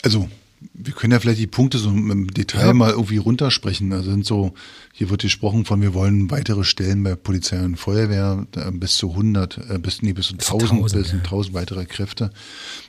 Also, 0.03 0.29
wir 0.73 0.93
können 0.93 1.13
ja 1.13 1.19
vielleicht 1.19 1.39
die 1.39 1.47
Punkte 1.47 1.79
so 1.79 1.89
im 1.89 2.27
Detail 2.33 2.67
ja. 2.67 2.73
mal 2.73 2.91
irgendwie 2.91 3.17
runtersprechen. 3.17 3.91
Also 3.93 4.11
sind 4.11 4.25
so, 4.25 4.53
hier 4.93 5.09
wird 5.09 5.21
gesprochen 5.21 5.65
von, 5.65 5.81
wir 5.81 5.93
wollen 5.93 6.29
weitere 6.29 6.63
Stellen 6.63 7.03
bei 7.03 7.15
Polizei 7.15 7.63
und 7.63 7.77
Feuerwehr 7.77 8.45
bis 8.73 8.97
zu 8.97 9.09
100, 9.11 9.57
äh, 9.69 9.79
bis, 9.79 10.01
nee, 10.01 10.13
bis 10.13 10.27
zu 10.27 10.33
1000, 10.33 10.83
bis 10.93 11.09
zu 11.09 11.15
1000 11.17 11.55
weitere 11.55 11.85
Kräfte. 11.85 12.31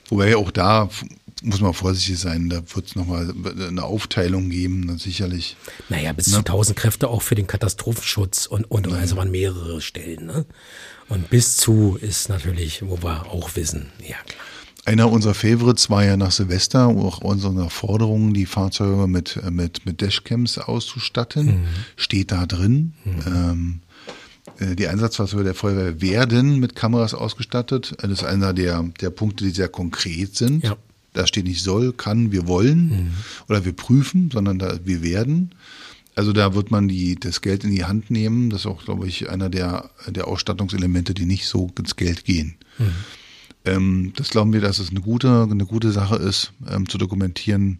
Wobei 0.09 0.29
ja 0.29 0.37
auch 0.37 0.51
da 0.51 0.89
muss 1.41 1.59
man 1.59 1.73
vorsichtig 1.73 2.19
sein, 2.19 2.49
da 2.49 2.61
wird 2.73 2.87
es 2.87 2.95
nochmal 2.95 3.33
eine 3.67 3.83
Aufteilung 3.83 4.49
geben, 4.49 4.97
sicherlich. 4.97 5.57
Naja, 5.89 6.13
bis 6.13 6.27
ne? 6.27 6.33
zu 6.33 6.39
1000 6.39 6.77
Kräfte 6.77 7.09
auch 7.09 7.21
für 7.21 7.35
den 7.35 7.47
Katastrophenschutz 7.47 8.45
und, 8.45 8.69
und 8.71 8.87
ja. 8.87 8.93
also 8.93 9.17
waren 9.17 9.31
mehrere 9.31 9.81
Stellen. 9.81 10.25
Ne? 10.25 10.45
Und 11.09 11.29
bis 11.29 11.57
zu 11.57 11.97
ist 11.99 12.29
natürlich, 12.29 12.83
wo 12.87 13.01
wir 13.03 13.25
auch 13.31 13.55
wissen, 13.55 13.91
ja 13.99 14.15
klar. 14.25 14.45
Einer 14.85 15.09
unserer 15.09 15.33
Favorites 15.33 15.89
war 15.89 16.03
ja 16.03 16.17
nach 16.17 16.31
Silvester 16.31 16.87
auch 16.87 17.19
unsere 17.19 17.69
Forderung, 17.69 18.33
die 18.33 18.45
Fahrzeuge 18.45 19.07
mit, 19.07 19.39
mit, 19.49 19.85
mit 19.85 20.01
Dashcams 20.01 20.57
auszustatten. 20.57 21.45
Mhm. 21.45 21.65
Steht 21.95 22.31
da 22.31 22.45
drin. 22.45 22.93
Mhm. 23.05 23.21
Ähm, 23.25 23.79
äh, 24.59 24.75
die 24.75 24.87
Einsatzfahrzeuge 24.87 25.45
der 25.45 25.55
Feuerwehr 25.55 26.01
werden 26.01 26.59
mit 26.59 26.75
Kameras 26.75 27.13
ausgestattet. 27.13 27.95
Das 28.01 28.11
ist 28.11 28.23
einer 28.25 28.53
der, 28.53 28.83
der 28.99 29.09
Punkte, 29.09 29.45
die 29.45 29.51
sehr 29.51 29.69
konkret 29.69 30.35
sind. 30.35 30.63
Ja. 30.63 30.75
Da 31.13 31.27
steht 31.27 31.45
nicht 31.45 31.63
soll, 31.63 31.93
kann, 31.93 32.31
wir 32.31 32.47
wollen 32.47 32.89
mhm. 32.89 33.11
oder 33.47 33.63
wir 33.63 33.73
prüfen, 33.73 34.31
sondern 34.33 34.59
da 34.59 34.79
wir 34.83 35.01
werden. 35.01 35.51
Also 36.15 36.33
da 36.33 36.53
wird 36.55 36.71
man 36.71 36.87
die, 36.87 37.15
das 37.15 37.41
Geld 37.41 37.63
in 37.63 37.71
die 37.71 37.85
Hand 37.85 38.11
nehmen. 38.11 38.49
Das 38.49 38.61
ist 38.61 38.65
auch, 38.65 38.83
glaube 38.83 39.07
ich, 39.07 39.29
einer 39.29 39.49
der, 39.49 39.91
der 40.07 40.27
Ausstattungselemente, 40.27 41.13
die 41.13 41.25
nicht 41.25 41.47
so 41.47 41.71
ins 41.77 41.95
Geld 41.95 42.25
gehen. 42.25 42.55
Mhm. 42.77 42.91
Ähm, 43.65 44.13
das 44.15 44.29
glauben 44.29 44.53
wir, 44.53 44.61
dass 44.61 44.79
es 44.79 44.89
eine 44.89 45.01
gute, 45.01 45.47
eine 45.49 45.65
gute 45.65 45.91
Sache 45.91 46.15
ist, 46.17 46.53
ähm, 46.69 46.87
zu 46.89 46.97
dokumentieren, 46.97 47.79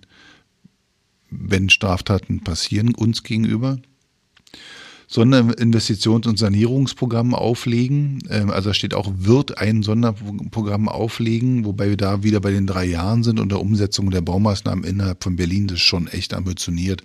wenn 1.30 1.70
Straftaten 1.70 2.44
passieren 2.44 2.94
uns 2.94 3.24
gegenüber. 3.24 3.80
Sonderinvestitions- 5.10 6.28
und 6.28 6.40
Sanierungsprogramm 6.40 7.36
auflegen. 7.36 8.20
Ähm, 8.30 8.50
also 8.50 8.70
da 8.70 8.74
steht 8.74 8.94
auch, 8.94 9.12
wird 9.16 9.58
ein 9.60 9.84
Sonderprogramm 9.84 10.88
auflegen, 10.90 11.66
wobei 11.66 11.90
wir 11.90 11.98
da 11.98 12.24
wieder 12.24 12.40
bei 12.40 12.52
den 12.52 12.66
drei 12.66 12.86
Jahren 12.86 13.24
sind 13.24 13.40
und 13.40 13.50
der 13.52 13.60
Umsetzung 13.60 14.10
der 14.10 14.22
Baumaßnahmen 14.22 14.84
innerhalb 14.84 15.24
von 15.24 15.36
Berlin. 15.36 15.68
Das 15.68 15.78
ist 15.78 15.84
schon 15.84 16.08
echt 16.08 16.34
ambitioniert. 16.34 17.04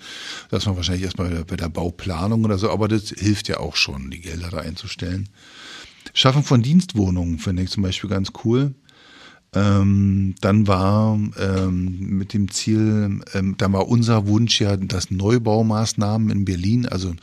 dass 0.50 0.66
man 0.66 0.76
wahrscheinlich 0.76 1.04
erstmal 1.04 1.44
bei 1.44 1.56
der 1.56 1.68
Bauplanung 1.68 2.44
oder 2.44 2.56
so, 2.56 2.70
aber 2.70 2.88
das 2.88 3.10
hilft 3.10 3.48
ja 3.48 3.58
auch 3.58 3.76
schon, 3.76 4.10
die 4.10 4.20
Gelder 4.20 4.48
da 4.50 4.58
einzustellen. 4.58 5.28
Schaffen 6.12 6.42
von 6.42 6.62
Dienstwohnungen 6.62 7.38
finde 7.38 7.62
ich 7.62 7.70
zum 7.70 7.82
Beispiel 7.82 8.10
ganz 8.10 8.32
cool. 8.44 8.74
Ähm, 9.54 10.34
dann 10.40 10.66
war 10.66 11.18
ähm, 11.38 11.98
mit 12.00 12.34
dem 12.34 12.50
Ziel, 12.50 13.20
ähm, 13.32 13.54
da 13.56 13.72
war 13.72 13.88
unser 13.88 14.26
Wunsch 14.26 14.60
ja, 14.60 14.76
dass 14.76 15.10
Neubaumaßnahmen 15.10 16.28
in 16.30 16.44
Berlin, 16.44 16.86
also 16.86 17.14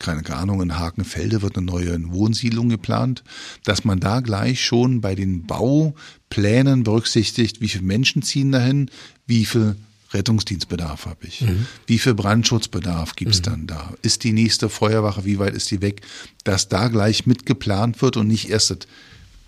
keine 0.00 0.28
Ahnung, 0.34 0.60
in 0.60 0.78
Hakenfelde 0.78 1.42
wird 1.42 1.56
eine 1.56 1.66
neue 1.66 1.96
Wohnsiedlung 2.10 2.68
geplant, 2.68 3.22
dass 3.62 3.84
man 3.84 4.00
da 4.00 4.18
gleich 4.18 4.64
schon 4.64 5.00
bei 5.00 5.14
den 5.14 5.46
Bauplänen 5.46 6.82
berücksichtigt, 6.82 7.60
wie 7.60 7.68
viele 7.68 7.84
Menschen 7.84 8.22
ziehen 8.22 8.50
dahin, 8.50 8.90
wie 9.26 9.44
viel 9.44 9.76
Rettungsdienstbedarf 10.14 11.06
habe 11.06 11.26
ich, 11.26 11.42
mhm. 11.42 11.66
wie 11.86 11.98
viel 11.98 12.14
Brandschutzbedarf 12.14 13.16
gibt 13.16 13.32
es 13.32 13.40
mhm. 13.40 13.44
dann 13.44 13.66
da, 13.66 13.94
ist 14.02 14.24
die 14.24 14.32
nächste 14.32 14.68
Feuerwache, 14.68 15.24
wie 15.24 15.38
weit 15.38 15.54
ist 15.54 15.70
die 15.70 15.82
weg, 15.82 16.02
dass 16.44 16.68
da 16.68 16.88
gleich 16.88 17.26
mitgeplant 17.26 18.02
wird 18.02 18.16
und 18.16 18.28
nicht 18.28 18.50
erst 18.50 18.70
das 18.70 18.78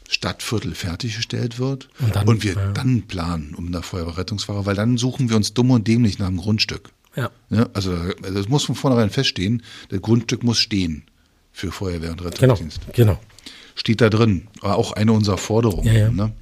Stadtviertel 0.08 0.74
fertiggestellt 0.74 1.58
wird 1.58 1.88
und, 1.98 2.14
dann, 2.14 2.28
und 2.28 2.44
wir 2.44 2.54
ja. 2.54 2.72
dann 2.72 3.02
planen 3.02 3.54
um 3.54 3.66
eine 3.66 3.82
Feuerwehrrettungsfahrer, 3.82 4.66
weil 4.66 4.76
dann 4.76 4.98
suchen 4.98 5.30
wir 5.30 5.36
uns 5.36 5.54
dumm 5.54 5.70
und 5.70 5.88
dämlich 5.88 6.18
nach 6.18 6.26
einem 6.26 6.36
Grundstück. 6.36 6.90
Ja. 7.16 7.30
ja 7.50 7.68
also, 7.72 7.92
also 7.92 8.34
das 8.34 8.48
muss 8.48 8.64
von 8.64 8.74
vornherein 8.74 9.10
feststehen, 9.10 9.62
das 9.88 10.00
Grundstück 10.02 10.42
muss 10.42 10.58
stehen 10.58 11.04
für 11.52 11.72
Feuerwehr 11.72 12.10
und 12.10 12.24
Rettungsdienst. 12.24 12.80
Genau, 12.92 13.14
genau. 13.14 13.20
Steht 13.76 14.00
da 14.00 14.08
drin, 14.08 14.48
war 14.60 14.76
auch 14.76 14.92
eine 14.92 15.12
unserer 15.12 15.38
Forderungen. 15.38 15.86
Ja, 15.86 15.92
ja. 15.94 16.10
Ne? 16.10 16.32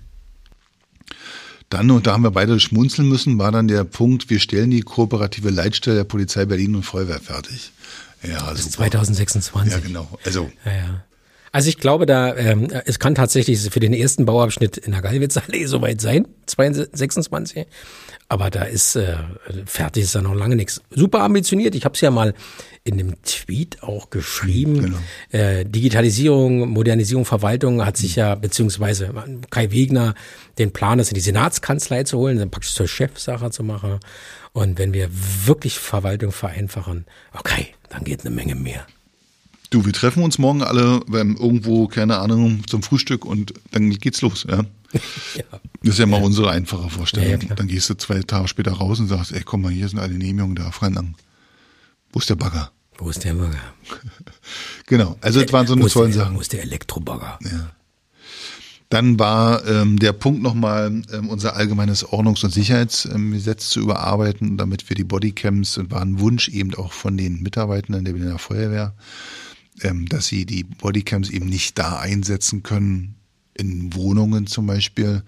Dann, 1.72 1.90
und 1.90 2.06
da 2.06 2.12
haben 2.12 2.22
wir 2.22 2.30
beide 2.30 2.61
schmunzeln 2.61 3.08
müssen, 3.08 3.38
war 3.38 3.50
dann 3.50 3.66
der 3.66 3.85
Punkt, 3.85 4.28
wir 4.28 4.40
stellen 4.40 4.70
die 4.70 4.82
kooperative 4.82 5.48
Leitstelle 5.48 5.96
der 5.96 6.04
Polizei 6.04 6.44
Berlin 6.44 6.74
und 6.74 6.82
Feuerwehr 6.82 7.18
fertig. 7.18 7.72
Ja, 8.22 8.50
Bis 8.50 8.64
super. 8.64 8.90
2026. 8.90 9.72
Ja, 9.72 9.80
genau. 9.80 10.06
Also, 10.24 10.50
ja, 10.64 10.72
ja. 10.72 11.04
Also 11.50 11.68
ich 11.68 11.78
glaube, 11.78 12.06
da 12.06 12.35
ähm, 12.35 12.68
es 12.87 12.98
kann 12.98 13.14
tatsächlich 13.14 13.61
für 13.61 13.80
den 13.80 13.92
ersten 13.92 14.24
Bauabschnitt 14.24 14.78
in 14.78 14.92
der 14.92 15.02
Gallwitzallee 15.02 15.64
soweit 15.66 16.00
sein, 16.00 16.26
26. 16.46 17.66
Aber 18.32 18.48
da 18.48 18.62
ist 18.62 18.96
äh, 18.96 19.18
fertig 19.66 20.04
ist 20.04 20.14
da 20.14 20.22
noch 20.22 20.34
lange 20.34 20.56
nichts. 20.56 20.80
Super 20.88 21.20
ambitioniert. 21.20 21.74
Ich 21.74 21.84
habe 21.84 21.96
es 21.96 22.00
ja 22.00 22.10
mal 22.10 22.32
in 22.82 22.96
dem 22.96 23.22
Tweet 23.24 23.82
auch 23.82 24.08
geschrieben. 24.08 24.80
Genau. 24.80 24.96
Äh, 25.32 25.66
Digitalisierung, 25.66 26.70
Modernisierung, 26.70 27.26
Verwaltung 27.26 27.84
hat 27.84 27.98
sich 27.98 28.16
ja, 28.16 28.34
beziehungsweise 28.34 29.12
Kai 29.50 29.70
Wegner 29.70 30.14
den 30.56 30.72
Plan, 30.72 30.96
das 30.96 31.10
in 31.10 31.14
die 31.14 31.20
Senatskanzlei 31.20 32.04
zu 32.04 32.16
holen, 32.16 32.38
dann 32.38 32.50
praktisch 32.50 32.72
zur 32.72 32.88
Chefsache 32.88 33.50
zu 33.50 33.64
machen. 33.64 34.00
Und 34.54 34.78
wenn 34.78 34.94
wir 34.94 35.10
wirklich 35.44 35.78
Verwaltung 35.78 36.32
vereinfachen, 36.32 37.04
okay, 37.38 37.66
dann 37.90 38.02
geht 38.02 38.24
eine 38.24 38.34
Menge 38.34 38.54
mehr. 38.54 38.86
Du, 39.68 39.84
wir 39.84 39.92
treffen 39.92 40.22
uns 40.22 40.38
morgen 40.38 40.62
alle 40.62 41.02
irgendwo, 41.12 41.86
keine 41.86 42.16
Ahnung, 42.16 42.66
zum 42.66 42.82
Frühstück 42.82 43.26
und 43.26 43.52
dann 43.72 43.90
geht's 43.90 44.22
los, 44.22 44.46
ja. 44.48 44.64
ja. 45.34 45.60
Das 45.82 45.94
ist 45.94 45.98
ja 45.98 46.06
mal 46.06 46.20
ja. 46.20 46.26
unsere 46.26 46.50
einfache 46.50 46.88
Vorstellung. 46.88 47.48
Ja, 47.48 47.54
dann 47.54 47.66
gehst 47.66 47.90
du 47.90 47.94
zwei 47.94 48.20
Tage 48.20 48.48
später 48.48 48.72
raus 48.72 49.00
und 49.00 49.08
sagst, 49.08 49.32
ey, 49.32 49.42
komm 49.42 49.62
mal, 49.62 49.72
hier 49.72 49.88
sind 49.88 49.98
alle 49.98 50.12
Genehmigungen 50.12 50.54
da, 50.54 50.70
frei 50.70 50.88
lang. 50.88 51.14
Wo 52.12 52.20
ist 52.20 52.30
der 52.30 52.36
Bagger? 52.36 52.70
Wo 52.98 53.08
ist 53.10 53.24
der 53.24 53.34
Bagger? 53.34 53.58
genau, 54.86 55.16
also 55.20 55.40
das 55.42 55.52
waren 55.52 55.66
so 55.66 55.74
eine 55.74 55.88
tollen 55.88 56.12
Sachen. 56.12 56.36
Wo 56.36 56.40
ist 56.40 56.52
der 56.52 56.62
Elektrobagger? 56.62 57.38
Ja. 57.42 57.70
Dann 58.90 59.18
war 59.18 59.66
ähm, 59.66 59.98
der 59.98 60.12
Punkt 60.12 60.42
nochmal, 60.42 61.02
ähm, 61.12 61.30
unser 61.30 61.56
allgemeines 61.56 62.04
Ordnungs- 62.04 62.44
und 62.44 62.50
Sicherheitsgesetz 62.50 63.70
zu 63.70 63.80
überarbeiten, 63.80 64.58
damit 64.58 64.90
wir 64.90 64.94
die 64.94 65.04
Bodycams, 65.04 65.78
und 65.78 65.90
war 65.90 66.02
ein 66.02 66.20
Wunsch 66.20 66.50
eben 66.50 66.74
auch 66.74 66.92
von 66.92 67.16
den 67.16 67.42
Mitarbeitenden 67.42 68.04
der 68.04 68.12
Berliner 68.12 68.38
Feuerwehr, 68.38 68.94
ähm, 69.80 70.06
dass 70.10 70.26
sie 70.26 70.44
die 70.44 70.64
Bodycams 70.64 71.30
eben 71.30 71.46
nicht 71.46 71.78
da 71.78 72.00
einsetzen 72.00 72.62
können, 72.62 73.14
in 73.54 73.94
Wohnungen 73.94 74.46
zum 74.46 74.66
Beispiel, 74.66 75.22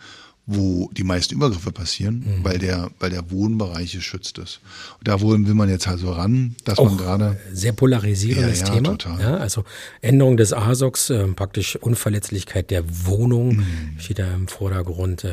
wo 0.47 0.91
die 0.93 1.05
meisten 1.05 1.35
Übergriffe 1.35 1.73
passieren, 1.73 2.17
mhm. 2.17 2.45
weil 2.45 2.59
der, 2.59 2.91
weil 2.99 3.11
der 3.11 3.31
Wohnbereich 3.31 3.93
geschützt 3.93 4.37
ist. 4.39 4.61
Und 4.99 5.09
da 5.09 5.21
will 5.21 5.39
man 5.39 5.71
jetzt 5.71 5.89
also 5.89 6.13
ran, 6.13 6.55
dass 6.65 6.79
Auch 6.79 6.87
man 6.87 6.99
gerade. 6.99 7.41
Sehr 7.53 7.73
polarisierendes 7.73 8.61
ja, 8.61 8.67
ja, 8.67 8.75
Thema. 8.75 8.89
Total. 8.91 9.21
Ja, 9.21 9.37
also 9.39 9.65
Änderung 10.03 10.37
des 10.37 10.53
ASOX, 10.53 11.11
äh, 11.11 11.27
praktisch 11.29 11.77
Unverletzlichkeit 11.77 12.71
der 12.71 12.85
Wohnung, 13.07 13.57
mhm. 13.57 13.99
steht 13.99 14.19
da 14.19 14.35
im 14.35 14.49
Vordergrund 14.49 15.25
äh, 15.25 15.33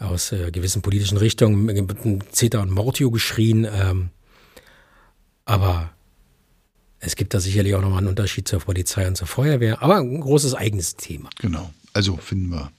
aus 0.00 0.32
äh, 0.32 0.50
gewissen 0.50 0.82
politischen 0.82 1.18
Richtungen, 1.18 1.66
mit 1.66 2.34
Zeta 2.34 2.60
und 2.60 2.72
Mortio 2.72 3.12
geschrien. 3.12 3.68
Ähm, 3.72 4.08
aber 5.44 5.90
es 6.98 7.14
gibt 7.14 7.34
da 7.34 7.40
sicherlich 7.40 7.74
auch 7.76 7.82
nochmal 7.82 7.98
einen 7.98 8.08
Unterschied 8.08 8.48
zur 8.48 8.60
Polizei 8.60 9.06
und 9.06 9.16
zur 9.16 9.28
Feuerwehr, 9.28 9.80
aber 9.80 9.98
ein 9.98 10.20
großes 10.20 10.54
eigenes 10.54 10.96
Thema. 10.96 11.30
Genau, 11.40 11.70
also 11.92 12.16
finden 12.16 12.50
wir. 12.50 12.72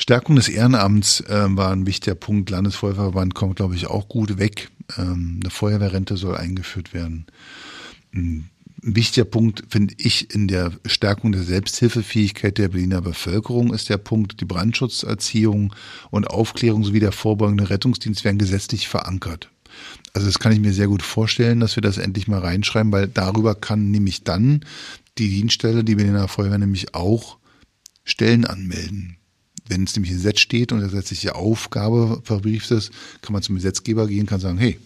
Stärkung 0.00 0.36
des 0.36 0.48
Ehrenamts 0.48 1.20
äh, 1.20 1.46
war 1.50 1.72
ein 1.72 1.84
wichtiger 1.84 2.14
Punkt. 2.14 2.48
Landesfeuerwehrverband 2.48 3.34
kommt, 3.34 3.56
glaube 3.56 3.74
ich, 3.74 3.86
auch 3.86 4.08
gut 4.08 4.38
weg. 4.38 4.70
Ähm, 4.96 5.40
eine 5.42 5.50
Feuerwehrrente 5.50 6.16
soll 6.16 6.38
eingeführt 6.38 6.94
werden. 6.94 7.26
Ein 8.14 8.48
wichtiger 8.80 9.26
Punkt, 9.26 9.64
finde 9.68 9.92
ich, 9.98 10.34
in 10.34 10.48
der 10.48 10.72
Stärkung 10.86 11.32
der 11.32 11.42
Selbsthilfefähigkeit 11.42 12.56
der 12.56 12.68
Berliner 12.68 13.02
Bevölkerung 13.02 13.74
ist 13.74 13.90
der 13.90 13.98
Punkt, 13.98 14.40
die 14.40 14.46
Brandschutzerziehung 14.46 15.74
und 16.10 16.30
Aufklärung 16.30 16.82
sowie 16.82 17.00
der 17.00 17.12
vorbeugende 17.12 17.68
Rettungsdienst 17.68 18.24
werden 18.24 18.38
gesetzlich 18.38 18.88
verankert. 18.88 19.50
Also 20.14 20.26
das 20.26 20.38
kann 20.38 20.52
ich 20.52 20.60
mir 20.60 20.72
sehr 20.72 20.88
gut 20.88 21.02
vorstellen, 21.02 21.60
dass 21.60 21.76
wir 21.76 21.82
das 21.82 21.98
endlich 21.98 22.26
mal 22.26 22.40
reinschreiben, 22.40 22.90
weil 22.90 23.06
darüber 23.06 23.54
kann 23.54 23.90
nämlich 23.90 24.24
dann 24.24 24.64
die 25.18 25.28
Dienststelle, 25.28 25.84
die 25.84 25.96
Berliner 25.96 26.26
Feuerwehr 26.26 26.56
nämlich 26.56 26.94
auch 26.94 27.36
Stellen 28.02 28.46
anmelden. 28.46 29.19
Wenn 29.70 29.84
es 29.84 29.94
nämlich 29.94 30.10
im 30.10 30.18
Gesetz 30.18 30.40
steht 30.40 30.72
und 30.72 30.78
eine 30.78 30.88
gesetzliche 30.88 31.36
Aufgabe 31.36 32.20
verbrieft 32.24 32.70
ist, 32.72 32.90
kann 33.22 33.32
man 33.32 33.42
zum 33.42 33.54
Gesetzgeber 33.54 34.06
gehen, 34.06 34.26
kann 34.26 34.40
sagen, 34.40 34.58
hey, 34.58 34.78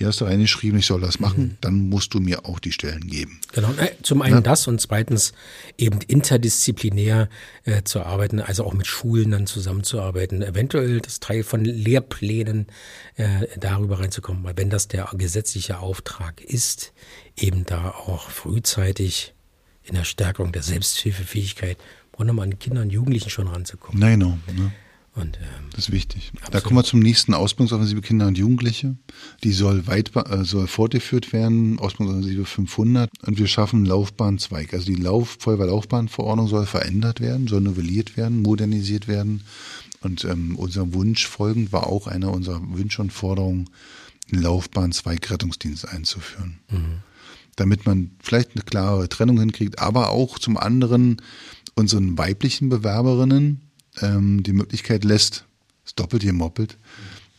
hier 0.00 0.06
hast 0.06 0.22
du 0.22 0.24
reingeschrieben, 0.24 0.78
ich 0.78 0.86
soll 0.86 1.02
das 1.02 1.20
machen, 1.20 1.42
mhm. 1.42 1.56
dann 1.60 1.90
musst 1.90 2.14
du 2.14 2.20
mir 2.20 2.46
auch 2.46 2.58
die 2.58 2.72
Stellen 2.72 3.06
geben. 3.06 3.38
Genau, 3.52 3.68
zum 4.02 4.22
einen 4.22 4.36
ja. 4.36 4.40
das 4.40 4.66
und 4.66 4.80
zweitens 4.80 5.34
eben 5.76 5.98
interdisziplinär 6.00 7.28
äh, 7.64 7.82
zu 7.82 8.00
arbeiten, 8.00 8.40
also 8.40 8.64
auch 8.64 8.72
mit 8.72 8.86
Schulen 8.86 9.32
dann 9.32 9.46
zusammenzuarbeiten, 9.46 10.40
eventuell 10.40 11.02
das 11.02 11.20
Teil 11.20 11.42
von 11.42 11.66
Lehrplänen 11.66 12.68
äh, 13.16 13.46
darüber 13.58 14.00
reinzukommen, 14.00 14.42
weil 14.42 14.56
wenn 14.56 14.70
das 14.70 14.88
der 14.88 15.06
gesetzliche 15.12 15.80
Auftrag 15.80 16.40
ist, 16.40 16.94
eben 17.36 17.66
da 17.66 17.90
auch 17.90 18.30
frühzeitig 18.30 19.34
in 19.82 19.96
der 19.96 20.04
Stärkung 20.04 20.50
der 20.50 20.62
Selbsthilfefähigkeit, 20.62 21.76
wollen 22.20 22.36
wir 22.36 22.42
an 22.42 22.58
Kindern 22.58 22.84
und 22.84 22.90
Jugendlichen 22.90 23.30
schon 23.30 23.48
ranzukommen. 23.48 23.98
Nein, 23.98 24.18
no, 24.18 24.38
ne? 24.54 24.72
Und, 25.14 25.38
ähm, 25.38 25.70
das 25.72 25.86
ist 25.88 25.92
wichtig. 25.92 26.30
Absolut. 26.34 26.54
Da 26.54 26.60
kommen 26.60 26.76
wir 26.76 26.84
zum 26.84 27.00
nächsten 27.00 27.34
Ausbildungsoffensive 27.34 28.00
Kinder 28.00 28.28
und 28.28 28.38
Jugendliche. 28.38 28.96
Die 29.42 29.52
soll 29.52 29.86
weit 29.88 30.14
äh, 30.14 30.44
soll 30.44 30.68
fortgeführt 30.68 31.32
werden, 31.32 31.80
Ausbildungsoffensive 31.80 32.44
500. 32.44 33.10
Und 33.26 33.38
wir 33.38 33.48
schaffen 33.48 33.76
einen 33.76 33.86
Laufbahnzweig. 33.86 34.72
Also 34.72 34.86
die 34.86 34.94
Lauf 34.94 35.38
Feuerwehrlaufbahnverordnung 35.40 36.46
soll 36.46 36.66
verändert 36.66 37.20
werden, 37.20 37.48
soll 37.48 37.62
novelliert 37.62 38.16
werden, 38.16 38.42
modernisiert 38.42 39.08
werden. 39.08 39.42
Und 40.00 40.24
ähm, 40.24 40.56
unser 40.56 40.94
Wunsch 40.94 41.26
folgend 41.26 41.72
war 41.72 41.88
auch 41.88 42.06
einer 42.06 42.32
unserer 42.32 42.60
Wünsche 42.72 43.02
und 43.02 43.12
Forderungen, 43.12 43.68
einen 44.30 44.42
Laufbahnzweig 44.42 45.28
Rettungsdienst 45.30 45.88
einzuführen. 45.88 46.60
Mhm. 46.70 47.02
Damit 47.56 47.84
man 47.84 48.12
vielleicht 48.22 48.52
eine 48.54 48.62
klare 48.62 49.08
Trennung 49.08 49.40
hinkriegt, 49.40 49.80
aber 49.80 50.10
auch 50.10 50.38
zum 50.38 50.56
anderen 50.56 51.20
unseren 51.74 52.18
weiblichen 52.18 52.68
Bewerberinnen 52.68 53.60
ähm, 54.00 54.42
die 54.42 54.52
Möglichkeit 54.52 55.04
lässt, 55.04 55.44
das 55.84 55.94
doppelt 55.94 56.22
gemoppelt, 56.22 56.78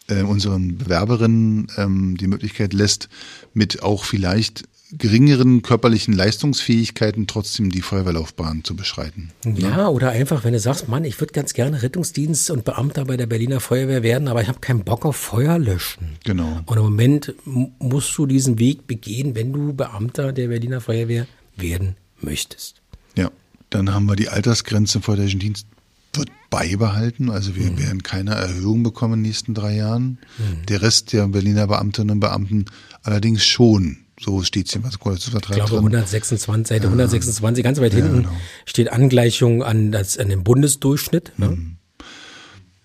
äh, 0.07 0.23
unseren 0.23 0.77
Bewerberinnen 0.77 1.67
ähm, 1.77 2.17
die 2.17 2.27
Möglichkeit 2.27 2.73
lässt, 2.73 3.09
mit 3.53 3.83
auch 3.83 4.03
vielleicht 4.03 4.63
geringeren 4.97 5.61
körperlichen 5.61 6.13
Leistungsfähigkeiten 6.13 7.25
trotzdem 7.27 7.71
die 7.71 7.81
Feuerwehrlaufbahn 7.81 8.63
zu 8.63 8.75
beschreiten. 8.75 9.31
Ja, 9.45 9.69
ja, 9.69 9.87
oder 9.87 10.09
einfach, 10.09 10.43
wenn 10.43 10.53
du 10.53 10.59
sagst, 10.59 10.89
Mann, 10.89 11.05
ich 11.05 11.19
würde 11.19 11.33
ganz 11.33 11.53
gerne 11.53 11.81
Rettungsdienst 11.81 12.51
und 12.51 12.65
Beamter 12.65 13.05
bei 13.05 13.15
der 13.15 13.25
Berliner 13.25 13.61
Feuerwehr 13.61 14.03
werden, 14.03 14.27
aber 14.27 14.41
ich 14.41 14.49
habe 14.49 14.59
keinen 14.59 14.83
Bock 14.83 15.05
auf 15.05 15.15
Feuer 15.15 15.57
löschen. 15.57 16.17
Genau. 16.25 16.59
Und 16.65 16.77
im 16.77 16.83
Moment 16.83 17.33
musst 17.45 18.17
du 18.17 18.25
diesen 18.25 18.59
Weg 18.59 18.85
begehen, 18.87 19.33
wenn 19.35 19.53
du 19.53 19.73
Beamter 19.73 20.33
der 20.33 20.49
Berliner 20.49 20.81
Feuerwehr 20.81 21.25
werden 21.55 21.95
möchtest. 22.19 22.80
Dann 23.71 23.93
haben 23.93 24.05
wir 24.05 24.15
die 24.15 24.29
Altersgrenze 24.29 24.99
im 24.99 25.01
feuerwehrlichen 25.01 25.39
Dienst 25.39 25.65
wird 26.13 26.29
beibehalten. 26.49 27.29
Also 27.29 27.55
wir 27.55 27.71
mhm. 27.71 27.79
werden 27.79 28.03
keine 28.03 28.35
Erhöhung 28.35 28.83
bekommen 28.83 29.15
in 29.15 29.19
den 29.23 29.29
nächsten 29.29 29.53
drei 29.53 29.75
Jahren. 29.75 30.19
Mhm. 30.37 30.65
Der 30.67 30.81
Rest 30.81 31.13
der 31.13 31.27
Berliner 31.27 31.67
Beamtinnen 31.67 32.11
und 32.11 32.19
Beamten 32.19 32.65
allerdings 33.01 33.45
schon. 33.45 33.97
So 34.19 34.43
steht 34.43 34.67
es 34.67 34.75
im 34.75 34.83
Koalitionsvertrag. 34.83 35.57
Ich 35.57 35.65
glaube, 35.65 35.77
126, 35.77 36.67
Seite 36.67 36.83
ja. 36.83 36.89
126, 36.89 37.63
ganz 37.63 37.79
weit 37.79 37.93
hinten 37.93 38.15
ja, 38.15 38.21
genau. 38.21 38.41
steht 38.65 38.91
Angleichung 38.91 39.63
an, 39.63 39.91
das, 39.91 40.17
an 40.17 40.29
den 40.29 40.43
Bundesdurchschnitt. 40.43 41.31
Ne? 41.37 41.47
Mhm. 41.47 41.77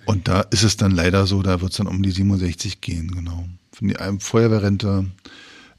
Und 0.07 0.29
da 0.29 0.43
ist 0.43 0.63
es 0.63 0.77
dann 0.77 0.93
leider 0.93 1.27
so, 1.27 1.43
da 1.43 1.61
wird 1.61 1.73
es 1.73 1.79
dann 1.79 1.89
um 1.89 2.03
die 2.03 2.13
67 2.13 2.81
gehen, 2.81 3.11
genau. 3.11 3.47
Von 3.73 3.89
die 3.89 3.97
Feuerwehrrente. 4.21 5.07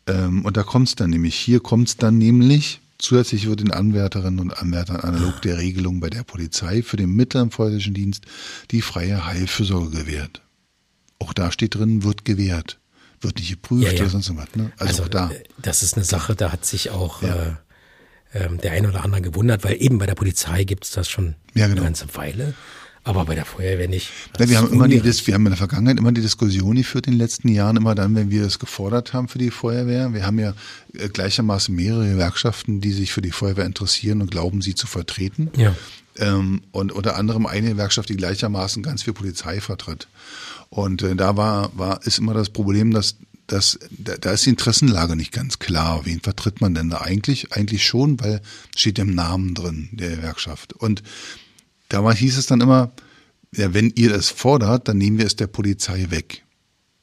Ähm, 0.06 0.46
und 0.46 0.58
da 0.58 0.64
kommt 0.64 0.90
es 0.90 0.96
dann 0.96 1.10
nämlich, 1.10 1.36
hier 1.36 1.62
kommt 1.62 1.88
es 1.88 1.98
dann 1.98 2.18
nämlich, 2.18 2.82
zusätzlich 3.00 3.48
wird 3.48 3.60
den 3.60 3.72
Anwärterinnen 3.72 4.40
und 4.40 4.58
Anwärtern 4.58 4.98
analog 4.98 5.42
der 5.42 5.58
Regelung 5.58 6.00
bei 6.00 6.10
der 6.10 6.24
Polizei 6.24 6.82
für 6.82 6.98
den 6.98 7.12
mittleren 7.12 7.52
feuerwehrlichen 7.52 7.94
Dienst 7.94 8.26
die 8.72 8.82
freie 8.82 9.26
Heilfürsorge 9.26 9.90
gewährt. 9.90 10.42
Auch 11.20 11.34
da 11.34 11.52
steht 11.52 11.76
drin, 11.76 12.04
wird 12.04 12.26
gewährt. 12.26 12.80
Wird 13.20 13.38
nicht 13.38 13.50
geprüft 13.50 13.84
ja, 13.84 13.92
ja. 13.94 14.02
oder 14.02 14.10
sonst 14.10 14.36
was. 14.36 14.56
Ne? 14.56 14.72
Also, 14.78 14.90
also 14.92 15.04
auch 15.04 15.08
da. 15.08 15.32
Äh, 15.32 15.44
das 15.58 15.82
ist 15.82 15.96
eine 15.96 16.06
Sache, 16.06 16.36
da 16.36 16.52
hat 16.52 16.66
sich 16.66 16.92
auch 16.92 17.24
ja. 17.24 17.58
äh, 18.34 18.46
äh, 18.46 18.58
der 18.58 18.74
eine 18.74 18.90
oder 18.90 19.04
andere 19.04 19.22
gewundert, 19.22 19.64
weil 19.64 19.82
eben 19.82 19.98
bei 19.98 20.06
der 20.06 20.16
Polizei 20.16 20.64
gibt 20.64 20.86
es 20.86 20.92
das 20.92 21.10
schon 21.10 21.36
genau. 21.54 21.66
eine 21.66 21.82
ganze 21.82 22.14
Weile. 22.16 22.54
Aber 23.08 23.24
bei 23.24 23.36
der 23.36 23.46
Feuerwehr 23.46 23.88
nicht. 23.88 24.12
Ja, 24.38 24.50
wir 24.50 24.58
haben 24.58 24.74
immer 24.74 24.90
die, 24.90 25.02
wir 25.02 25.34
haben 25.34 25.46
in 25.46 25.52
der 25.52 25.58
Vergangenheit 25.58 25.98
immer 25.98 26.12
die 26.12 26.22
Diskussion 26.22 26.76
geführt 26.76 27.08
in 27.08 27.14
den 27.14 27.20
letzten 27.20 27.48
Jahren, 27.48 27.78
immer 27.78 27.96
dann, 27.96 28.14
wenn 28.16 28.30
wir 28.30 28.44
es 28.44 28.60
gefordert 28.60 29.14
haben 29.14 29.30
für 29.30 29.38
die 29.38 29.50
Feuerwehr. 29.50 30.14
Wir 30.14 30.26
haben 30.26 30.38
ja 30.40 30.54
äh, 30.94 31.08
gleichermaßen 31.08 31.74
mehrere 31.74 32.10
Gewerkschaften, 32.10 32.82
die 32.82 32.92
sich 32.92 33.14
für 33.14 33.22
die 33.22 33.32
Feuerwehr 33.32 33.66
interessieren 33.66 34.22
und 34.22 34.30
glauben, 34.30 34.62
sie 34.62 34.76
zu 34.76 34.88
vertreten. 34.88 35.52
Ja. 35.56 35.74
Ähm, 36.18 36.64
und 36.72 36.92
unter 36.92 37.16
anderem 37.16 37.46
eine 37.46 37.70
Gewerkschaft, 37.70 38.10
die 38.10 38.18
gleichermaßen 38.18 38.84
ganz 38.84 39.04
viel 39.04 39.14
Polizei 39.14 39.62
vertritt. 39.62 40.10
Und 40.70 41.02
äh, 41.02 41.16
da 41.16 41.38
war, 41.38 41.72
war, 41.78 42.06
ist 42.06 42.20
immer 42.20 42.34
das 42.34 42.50
Problem, 42.50 42.92
dass 42.92 43.16
das, 43.48 43.80
da, 43.90 44.18
da 44.18 44.32
ist 44.32 44.46
die 44.46 44.50
Interessenlage 44.50 45.16
nicht 45.16 45.32
ganz 45.32 45.60
klar. 45.60 46.02
Wen 46.04 46.20
vertritt 46.20 46.60
man 46.60 46.76
denn 46.76 46.90
da 46.90 46.98
eigentlich? 46.98 47.54
Eigentlich 47.54 47.86
schon, 47.86 48.20
weil 48.20 48.42
steht 48.76 49.00
im 49.00 49.16
Namen 49.16 49.54
drin 49.54 49.88
der 49.94 50.18
Gewerkschaft. 50.18 50.74
Und 50.74 51.04
da 51.90 52.12
hieß 52.12 52.38
es 52.38 52.46
dann 52.46 52.62
immer, 52.62 52.92
ja, 53.56 53.74
wenn 53.74 53.92
ihr 53.96 54.10
das 54.10 54.30
fordert, 54.30 54.88
dann 54.88 54.98
nehmen 54.98 55.18
wir 55.18 55.26
es 55.26 55.36
der 55.36 55.48
Polizei 55.48 56.08
weg. 56.10 56.44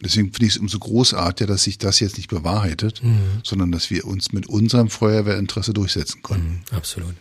Deswegen 0.02 0.32
finde 0.32 0.46
ich 0.46 0.52
es 0.52 0.58
umso 0.58 0.78
großartiger, 0.78 1.46
dass 1.46 1.64
sich 1.64 1.78
das 1.78 2.00
jetzt 2.00 2.18
nicht 2.18 2.28
bewahrheitet, 2.28 3.02
mhm. 3.02 3.40
sondern 3.42 3.72
dass 3.72 3.90
wir 3.90 4.04
uns 4.04 4.32
mit 4.32 4.46
unserem 4.46 4.90
Feuerwehrinteresse 4.90 5.72
durchsetzen 5.72 6.22
können. 6.22 6.62
Mhm, 6.70 6.76
absolut. 6.76 7.14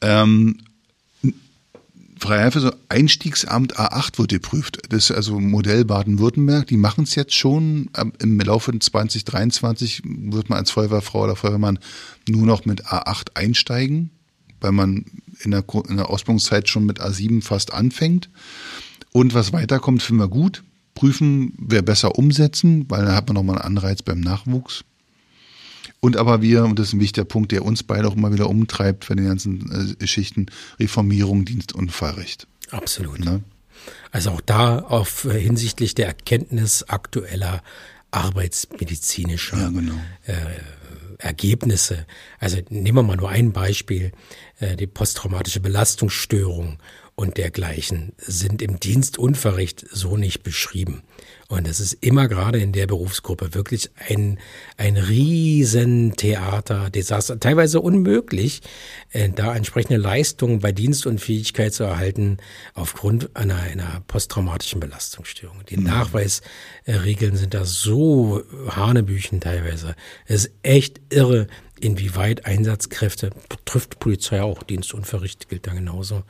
Ähm, 0.00 0.58
Freiheit 2.18 2.54
so 2.54 2.72
Einstiegsamt 2.88 3.78
A8 3.78 4.18
wird 4.18 4.30
geprüft. 4.30 4.82
Das 4.88 5.10
ist 5.10 5.16
also 5.16 5.38
Modell 5.38 5.84
Baden-Württemberg. 5.84 6.66
Die 6.66 6.76
machen 6.76 7.04
es 7.04 7.14
jetzt 7.14 7.34
schon. 7.34 7.90
Im 8.18 8.40
Laufe 8.40 8.76
2023 8.76 10.02
wird 10.04 10.48
man 10.48 10.58
als 10.58 10.70
Feuerwehrfrau 10.70 11.24
oder 11.24 11.36
Feuerwehrmann 11.36 11.78
nur 12.28 12.46
noch 12.46 12.64
mit 12.64 12.86
A8 12.86 13.34
einsteigen 13.34 14.10
weil 14.64 14.72
man 14.72 15.04
in 15.40 15.50
der, 15.50 15.64
in 15.88 15.96
der 15.96 16.10
Ausbildungszeit 16.10 16.68
schon 16.68 16.86
mit 16.86 17.00
A7 17.00 17.42
fast 17.42 17.72
anfängt. 17.72 18.30
Und 19.12 19.34
was 19.34 19.52
weiterkommt, 19.52 20.02
finden 20.02 20.22
wir 20.22 20.28
gut. 20.28 20.64
Prüfen 20.94 21.54
wäre 21.58 21.82
besser 21.82 22.16
umsetzen, 22.18 22.86
weil 22.88 23.04
dann 23.04 23.14
hat 23.14 23.28
man 23.28 23.34
nochmal 23.34 23.56
einen 23.58 23.76
Anreiz 23.76 24.02
beim 24.02 24.20
Nachwuchs. 24.20 24.84
Und 26.00 26.16
aber 26.16 26.42
wir, 26.42 26.64
und 26.64 26.78
das 26.78 26.88
ist 26.88 26.92
ein 26.94 27.00
wichtiger 27.00 27.24
Punkt, 27.24 27.50
der 27.50 27.64
uns 27.64 27.82
beide 27.82 28.08
auch 28.08 28.16
immer 28.16 28.32
wieder 28.32 28.48
umtreibt 28.48 29.06
für 29.06 29.16
die 29.16 29.24
ganzen 29.24 29.70
äh, 29.72 29.94
Geschichten, 29.94 30.46
Reformierung, 30.78 31.44
Dienstunfallrecht. 31.44 32.46
Absolut. 32.70 33.20
Ne? 33.20 33.42
Also 34.10 34.30
auch 34.30 34.40
da 34.40 34.80
auf 34.80 35.24
äh, 35.24 35.40
hinsichtlich 35.40 35.94
der 35.94 36.06
Erkenntnis 36.06 36.82
aktueller 36.84 37.62
arbeitsmedizinischer 38.10 39.58
ja, 39.58 39.68
genau. 39.68 39.94
äh, 40.26 40.34
Ergebnisse. 41.24 42.06
Also 42.38 42.58
nehmen 42.68 42.98
wir 42.98 43.02
mal 43.02 43.16
nur 43.16 43.30
ein 43.30 43.52
Beispiel. 43.52 44.12
Äh, 44.58 44.76
die 44.76 44.86
posttraumatische 44.86 45.60
Belastungsstörung 45.60 46.78
und 47.16 47.36
dergleichen 47.36 48.12
sind 48.18 48.60
im 48.60 48.80
Dienstunverricht 48.80 49.86
so 49.90 50.16
nicht 50.16 50.42
beschrieben. 50.42 51.02
Und 51.48 51.68
es 51.68 51.78
ist 51.78 51.92
immer 52.00 52.26
gerade 52.26 52.58
in 52.58 52.72
der 52.72 52.86
Berufsgruppe 52.86 53.54
wirklich 53.54 53.90
ein, 54.08 54.38
ein 54.76 54.96
Riesentheater, 54.96 56.90
Desaster, 56.90 57.38
teilweise 57.38 57.80
unmöglich, 57.80 58.62
äh, 59.10 59.28
da 59.28 59.54
entsprechende 59.54 59.98
Leistungen 59.98 60.60
bei 60.60 60.72
Dienstunfähigkeit 60.72 61.72
zu 61.72 61.84
erhalten 61.84 62.38
aufgrund 62.72 63.36
einer, 63.36 63.58
einer 63.58 64.02
posttraumatischen 64.08 64.80
Belastungsstörung. 64.80 65.64
Die 65.68 65.76
mhm. 65.76 65.84
Nachweisregeln 65.84 67.36
sind 67.36 67.54
da 67.54 67.64
so 67.64 68.42
hanebüchen 68.70 69.40
teilweise. 69.40 69.94
Es 70.26 70.46
ist 70.46 70.54
echt 70.62 71.00
irre, 71.10 71.46
inwieweit 71.78 72.46
Einsatzkräfte, 72.46 73.30
betrifft 73.48 73.98
Polizei 73.98 74.40
auch, 74.42 74.62
Dienstunverricht 74.62 75.48
gilt 75.48 75.66
da 75.66 75.74
genauso, 75.74 76.22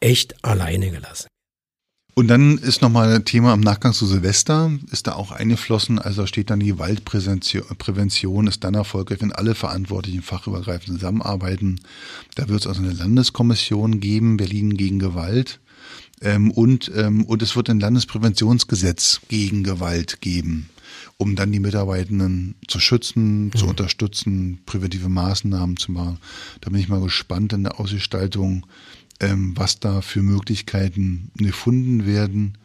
echt 0.00 0.44
alleine 0.44 0.90
gelassen. 0.90 1.28
Und 2.14 2.28
dann 2.28 2.58
ist 2.58 2.82
nochmal 2.82 3.12
ein 3.14 3.24
Thema 3.24 3.52
am 3.52 3.60
Nachgang 3.60 3.92
zu 3.92 4.04
Silvester, 4.04 4.70
ist 4.90 5.06
da 5.06 5.14
auch 5.14 5.30
eingeflossen, 5.30 5.98
also 5.98 6.26
steht 6.26 6.50
dann 6.50 6.60
die 6.60 6.78
Waldprävention, 6.78 8.46
ist 8.46 8.64
dann 8.64 8.74
erfolgreich, 8.74 9.22
wenn 9.22 9.32
alle 9.32 9.54
Verantwortlichen 9.54 10.22
fachübergreifend 10.22 10.98
zusammenarbeiten. 10.98 11.80
Da 12.34 12.48
wird 12.48 12.60
es 12.60 12.66
also 12.66 12.82
eine 12.82 12.92
Landeskommission 12.92 14.00
geben, 14.00 14.36
Berlin 14.36 14.76
gegen 14.76 14.98
Gewalt. 14.98 15.60
Ähm, 16.20 16.50
und, 16.50 16.90
ähm, 16.94 17.24
und 17.24 17.42
es 17.42 17.56
wird 17.56 17.70
ein 17.70 17.80
Landespräventionsgesetz 17.80 19.20
gegen 19.28 19.62
Gewalt 19.62 20.20
geben 20.20 20.68
um 21.20 21.36
dann 21.36 21.52
die 21.52 21.60
Mitarbeitenden 21.60 22.54
zu 22.66 22.80
schützen, 22.80 23.44
mhm. 23.44 23.54
zu 23.54 23.66
unterstützen, 23.66 24.60
präventive 24.64 25.10
Maßnahmen 25.10 25.76
zu 25.76 25.92
machen. 25.92 26.18
Da 26.62 26.70
bin 26.70 26.80
ich 26.80 26.88
mal 26.88 27.02
gespannt 27.02 27.52
in 27.52 27.62
der 27.62 27.78
Ausgestaltung, 27.78 28.66
ähm, 29.20 29.52
was 29.56 29.80
da 29.80 30.00
für 30.00 30.22
Möglichkeiten 30.22 31.30
gefunden 31.36 32.06
werden. 32.06 32.58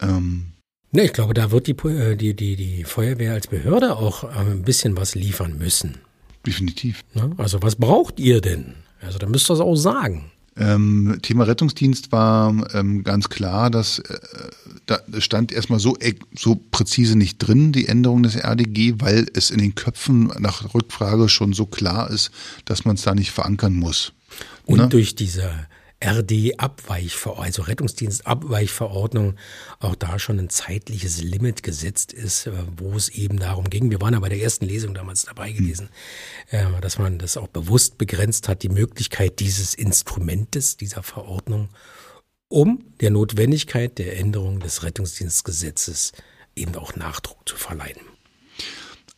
Ähm, 0.00 0.52
ne, 0.92 1.04
ich 1.04 1.12
glaube, 1.12 1.34
da 1.34 1.50
wird 1.50 1.66
die, 1.66 1.76
äh, 1.88 2.16
die, 2.16 2.34
die, 2.34 2.56
die 2.56 2.84
Feuerwehr 2.84 3.32
als 3.32 3.46
Behörde 3.46 3.96
auch 3.96 4.24
ähm, 4.24 4.52
ein 4.52 4.62
bisschen 4.62 4.96
was 4.96 5.14
liefern 5.14 5.58
müssen. 5.58 5.98
Definitiv. 6.46 7.04
Ne? 7.14 7.32
Also 7.38 7.62
was 7.62 7.76
braucht 7.76 8.20
ihr 8.20 8.40
denn? 8.40 8.74
Also 9.00 9.18
da 9.18 9.26
müsst 9.26 9.50
ihr 9.50 9.54
es 9.54 9.60
auch 9.60 9.76
sagen. 9.76 10.30
Ähm, 10.58 11.18
Thema 11.20 11.44
Rettungsdienst 11.44 12.12
war 12.12 12.54
ähm, 12.74 13.04
ganz 13.04 13.28
klar, 13.28 13.70
dass 13.70 13.98
äh, 13.98 14.18
da 14.86 15.00
stand 15.18 15.52
erstmal 15.52 15.80
so, 15.80 15.98
so 16.34 16.54
präzise 16.70 17.16
nicht 17.16 17.38
drin, 17.38 17.72
die 17.72 17.88
Änderung 17.88 18.22
des 18.22 18.36
RDG, 18.36 18.94
weil 18.98 19.26
es 19.34 19.50
in 19.50 19.58
den 19.58 19.74
Köpfen 19.74 20.32
nach 20.38 20.72
Rückfrage 20.72 21.28
schon 21.28 21.52
so 21.52 21.66
klar 21.66 22.08
ist, 22.10 22.30
dass 22.64 22.86
man 22.86 22.94
es 22.94 23.02
da 23.02 23.14
nicht 23.14 23.32
verankern 23.32 23.74
muss. 23.74 24.12
Und 24.64 24.78
ne? 24.78 24.88
durch 24.88 25.14
diese 25.14 25.66
RD-Abweichverordnung, 26.04 27.44
also 27.44 27.62
Rettungsdienst-Abweichverordnung, 27.62 29.36
auch 29.80 29.94
da 29.94 30.18
schon 30.18 30.38
ein 30.38 30.50
zeitliches 30.50 31.22
Limit 31.22 31.62
gesetzt 31.62 32.12
ist, 32.12 32.46
äh, 32.46 32.52
wo 32.76 32.94
es 32.94 33.08
eben 33.08 33.38
darum 33.38 33.70
ging. 33.70 33.90
Wir 33.90 34.00
waren 34.00 34.12
ja 34.12 34.20
bei 34.20 34.28
der 34.28 34.40
ersten 34.40 34.66
Lesung 34.66 34.92
damals 34.94 35.24
dabei 35.24 35.48
hm. 35.48 35.56
gewesen, 35.56 35.88
mhm. 36.52 36.80
dass 36.82 36.98
man 36.98 37.18
das 37.18 37.36
auch 37.36 37.48
bewusst 37.48 37.98
begrenzt 37.98 38.48
hat, 38.48 38.62
die 38.62 38.68
Möglichkeit 38.68 39.40
dieses 39.40 39.74
Instrumentes, 39.74 40.76
dieser 40.76 41.02
Verordnung, 41.02 41.70
um 42.48 42.84
der 43.00 43.10
Notwendigkeit 43.10 43.98
der 43.98 44.18
Änderung 44.18 44.60
des 44.60 44.82
Rettungsdienstgesetzes 44.82 46.12
eben 46.54 46.74
auch 46.76 46.94
Nachdruck 46.94 47.48
zu 47.48 47.56
verleihen. 47.56 48.00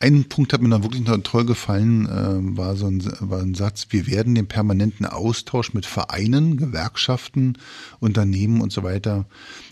Ein 0.01 0.23
Punkt 0.29 0.53
hat 0.53 0.61
mir 0.61 0.69
dann 0.69 0.83
wirklich 0.83 1.05
noch 1.05 1.17
toll 1.23 1.43
gefallen, 1.43 2.05
äh, 2.05 2.57
war 2.57 2.77
so 2.77 2.87
ein, 2.87 3.03
war 3.19 3.41
ein 3.41 3.53
Satz, 3.53 3.87
wir 3.89 4.07
werden 4.07 4.33
den 4.33 4.47
permanenten 4.47 5.05
Austausch 5.05 5.73
mit 5.73 5.85
Vereinen, 5.85 6.55
Gewerkschaften, 6.55 7.57
Unternehmen 7.99 8.61
und 8.61 8.71
so 8.71 8.83
weiter 8.83 9.25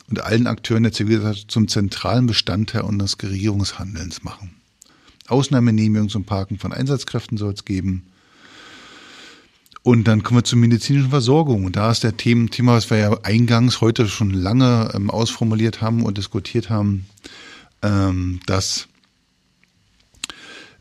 und 0.09 0.19
allen 0.19 0.47
Akteuren 0.47 0.83
der 0.83 0.91
Zivilgesellschaft 0.91 1.49
zum 1.49 1.69
zentralen 1.69 2.27
Bestandteil 2.27 2.81
unseres 2.81 3.15
Regierungshandelns 3.23 4.23
machen. 4.23 4.51
Ausnahmenehmigung 5.27 6.09
zum 6.09 6.25
Parken 6.25 6.59
von 6.59 6.73
Einsatzkräften 6.73 7.37
soll 7.37 7.53
es 7.53 7.63
geben. 7.63 8.03
Und 9.81 10.09
dann 10.09 10.23
kommen 10.23 10.39
wir 10.39 10.43
zur 10.43 10.59
medizinischen 10.59 11.09
Versorgung. 11.09 11.63
Und 11.63 11.77
da 11.77 11.89
ist 11.89 12.03
der 12.03 12.17
Thema, 12.17 12.49
Thema 12.49 12.73
was 12.73 12.89
wir 12.89 12.97
ja 12.97 13.17
eingangs 13.23 13.79
heute 13.79 14.09
schon 14.09 14.31
lange 14.31 14.91
ähm, 14.93 15.09
ausformuliert 15.09 15.81
haben 15.81 16.03
und 16.03 16.17
diskutiert 16.17 16.69
haben, 16.69 17.05
ähm, 17.81 18.41
dass 18.45 18.89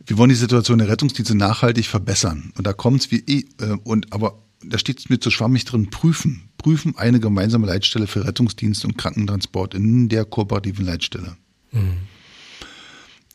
wir 0.06 0.18
wollen 0.18 0.30
die 0.30 0.36
Situation 0.36 0.78
der 0.78 0.88
Rettungsdienste 0.88 1.34
nachhaltig 1.34 1.86
verbessern. 1.86 2.52
Und 2.56 2.66
da 2.66 2.72
kommt 2.72 3.00
es 3.00 3.10
wie, 3.10 3.24
eh, 3.26 3.44
äh, 3.60 3.76
und 3.84 4.12
aber 4.12 4.42
da 4.64 4.78
steht 4.78 4.98
es 4.98 5.08
mir 5.08 5.20
zu 5.20 5.30
schwammig 5.30 5.64
drin, 5.64 5.90
prüfen. 5.90 6.48
Prüfen 6.58 6.96
eine 6.96 7.20
gemeinsame 7.20 7.66
Leitstelle 7.66 8.06
für 8.06 8.24
Rettungsdienst 8.24 8.84
und 8.84 8.96
Krankentransport 8.96 9.74
in 9.74 10.08
der 10.08 10.24
kooperativen 10.24 10.84
Leitstelle. 10.84 11.36
Mhm. 11.72 11.92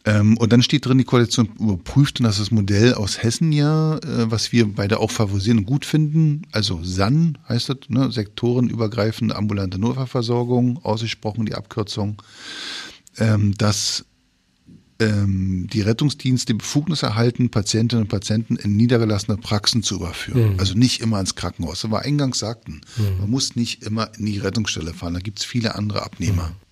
Ähm, 0.03 0.37
und 0.37 0.51
dann 0.51 0.63
steht 0.63 0.85
drin, 0.85 0.97
die 0.97 1.03
Koalition 1.03 1.49
überprüft, 1.59 2.19
und 2.19 2.23
das 2.23 2.39
ist 2.39 2.47
das 2.47 2.51
Modell 2.51 2.95
aus 2.95 3.21
Hessen 3.21 3.51
ja, 3.51 3.97
äh, 3.97 4.31
was 4.31 4.51
wir 4.51 4.73
beide 4.73 4.99
auch 4.99 5.11
favorisieren 5.11 5.59
und 5.59 5.65
gut 5.65 5.85
finden. 5.85 6.41
Also 6.51 6.79
SAN 6.83 7.37
heißt 7.47 7.69
das, 7.69 7.77
ne? 7.89 8.11
sektorenübergreifende 8.11 9.35
ambulante 9.35 9.77
Notfallversorgung, 9.77 10.83
ausgesprochen 10.83 11.45
die 11.45 11.53
Abkürzung, 11.53 12.19
ähm, 13.17 13.53
dass 13.57 14.05
die 15.07 15.81
Rettungsdienste 15.81 16.53
die 16.53 16.57
Befugnis 16.57 17.03
erhalten, 17.03 17.49
Patientinnen 17.49 18.03
und 18.03 18.09
Patienten 18.09 18.55
in 18.55 18.75
niedergelassene 18.75 19.37
Praxen 19.37 19.83
zu 19.83 19.95
überführen. 19.95 20.53
Mhm. 20.53 20.59
Also 20.59 20.75
nicht 20.75 21.01
immer 21.01 21.19
ins 21.19 21.35
Krankenhaus. 21.35 21.89
War 21.89 22.01
eingangs 22.01 22.39
sagten, 22.39 22.81
mhm. 22.97 23.19
man 23.19 23.29
muss 23.29 23.55
nicht 23.55 23.83
immer 23.83 24.09
in 24.17 24.25
die 24.25 24.39
Rettungsstelle 24.39 24.93
fahren, 24.93 25.13
da 25.13 25.19
gibt 25.19 25.39
es 25.39 25.45
viele 25.45 25.75
andere 25.75 26.03
Abnehmer. 26.03 26.49
Mhm. 26.49 26.71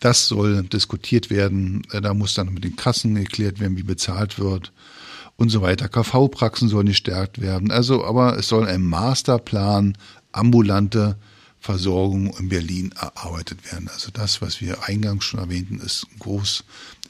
Das 0.00 0.28
soll 0.28 0.62
diskutiert 0.64 1.30
werden. 1.30 1.82
Äh, 1.92 2.00
da 2.00 2.14
muss 2.14 2.34
dann 2.34 2.52
mit 2.52 2.64
den 2.64 2.76
Kassen 2.76 3.14
geklärt 3.14 3.60
werden, 3.60 3.76
wie 3.76 3.82
bezahlt 3.82 4.38
wird 4.38 4.72
und 5.36 5.50
so 5.50 5.62
weiter. 5.62 5.88
KV-Praxen 5.88 6.68
sollen 6.68 6.86
gestärkt 6.86 7.40
werden. 7.40 7.70
Also, 7.70 8.04
aber 8.04 8.38
es 8.38 8.48
soll 8.48 8.66
ein 8.66 8.82
Masterplan 8.82 9.96
ambulante 10.32 11.16
Versorgung 11.60 12.32
in 12.38 12.48
Berlin 12.48 12.94
erarbeitet 12.98 13.72
werden. 13.72 13.88
Also 13.92 14.10
das, 14.12 14.40
was 14.40 14.60
wir 14.60 14.84
eingangs 14.84 15.24
schon 15.24 15.40
erwähnten, 15.40 15.80
ist 15.80 16.06
groß 16.20 16.64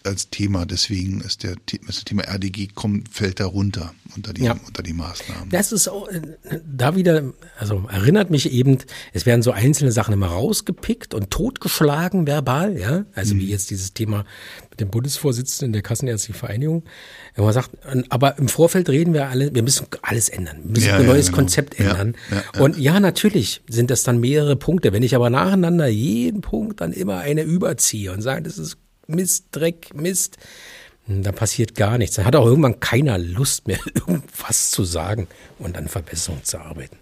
als 0.07 0.31
Thema. 0.31 0.67
Deswegen 0.67 1.21
ist 1.21 1.43
der 1.43 1.57
das 1.87 2.05
Thema 2.05 2.23
RDG 2.23 2.69
kommt, 2.75 3.09
fällt 3.09 3.41
da 3.41 3.47
runter 3.47 3.93
unter 4.15 4.33
die, 4.33 4.45
ja. 4.45 4.57
unter 4.67 4.83
die 4.83 4.93
Maßnahmen. 4.93 5.51
Das 5.51 5.73
ist 5.73 5.89
auch, 5.89 6.09
äh, 6.09 6.21
da 6.65 6.97
wieder, 6.97 7.33
also 7.59 7.85
erinnert 7.91 8.31
mich 8.31 8.51
eben, 8.53 8.79
es 9.13 9.27
werden 9.27 9.43
so 9.43 9.53
einzelne 9.53 9.93
Sachen 9.93 10.15
immer 10.15 10.29
rausgepickt 10.29 11.15
und 11.15 11.31
totgeschlagen 11.31 12.27
verbal, 12.27 12.79
ja. 12.79 13.05
Also 13.15 13.35
mhm. 13.35 13.41
wie 13.41 13.51
jetzt 13.51 13.71
dieses 13.71 13.93
Thema 13.95 14.25
mit 14.71 14.81
dem 14.81 14.91
Bundesvorsitzenden 14.91 15.73
der 15.73 15.83
Kassenärztlichen 15.83 16.39
Vereinigung. 16.39 16.85
Wenn 17.35 17.45
man 17.45 17.53
sagt, 17.53 17.71
aber 18.09 18.39
im 18.39 18.49
Vorfeld 18.49 18.89
reden 18.89 19.13
wir 19.13 19.29
alle, 19.29 19.55
wir 19.55 19.63
müssen 19.63 19.87
alles 20.03 20.29
ändern. 20.29 20.59
Wir 20.65 20.71
müssen 20.71 20.89
ja, 20.89 20.97
ein 20.97 21.07
neues 21.07 21.27
genau. 21.27 21.39
Konzept 21.39 21.79
ändern. 21.79 22.15
Und 22.59 22.79
ja, 22.79 23.01
natürlich 23.01 23.63
sind 23.69 23.91
das 23.91 24.03
dann 24.03 24.21
mehrere 24.21 24.57
Punkte. 24.57 24.93
Wenn 24.93 25.03
ich 25.03 25.15
aber 25.15 25.31
nacheinander 25.31 25.87
jeden 25.87 26.41
Punkt 26.41 26.81
dann 26.81 26.93
immer 26.93 27.19
eine 27.19 27.43
überziehe 27.43 28.13
und 28.13 28.23
sage, 28.23 28.43
das 28.43 28.59
ist 28.59 28.79
Mist, 29.07 29.47
Dreck, 29.53 29.95
Mist. 29.95 30.37
Hm, 31.07 31.23
da 31.23 31.33
passiert 31.33 31.75
gar 31.75 31.99
nichts. 31.99 32.17
Dann 32.17 32.25
hat 32.25 32.37
auch 32.37 32.47
irgendwann 32.47 32.81
keiner 32.81 33.19
Lust 33.19 33.67
mehr, 33.67 33.79
irgendwas 33.95 34.71
zu 34.71 34.85
sagen 34.85 35.29
und 35.59 35.77
an 35.77 35.89
Verbesserungen 35.89 36.45
zu 36.45 36.59
arbeiten. 36.59 36.97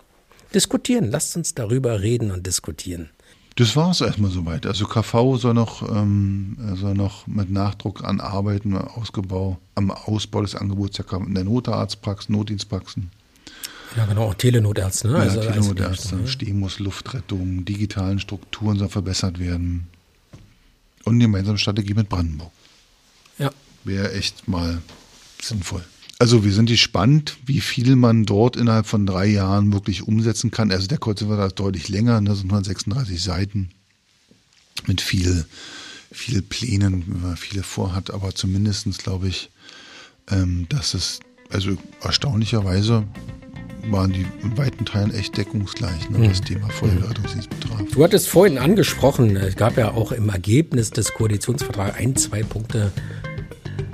Diskutieren, 0.55 1.11
lasst 1.11 1.37
uns 1.37 1.55
darüber 1.55 2.01
reden 2.01 2.31
und 2.31 2.47
diskutieren. 2.47 3.11
Das 3.57 3.77
war 3.77 3.93
es 3.93 4.01
erstmal 4.01 4.31
soweit. 4.31 4.67
Also 4.67 4.87
KV 4.87 5.37
soll 5.37 5.55
noch, 5.55 5.89
ähm, 5.89 6.57
soll 6.75 6.95
noch 6.95 7.27
mit 7.27 7.51
Nachdruck 7.51 8.03
an 8.03 8.21
Arbeiten, 8.21 8.77
Ausgebau, 8.77 9.59
am 9.77 9.93
Ausbau 9.93 10.43
des 10.43 10.57
Angebots 10.57 10.99
in 10.99 11.35
der 11.35 11.45
Notarztpraxen, 11.45 12.35
Notdienstpraxen. 12.35 13.11
Ja, 13.97 14.07
genau, 14.07 14.25
auch 14.25 14.35
Telenotärzte. 14.35 15.07
Ne? 15.07 15.15
Ja, 15.15 15.21
also 15.21 15.41
Telenotärzte, 15.41 16.17
ne? 16.17 16.27
Stehmus, 16.27 16.81
Luftrettung, 16.81 17.65
digitalen 17.65 18.19
Strukturen 18.19 18.77
sollen 18.77 18.91
verbessert 18.91 19.39
werden 19.39 19.87
und 21.05 21.15
eine 21.15 21.25
gemeinsame 21.25 21.59
Strategie 21.59 21.95
mit 21.95 22.09
Brandenburg. 22.09 22.53
Ja. 23.39 23.51
Wäre 23.85 24.13
echt 24.13 24.49
mal 24.49 24.83
sinnvoll. 25.43 25.85
Also 26.19 26.45
wir 26.45 26.53
sind 26.53 26.67
gespannt, 26.67 27.37
wie 27.45 27.61
viel 27.61 27.97
man 27.97 28.25
dort 28.25 28.57
innerhalb 28.57 28.87
von 28.87 29.05
drei 29.05 29.27
Jahren 29.27 29.73
wirklich 29.73 30.03
umsetzen 30.03 30.51
kann. 30.51 30.71
Also 30.71 30.87
der 30.87 30.99
Kurzvertrag 30.99 31.49
ist 31.49 31.59
deutlich 31.59 31.89
länger, 31.89 32.21
ne, 32.21 32.31
das 32.31 32.39
sind 32.39 32.51
136 32.51 33.23
Seiten 33.23 33.71
mit 34.87 35.01
viel, 35.01 35.45
viel 36.13 36.41
Plänen, 36.43 37.05
wenn 37.07 37.23
man 37.23 37.37
viele 37.37 37.63
vorhat, 37.63 38.11
aber 38.11 38.35
zumindestens 38.35 38.99
glaube 38.99 39.29
ich, 39.29 39.51
ähm, 40.31 40.67
dass 40.69 40.95
es 40.95 41.21
also 41.51 41.77
erstaunlicherweise 42.01 43.07
waren 43.91 44.13
die 44.13 44.27
in 44.43 44.57
weiten 44.57 44.85
Teilen 44.85 45.13
echt 45.15 45.37
deckungsgleich, 45.37 46.11
ne, 46.11 46.29
das 46.29 46.41
mhm. 46.41 46.45
Thema 46.45 46.69
Feuerwehrrettungsdienst 46.69 47.51
betraf. 47.51 47.81
Du 47.93 48.05
hattest 48.05 48.29
vorhin 48.29 48.59
angesprochen, 48.59 49.37
es 49.37 49.57
gab 49.57 49.77
ja 49.77 49.93
auch 49.93 50.13
im 50.13 50.29
Ergebnis 50.29 50.91
des 50.91 51.13
Koalitionsvertrags 51.13 51.99
ein, 51.99 52.17
zwei 52.17 52.43
Punkte, 52.43 52.93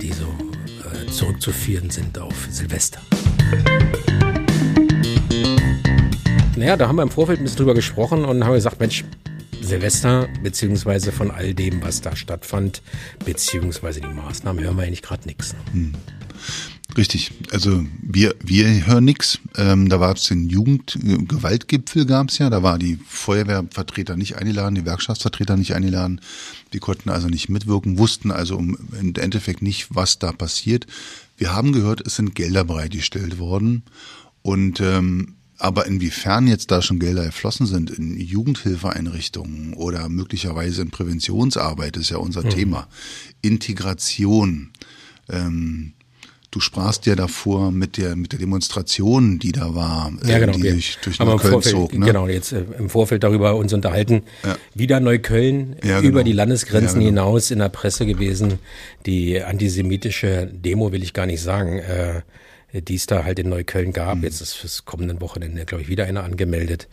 die 0.00 0.12
so 0.12 0.24
äh, 0.24 1.10
zurückzuführen 1.10 1.90
sind 1.90 2.18
auf 2.18 2.48
Silvester. 2.50 3.00
Naja, 6.56 6.76
da 6.76 6.88
haben 6.88 6.96
wir 6.96 7.02
im 7.02 7.10
Vorfeld 7.10 7.40
ein 7.40 7.44
bisschen 7.44 7.58
drüber 7.58 7.74
gesprochen 7.74 8.24
und 8.24 8.44
haben 8.44 8.52
gesagt, 8.54 8.80
Mensch, 8.80 9.04
Silvester, 9.62 10.28
beziehungsweise 10.42 11.12
von 11.12 11.30
all 11.30 11.54
dem, 11.54 11.82
was 11.82 12.00
da 12.00 12.16
stattfand, 12.16 12.82
beziehungsweise 13.24 14.00
die 14.00 14.08
Maßnahmen, 14.08 14.62
hören 14.62 14.76
wir 14.76 14.84
eigentlich 14.84 15.02
gerade 15.02 15.26
nichts. 15.26 15.54
Hm. 15.72 15.94
Richtig. 16.96 17.32
Also 17.52 17.84
wir, 18.02 18.34
wir 18.42 18.86
hören 18.86 19.04
nichts. 19.04 19.38
Ähm, 19.56 19.88
da 19.88 20.00
war 20.00 20.14
es 20.14 20.24
den 20.24 20.48
Jugendgewaltgipfel 20.48 22.06
gab 22.06 22.30
es 22.30 22.38
ja. 22.38 22.50
Da 22.50 22.62
war 22.62 22.78
die 22.78 22.98
Feuerwehrvertreter 23.06 24.16
nicht 24.16 24.36
eingeladen, 24.36 24.74
die 24.74 24.84
Werkschaftsvertreter 24.84 25.56
nicht 25.56 25.74
eingeladen. 25.74 26.20
Die 26.72 26.78
konnten 26.78 27.10
also 27.10 27.28
nicht 27.28 27.48
mitwirken, 27.48 27.98
wussten 27.98 28.30
also 28.30 28.58
im 28.58 29.14
Endeffekt 29.16 29.62
nicht, 29.62 29.88
was 29.90 30.18
da 30.18 30.32
passiert. 30.32 30.86
Wir 31.36 31.52
haben 31.54 31.72
gehört, 31.72 32.06
es 32.06 32.16
sind 32.16 32.34
Gelder 32.34 32.64
bereitgestellt 32.64 33.38
worden. 33.38 33.82
Und 34.42 34.80
ähm, 34.80 35.34
aber 35.60 35.86
inwiefern 35.86 36.48
jetzt 36.48 36.70
da 36.70 36.80
schon 36.80 36.98
Gelder 36.98 37.26
geflossen 37.26 37.66
sind 37.66 37.90
in 37.90 38.18
Jugendhilfeeinrichtungen 38.18 39.74
oder 39.74 40.08
möglicherweise 40.08 40.80
in 40.80 40.90
Präventionsarbeit, 40.90 41.98
ist 41.98 42.08
ja 42.08 42.16
unser 42.16 42.42
mhm. 42.42 42.50
Thema. 42.50 42.88
Integration. 43.42 44.70
Ähm, 45.28 45.92
Du 46.52 46.58
sprachst 46.58 47.06
ja 47.06 47.14
davor 47.14 47.70
mit 47.70 47.96
der 47.96 48.16
mit 48.16 48.32
der 48.32 48.40
Demonstration, 48.40 49.38
die 49.38 49.52
da 49.52 49.72
war, 49.74 50.12
ja, 50.26 50.40
genau, 50.40 50.52
die 50.52 50.62
durch, 50.62 50.98
durch 51.00 51.18
Neukölln 51.20 51.62
zog. 51.62 51.92
Ne? 51.92 52.06
Genau, 52.06 52.26
jetzt 52.26 52.50
äh, 52.52 52.64
im 52.76 52.90
Vorfeld 52.90 53.22
darüber 53.22 53.54
uns 53.54 53.72
unterhalten. 53.72 54.22
Ja. 54.44 54.56
Wieder 54.74 54.98
Neukölln 54.98 55.76
ja, 55.84 56.00
genau. 56.00 56.08
über 56.08 56.24
die 56.24 56.32
Landesgrenzen 56.32 57.00
ja, 57.02 57.08
genau. 57.08 57.26
hinaus 57.26 57.52
in 57.52 57.60
der 57.60 57.68
Presse 57.68 58.04
gewesen. 58.04 58.58
Die 59.06 59.40
antisemitische 59.40 60.50
Demo 60.52 60.90
will 60.90 61.04
ich 61.04 61.12
gar 61.12 61.26
nicht 61.26 61.40
sagen, 61.40 61.78
äh, 61.78 62.22
die 62.72 62.96
es 62.96 63.06
da 63.06 63.22
halt 63.22 63.38
in 63.38 63.48
Neukölln 63.48 63.92
gab. 63.92 64.18
Mhm. 64.18 64.24
Jetzt 64.24 64.40
ist 64.40 64.54
fürs 64.54 64.84
kommenden 64.84 65.20
Wochenende, 65.20 65.64
glaube 65.64 65.82
ich, 65.82 65.88
wieder 65.88 66.06
einer 66.06 66.24
angemeldet. 66.24 66.88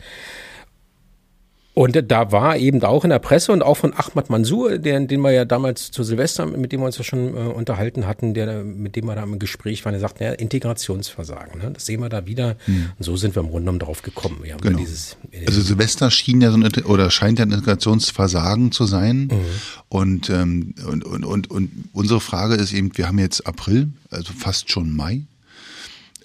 Und 1.78 1.96
da 2.10 2.32
war 2.32 2.56
eben 2.56 2.82
auch 2.82 3.04
in 3.04 3.10
der 3.10 3.20
Presse 3.20 3.52
und 3.52 3.62
auch 3.62 3.76
von 3.76 3.92
Ahmad 3.92 4.30
Mansour, 4.30 4.78
den, 4.78 5.06
den 5.06 5.20
wir 5.20 5.30
ja 5.30 5.44
damals 5.44 5.92
zu 5.92 6.02
Silvester, 6.02 6.44
mit 6.44 6.72
dem 6.72 6.80
wir 6.80 6.86
uns 6.86 6.98
ja 6.98 7.04
schon 7.04 7.36
äh, 7.36 7.38
unterhalten 7.38 8.08
hatten, 8.08 8.34
der, 8.34 8.64
mit 8.64 8.96
dem 8.96 9.04
wir 9.04 9.14
da 9.14 9.22
im 9.22 9.38
Gespräch 9.38 9.84
waren, 9.84 9.92
der 9.92 10.00
sagt, 10.00 10.20
ja, 10.20 10.32
Integrationsversagen, 10.32 11.60
ne? 11.60 11.70
das 11.70 11.86
sehen 11.86 12.00
wir 12.00 12.08
da 12.08 12.26
wieder. 12.26 12.56
Mhm. 12.66 12.90
Und 12.98 13.04
so 13.04 13.16
sind 13.16 13.36
wir 13.36 13.42
im 13.42 13.50
Grunde 13.50 13.66
genommen 13.66 13.78
drauf 13.78 14.02
gekommen. 14.02 14.40
Ja, 14.44 14.56
genau. 14.56 14.76
Dieses, 14.76 15.18
äh, 15.30 15.46
also 15.46 15.60
Silvester 15.60 16.10
schien 16.10 16.40
ja 16.40 16.50
so 16.50 16.56
ein, 16.56 16.64
oder 16.84 17.12
scheint 17.12 17.38
ja 17.38 17.44
ein 17.44 17.52
Integrationsversagen 17.52 18.72
zu 18.72 18.84
sein. 18.84 19.28
Mhm. 19.30 19.40
Und, 19.88 20.30
ähm, 20.30 20.74
und, 20.84 21.04
und, 21.04 21.24
und, 21.24 21.48
und 21.48 21.70
unsere 21.92 22.20
Frage 22.20 22.56
ist 22.56 22.72
eben, 22.72 22.90
wir 22.98 23.06
haben 23.06 23.20
jetzt 23.20 23.46
April, 23.46 23.92
also 24.10 24.32
fast 24.36 24.72
schon 24.72 24.96
Mai. 24.96 25.22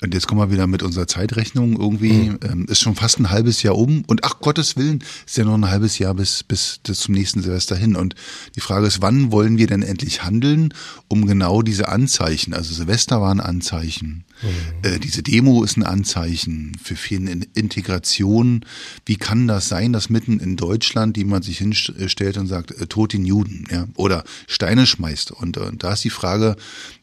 Und 0.02 0.14
jetzt 0.14 0.28
kommen 0.28 0.41
wir 0.41 0.52
wieder 0.52 0.68
mit 0.68 0.84
unserer 0.84 1.08
Zeitrechnung 1.08 1.80
irgendwie, 1.80 2.30
mhm. 2.30 2.39
ähm, 2.44 2.66
ist 2.70 2.82
schon 2.82 2.96
fast 2.96 3.20
ein 3.20 3.30
halbes 3.30 3.64
Jahr 3.64 3.78
um. 3.78 4.04
Und 4.08 4.24
ach 4.24 4.39
Gottes 4.39 4.76
Willen, 4.76 5.04
ist 5.26 5.38
ja 5.38 5.46
noch 5.46 5.54
ein 5.54 5.70
halbes 5.70 5.98
Jahr 5.98 6.14
bis, 6.14 6.44
bis, 6.44 6.80
bis 6.84 7.00
zum 7.00 7.14
nächsten 7.14 7.41
Silvester 7.41 7.76
hin. 7.76 7.96
Und 7.96 8.16
die 8.56 8.62
Frage 8.62 8.86
ist, 8.88 9.02
wann 9.02 9.32
wollen 9.32 9.58
wir 9.58 9.68
denn 9.68 9.82
endlich 9.82 10.24
handeln, 10.24 10.74
um 11.08 11.26
genau 11.26 11.62
diese 11.62 11.88
Anzeichen, 11.88 12.54
also 12.54 12.74
Silvester 12.74 13.22
war 13.22 13.34
ein 13.34 13.39
Anzeichen, 13.39 14.26
mhm. 14.41 14.49
äh, 14.84 14.99
diese 14.99 15.23
Demo 15.23 15.63
ist 15.63 15.77
ein 15.77 15.84
Anzeichen 15.84 16.77
für 16.81 16.95
fehlende 16.95 17.47
Integration. 17.53 18.65
Wie 19.05 19.15
kann 19.15 19.47
das 19.47 19.67
sein, 19.69 19.93
dass 19.93 20.09
mitten 20.09 20.39
in 20.39 20.55
Deutschland 20.55 21.17
jemand 21.17 21.45
sich 21.45 21.57
hinstellt 21.59 22.38
und 22.38 22.47
sagt, 22.47 22.71
äh, 22.71 22.88
tot 22.88 23.13
den 23.13 23.25
Juden, 23.25 23.65
ja, 23.71 23.88
oder 23.95 24.23
Steine 24.47 24.86
schmeißt? 24.86 25.31
Und, 25.31 25.57
und 25.57 25.84
da 25.84 25.93
ist 25.93 26.03
die 26.03 26.09
Frage, 26.09 26.55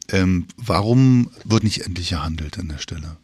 ähm, 0.09 0.45
warum 0.57 1.29
wird 1.45 1.63
nicht 1.63 1.81
endlich 1.81 2.09
gehandelt 2.09 2.59
an 2.59 2.69
der 2.69 2.79
Stelle? 2.79 3.17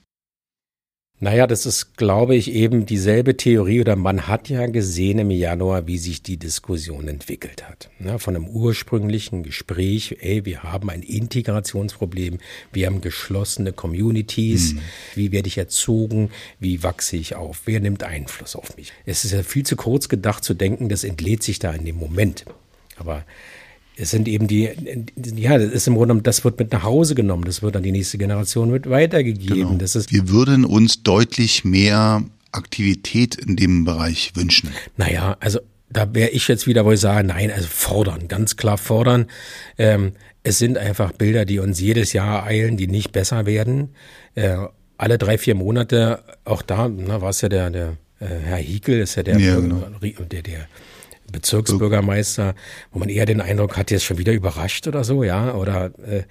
Naja, 1.20 1.47
das 1.47 1.65
ist, 1.65 1.97
glaube 1.97 2.36
ich, 2.36 2.51
eben 2.51 2.86
dieselbe 2.86 3.36
Theorie 3.36 3.82
oder 3.82 3.95
man 3.95 4.28
hat 4.28 4.49
ja 4.49 4.68
gesehen 4.68 5.18
im 5.18 5.32
Januar, 5.32 5.88
wie 5.88 5.97
sich 5.97 6.22
die 6.22 6.38
Diskussion 6.38 7.07
entwickelt 7.07 7.68
hat. 7.68 7.89
Ja, 7.99 8.20
von 8.20 8.36
einem 8.36 8.47
ursprünglichen 8.47 9.41
Gespräch, 9.41 10.18
ey, 10.22 10.45
wir 10.45 10.61
haben 10.61 10.91
ein 10.91 11.01
Integrationsproblem, 11.01 12.38
wir 12.72 12.86
haben 12.86 13.01
geschlossene 13.01 13.74
Communities, 13.74 14.74
hm. 14.74 14.80
wie 15.15 15.32
werde 15.32 15.47
ich 15.47 15.57
erzogen, 15.57 16.30
wie 16.59 16.84
wachse 16.84 17.18
ich 17.18 17.34
auf, 17.34 17.63
wer 17.65 17.80
nimmt 17.80 18.03
Einfluss 18.03 18.55
auf 18.55 18.78
mich. 18.78 18.93
Es 19.07 19.26
ist 19.26 19.32
ja 19.32 19.41
viel 19.41 19.65
zu 19.65 19.76
kurz 19.76 20.09
gedacht 20.09 20.43
zu 20.43 20.53
denken, 20.53 20.88
das 20.88 21.03
entlädt 21.03 21.41
sich 21.41 21.57
da 21.57 21.72
in 21.72 21.86
dem 21.86 21.97
Moment. 21.97 22.45
Aber 22.97 23.26
es 23.99 24.11
sind 24.11 24.27
eben 24.27 24.47
die, 24.47 24.69
ja, 25.35 25.57
das 25.57 25.71
ist 25.71 25.87
im 25.87 25.95
Grunde, 25.95 26.21
das 26.21 26.43
wird 26.43 26.59
mit 26.59 26.71
nach 26.71 26.83
Hause 26.83 27.15
genommen, 27.15 27.45
das 27.45 27.61
wird 27.61 27.75
an 27.75 27.83
die 27.83 27.91
nächste 27.91 28.17
Generation 28.17 28.69
mit 28.69 28.89
weitergegeben. 28.89 29.55
Genau. 29.55 29.73
Das 29.75 29.95
ist 29.95 30.11
Wir 30.11 30.29
würden 30.29 30.65
uns 30.65 31.01
deutlich 31.03 31.65
mehr 31.65 32.23
Aktivität 32.51 33.35
in 33.35 33.55
dem 33.55 33.85
Bereich 33.85 34.33
wünschen. 34.35 34.69
Naja, 34.97 35.35
also 35.39 35.59
da 35.89 36.13
wäre 36.13 36.29
ich 36.29 36.47
jetzt 36.47 36.67
wieder, 36.67 36.85
wo 36.85 36.91
ich 36.91 36.99
sage, 36.99 37.27
nein, 37.27 37.51
also 37.51 37.67
fordern, 37.67 38.27
ganz 38.27 38.55
klar 38.55 38.77
fordern. 38.77 39.25
Ähm, 39.77 40.13
es 40.43 40.59
sind 40.59 40.77
einfach 40.77 41.11
Bilder, 41.11 41.45
die 41.45 41.59
uns 41.59 41.79
jedes 41.79 42.13
Jahr 42.13 42.45
eilen, 42.45 42.77
die 42.77 42.87
nicht 42.87 43.11
besser 43.11 43.45
werden. 43.45 43.89
Äh, 44.35 44.57
alle 44.97 45.17
drei, 45.17 45.37
vier 45.37 45.55
Monate, 45.55 46.23
auch 46.45 46.61
da, 46.61 46.89
war 46.89 47.29
es 47.29 47.41
ja 47.41 47.49
der, 47.49 47.69
der 47.69 47.97
äh, 48.19 48.25
Herr 48.25 48.57
Hiekel, 48.57 48.99
ist 48.99 49.15
ja 49.15 49.23
der, 49.23 49.39
Ja, 49.39 49.59
genau. 49.59 49.83
der, 50.01 50.41
der 50.41 50.67
Bezirksbürgermeister, 51.32 52.55
wo 52.91 52.99
man 52.99 53.09
eher 53.09 53.25
den 53.25 53.41
Eindruck 53.41 53.78
hat, 53.78 53.89
der 53.89 53.97
ist 53.97 54.03
schon 54.03 54.17
wieder 54.17 54.34
überrascht 54.34 54.88
oder 54.88 55.03
so, 55.03 55.23
ja, 55.23 55.53
oder 55.55 55.91
äh, 56.07 56.23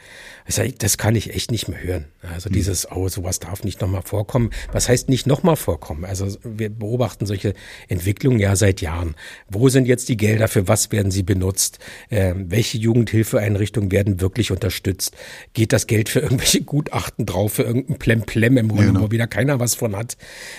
sag, 0.48 0.78
das 0.78 0.98
kann 0.98 1.14
ich 1.14 1.34
echt 1.34 1.50
nicht 1.50 1.68
mehr 1.68 1.82
hören. 1.82 2.06
Also 2.34 2.50
dieses, 2.50 2.90
oh, 2.90 3.08
sowas 3.08 3.38
darf 3.38 3.62
nicht 3.62 3.80
nochmal 3.80 4.02
vorkommen. 4.02 4.50
Was 4.72 4.88
heißt 4.88 5.08
nicht 5.08 5.26
nochmal 5.26 5.56
vorkommen? 5.56 6.04
Also 6.04 6.28
wir 6.42 6.70
beobachten 6.70 7.26
solche 7.26 7.54
Entwicklungen 7.88 8.38
ja 8.38 8.56
seit 8.56 8.80
Jahren. 8.80 9.14
Wo 9.48 9.68
sind 9.68 9.86
jetzt 9.86 10.08
die 10.08 10.16
Gelder? 10.16 10.48
Für 10.48 10.68
was 10.68 10.92
werden 10.92 11.10
sie 11.10 11.22
benutzt? 11.22 11.78
Ähm, 12.10 12.50
welche 12.50 12.78
Jugendhilfeeinrichtungen 12.78 13.92
werden 13.92 14.20
wirklich 14.20 14.50
unterstützt? 14.50 15.16
Geht 15.52 15.72
das 15.72 15.86
Geld 15.86 16.08
für 16.08 16.20
irgendwelche 16.20 16.62
Gutachten 16.62 17.26
drauf, 17.26 17.54
für 17.54 17.62
irgendein 17.62 17.98
Plemplem 17.98 18.56
im 18.56 18.68
Grunde, 18.68 18.86
genau. 18.86 19.02
wo 19.02 19.10
wieder 19.10 19.26
keiner 19.26 19.60
was 19.60 19.74
von 19.74 19.96
hat? 19.96 20.16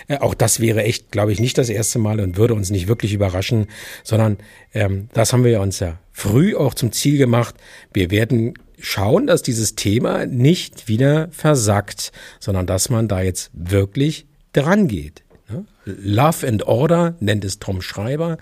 Äh, 0.07 0.17
auch 0.17 0.33
das 0.33 0.59
wäre 0.59 0.83
echt, 0.83 1.11
glaube 1.11 1.31
ich, 1.31 1.39
nicht 1.39 1.57
das 1.57 1.69
erste 1.69 1.99
Mal 1.99 2.19
und 2.19 2.37
würde 2.37 2.53
uns 2.53 2.69
nicht 2.69 2.87
wirklich 2.87 3.13
überraschen, 3.13 3.67
sondern 4.03 4.36
ähm, 4.73 5.09
das 5.13 5.33
haben 5.33 5.43
wir 5.43 5.61
uns 5.61 5.79
ja 5.79 5.99
früh 6.11 6.55
auch 6.55 6.73
zum 6.73 6.91
Ziel 6.91 7.17
gemacht. 7.17 7.55
Wir 7.93 8.11
werden 8.11 8.53
schauen, 8.79 9.27
dass 9.27 9.41
dieses 9.41 9.75
Thema 9.75 10.25
nicht 10.25 10.87
wieder 10.87 11.29
versackt, 11.31 12.11
sondern 12.39 12.67
dass 12.67 12.89
man 12.89 13.07
da 13.07 13.21
jetzt 13.21 13.49
wirklich 13.53 14.27
dran 14.53 14.87
geht. 14.87 15.23
ne? 15.49 15.65
Love 15.85 16.47
and 16.47 16.63
Order 16.67 17.15
nennt 17.19 17.45
es 17.45 17.59
Tom 17.59 17.81
Schreiber, 17.81 18.37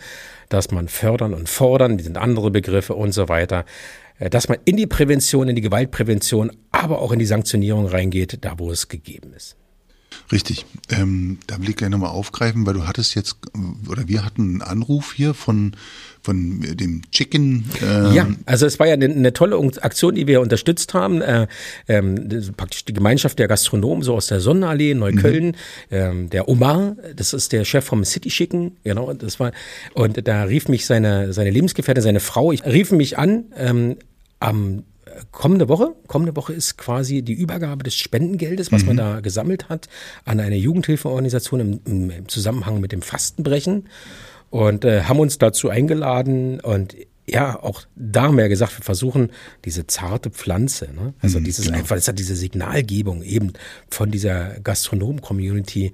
dass 0.50 0.72
man 0.72 0.88
fördern 0.88 1.34
und 1.34 1.50
fordern, 1.50 1.98
die 1.98 2.04
sind 2.04 2.18
andere 2.18 2.52
Begriffe 2.52 2.96
und 2.96 3.14
so 3.14 3.30
weiter, 3.30 3.66
äh, 4.20 4.30
dass 4.30 4.50
man 4.50 4.58
in 4.66 4.78
die 4.78 4.88
Prävention, 4.88 5.50
in 5.50 5.56
die 5.56 5.62
Gewaltprävention, 5.62 6.52
aber 6.72 7.02
auch 7.02 7.12
in 7.12 7.20
die 7.20 7.26
Sanktionierung 7.26 7.86
reingeht, 7.88 8.40
da 8.42 8.54
wo 8.58 8.72
es 8.72 8.88
gegeben 8.88 9.34
ist. 9.36 9.56
Richtig. 10.32 10.66
Ähm, 10.90 11.38
da 11.48 11.60
will 11.62 11.70
ich 11.70 11.76
gleich 11.76 11.90
nochmal 11.90 12.10
aufgreifen, 12.10 12.66
weil 12.66 12.74
du 12.74 12.88
hattest 12.88 13.16
jetzt, 13.16 13.38
oder 13.88 14.08
wir 14.08 14.26
hatten 14.26 14.42
einen 14.42 14.62
Anruf 14.62 15.14
hier 15.14 15.34
von, 15.34 15.76
von 16.24 16.62
dem 16.62 17.04
Chicken. 17.12 17.66
ähm, 17.84 18.14
Ja, 18.14 18.28
also 18.46 18.66
es 18.66 18.80
war 18.80 18.88
ja 18.88 18.94
eine, 18.94 19.06
eine 19.06 19.34
tolle 19.34 19.58
Aktion, 19.82 20.16
die 20.16 20.26
wir 20.26 20.42
unterstützt 20.42 20.94
haben. 20.96 21.22
Äh, 21.22 21.48
ähm, 21.88 22.28
praktisch 22.58 22.86
die 22.86 22.94
Gemeinschaft 22.94 23.38
der 23.38 23.48
Gastronomen 23.48 24.04
so 24.04 24.16
aus 24.16 24.28
der 24.28 24.40
Sonnenallee 24.40 24.92
in 24.92 25.00
Neukölln. 25.00 25.56
Ähm, 25.92 26.30
der 26.32 26.50
Omar, 26.50 26.96
das 27.16 27.34
ist 27.34 27.52
der 27.52 27.64
Chef 27.64 27.86
vom 27.86 28.04
City 28.04 28.30
Chicken, 28.30 28.78
genau. 28.84 29.14
Das 29.14 29.40
war 29.40 29.52
und 29.94 30.28
da 30.28 30.44
rief 30.44 30.68
mich 30.68 30.86
seine 30.86 31.34
seine 31.34 31.52
Lebensgefährtin, 31.52 32.04
seine 32.04 32.20
Frau, 32.20 32.52
ich 32.52 32.66
rief 32.66 32.92
mich 32.92 33.18
an 33.18 33.46
ähm, 33.56 33.98
am 34.40 34.84
kommende 35.32 35.70
Woche. 35.70 35.96
Kommende 36.08 36.36
Woche 36.36 36.54
ist 36.54 36.78
quasi 36.78 37.22
die 37.22 37.34
Übergabe 37.34 37.84
des 37.84 37.96
Spendengeldes, 37.96 38.72
was 38.72 38.86
man 38.86 38.98
da 38.98 39.20
gesammelt 39.20 39.70
hat, 39.70 39.88
an 40.26 40.40
eine 40.40 40.56
Jugendhilfeorganisation 40.56 41.60
im, 41.60 42.12
im, 42.12 42.28
Zusammenhang 42.28 42.80
mit 42.80 42.92
dem 42.92 43.02
Fastenbrechen 43.02 43.88
und 44.50 44.86
äh, 44.86 45.04
haben 45.04 45.20
uns 45.20 45.38
dazu 45.38 45.70
eingeladen 45.70 46.60
und 46.60 46.96
ja, 47.28 47.62
auch 47.62 47.82
da 47.96 48.24
haben 48.24 48.38
wir 48.38 48.44
ja 48.44 48.50
gesagt, 48.50 48.78
wir 48.78 48.84
versuchen 48.84 49.32
diese 49.66 49.88
zarte 49.88 50.30
Pflanze, 50.30 50.90
ne? 50.94 51.16
also 51.22 51.40
dieses 51.40 51.72
einfach, 51.72 51.96
es 51.96 52.08
hat 52.08 52.20
diese 52.20 52.36
Signalgebung 52.36 53.24
eben 53.24 53.54
von 53.90 54.12
dieser 54.12 54.60
Gastronom-Community, 54.60 55.92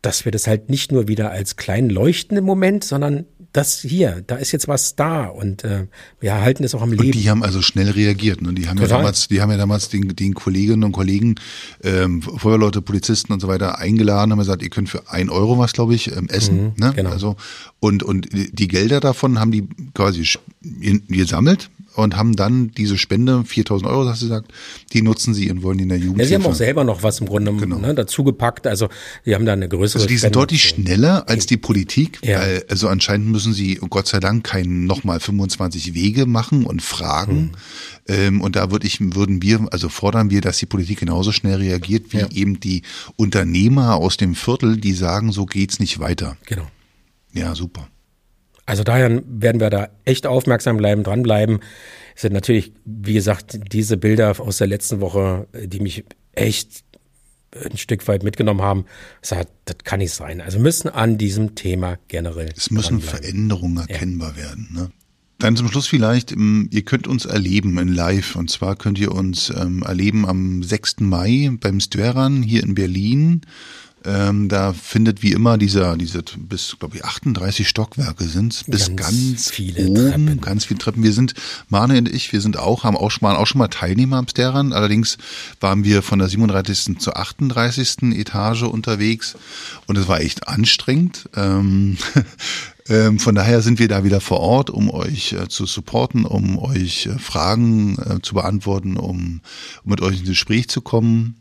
dass 0.00 0.24
wir 0.24 0.32
das 0.32 0.46
halt 0.46 0.70
nicht 0.70 0.92
nur 0.92 1.08
wieder 1.08 1.30
als 1.30 1.56
kleinen 1.56 1.90
leuchtenden 1.90 2.44
Moment, 2.44 2.84
sondern 2.84 3.26
das 3.54 3.80
hier, 3.82 4.22
da 4.26 4.34
ist 4.34 4.50
jetzt 4.50 4.66
was 4.66 4.96
da 4.96 5.26
und 5.26 5.62
äh, 5.62 5.86
wir 6.18 6.30
erhalten 6.30 6.64
es 6.64 6.74
auch 6.74 6.82
am 6.82 6.90
Und 6.90 7.00
Leben. 7.00 7.12
die 7.12 7.30
haben 7.30 7.44
also 7.44 7.62
schnell 7.62 7.88
reagiert. 7.88 8.42
Ne? 8.42 8.52
Die 8.52 8.68
haben 8.68 8.78
ja 8.80 8.88
damals, 8.88 9.28
die 9.28 9.40
haben 9.40 9.52
ja 9.52 9.56
damals 9.56 9.88
den, 9.88 10.08
den 10.16 10.34
Kolleginnen 10.34 10.82
und 10.82 10.90
Kollegen, 10.90 11.36
ähm, 11.84 12.20
Feuerleute, 12.20 12.82
Polizisten 12.82 13.32
und 13.32 13.38
so 13.38 13.46
weiter 13.46 13.78
eingeladen, 13.78 14.32
haben 14.32 14.40
gesagt, 14.40 14.60
ihr 14.62 14.70
könnt 14.70 14.88
für 14.88 15.08
ein 15.08 15.30
Euro 15.30 15.56
was, 15.56 15.72
glaube 15.72 15.94
ich, 15.94 16.14
ähm, 16.14 16.28
essen. 16.28 16.72
ne? 16.78 16.92
genau. 16.96 17.10
Also 17.10 17.36
und 17.78 18.02
und 18.02 18.28
die 18.32 18.68
Gelder 18.68 18.98
davon 18.98 19.38
haben 19.38 19.52
die 19.52 19.68
quasi 19.94 20.26
gesammelt 21.08 21.70
und 21.94 22.16
haben 22.16 22.34
dann 22.36 22.70
diese 22.72 22.98
Spende 22.98 23.44
4.000 23.46 23.84
Euro, 23.86 24.08
hast 24.08 24.22
du 24.22 24.26
gesagt, 24.26 24.52
die 24.92 25.02
nutzen 25.02 25.34
sie 25.34 25.50
und 25.50 25.62
wollen 25.62 25.78
die 25.78 25.84
in 25.84 25.88
der 25.90 25.98
Jugend. 25.98 26.20
ja, 26.20 26.26
sie 26.26 26.34
haben 26.34 26.46
auch 26.46 26.54
selber 26.54 26.84
noch 26.84 27.02
was 27.02 27.20
im 27.20 27.26
Grunde 27.26 27.52
ne, 27.52 27.94
dazu 27.94 28.24
gepackt. 28.24 28.66
Also 28.66 28.88
die 29.24 29.34
haben 29.34 29.46
da 29.46 29.52
eine 29.52 29.68
größere 29.68 29.98
Also 30.00 30.06
die 30.08 30.14
sind 30.14 30.20
Spende- 30.30 30.38
deutlich 30.38 30.62
schneller 30.64 31.28
als 31.28 31.46
die 31.46 31.56
Politik, 31.56 32.18
Ja. 32.24 32.40
weil 32.40 32.64
also 32.68 32.88
anscheinend 32.88 33.28
müssen 33.28 33.52
sie 33.52 33.76
Gott 33.90 34.08
sei 34.08 34.20
Dank 34.20 34.44
keinen 34.44 34.86
nochmal 34.86 35.20
25 35.20 35.94
Wege 35.94 36.26
machen 36.26 36.64
und 36.66 36.82
fragen. 36.82 37.36
Hm. 37.36 37.50
Ähm, 38.06 38.40
und 38.40 38.56
da 38.56 38.70
würde 38.70 38.86
ich, 38.86 38.98
würden 39.00 39.40
wir, 39.42 39.66
also 39.70 39.88
fordern 39.88 40.30
wir, 40.30 40.40
dass 40.40 40.58
die 40.58 40.66
Politik 40.66 41.00
genauso 41.00 41.32
schnell 41.32 41.56
reagiert 41.58 42.12
wie 42.12 42.18
Ja. 42.18 42.28
eben 42.30 42.60
die 42.60 42.82
Unternehmer 43.16 43.94
aus 43.94 44.16
dem 44.16 44.34
Viertel, 44.34 44.76
die 44.76 44.92
sagen, 44.92 45.32
so 45.32 45.46
geht's 45.46 45.78
nicht 45.80 45.98
weiter. 46.00 46.36
Genau. 46.46 46.66
Ja, 47.32 47.54
super. 47.54 47.88
Also 48.66 48.82
daher 48.82 49.22
werden 49.26 49.60
wir 49.60 49.70
da 49.70 49.88
echt 50.04 50.26
aufmerksam 50.26 50.76
bleiben, 50.76 51.02
dranbleiben. 51.02 51.60
Es 52.14 52.22
sind 52.22 52.32
natürlich, 52.32 52.72
wie 52.84 53.14
gesagt, 53.14 53.58
diese 53.72 53.96
Bilder 53.96 54.40
aus 54.40 54.58
der 54.58 54.66
letzten 54.66 55.00
Woche, 55.00 55.46
die 55.52 55.80
mich 55.80 56.04
echt 56.32 56.84
ein 57.70 57.76
Stück 57.76 58.06
weit 58.08 58.22
mitgenommen 58.22 58.62
haben. 58.62 58.84
Ich 59.22 59.28
sag, 59.28 59.46
das 59.64 59.78
kann 59.84 60.00
nicht 60.00 60.12
sein. 60.12 60.40
Also 60.40 60.58
müssen 60.58 60.88
an 60.88 61.18
diesem 61.18 61.54
Thema 61.54 61.98
generell. 62.08 62.50
Es 62.56 62.70
müssen. 62.70 63.00
Veränderungen 63.00 63.78
erkennbar 63.78 64.36
werden. 64.36 64.68
Ne? 64.72 64.90
Dann 65.38 65.56
zum 65.56 65.68
Schluss 65.68 65.86
vielleicht, 65.86 66.32
ähm, 66.32 66.68
ihr 66.72 66.82
könnt 66.82 67.06
uns 67.06 67.26
erleben 67.26 67.78
in 67.78 67.88
Live. 67.88 68.36
Und 68.36 68.50
zwar 68.50 68.76
könnt 68.76 68.98
ihr 68.98 69.12
uns 69.12 69.50
ähm, 69.50 69.82
erleben 69.82 70.26
am 70.26 70.62
6. 70.62 71.00
Mai 71.00 71.50
beim 71.60 71.80
Stveran 71.80 72.42
hier 72.42 72.62
in 72.62 72.74
Berlin. 72.74 73.42
Ähm, 74.06 74.48
da 74.50 74.74
findet 74.74 75.22
wie 75.22 75.32
immer 75.32 75.56
dieser, 75.56 75.96
diese 75.96 76.22
bis, 76.36 76.76
glaube 76.78 76.96
ich, 76.96 77.04
38 77.04 77.66
Stockwerke 77.66 78.24
sind 78.24 78.64
bis 78.66 78.94
Ganz 78.94 78.96
ganz, 78.96 79.50
viele 79.50 79.86
oben, 79.86 80.26
Treppen. 80.26 80.40
ganz 80.42 80.66
viele 80.66 80.78
Treppen. 80.78 81.02
Wir 81.02 81.14
sind, 81.14 81.34
Mane 81.70 81.98
und 81.98 82.08
ich, 82.08 82.32
wir 82.32 82.42
sind 82.42 82.58
auch, 82.58 82.84
haben 82.84 82.96
auch 82.96 83.10
schon, 83.10 83.22
waren 83.22 83.36
auch 83.36 83.46
schon 83.46 83.60
mal 83.60 83.68
Teilnehmer 83.68 84.18
am 84.18 84.28
Stveran. 84.28 84.74
Allerdings 84.74 85.16
waren 85.60 85.84
wir 85.84 86.02
von 86.02 86.18
der 86.18 86.28
37. 86.28 86.98
zur 86.98 87.16
38. 87.16 88.12
Etage 88.12 88.64
unterwegs 88.64 89.36
und 89.86 89.96
es 89.96 90.06
war 90.06 90.20
echt 90.20 90.48
anstrengend. 90.48 91.30
Ähm, 91.34 91.96
ähm, 92.88 93.18
von 93.18 93.34
daher 93.34 93.62
sind 93.62 93.78
wir 93.78 93.88
da 93.88 94.04
wieder 94.04 94.20
vor 94.20 94.40
Ort, 94.40 94.68
um 94.68 94.90
euch 94.90 95.32
äh, 95.32 95.48
zu 95.48 95.64
supporten, 95.64 96.26
um 96.26 96.58
euch 96.58 97.06
äh, 97.06 97.18
Fragen 97.18 97.96
äh, 97.98 98.20
zu 98.20 98.34
beantworten, 98.34 98.98
um, 98.98 99.40
um 99.82 99.90
mit 99.90 100.02
euch 100.02 100.18
ins 100.18 100.28
Gespräch 100.28 100.68
zu 100.68 100.82
kommen. 100.82 101.36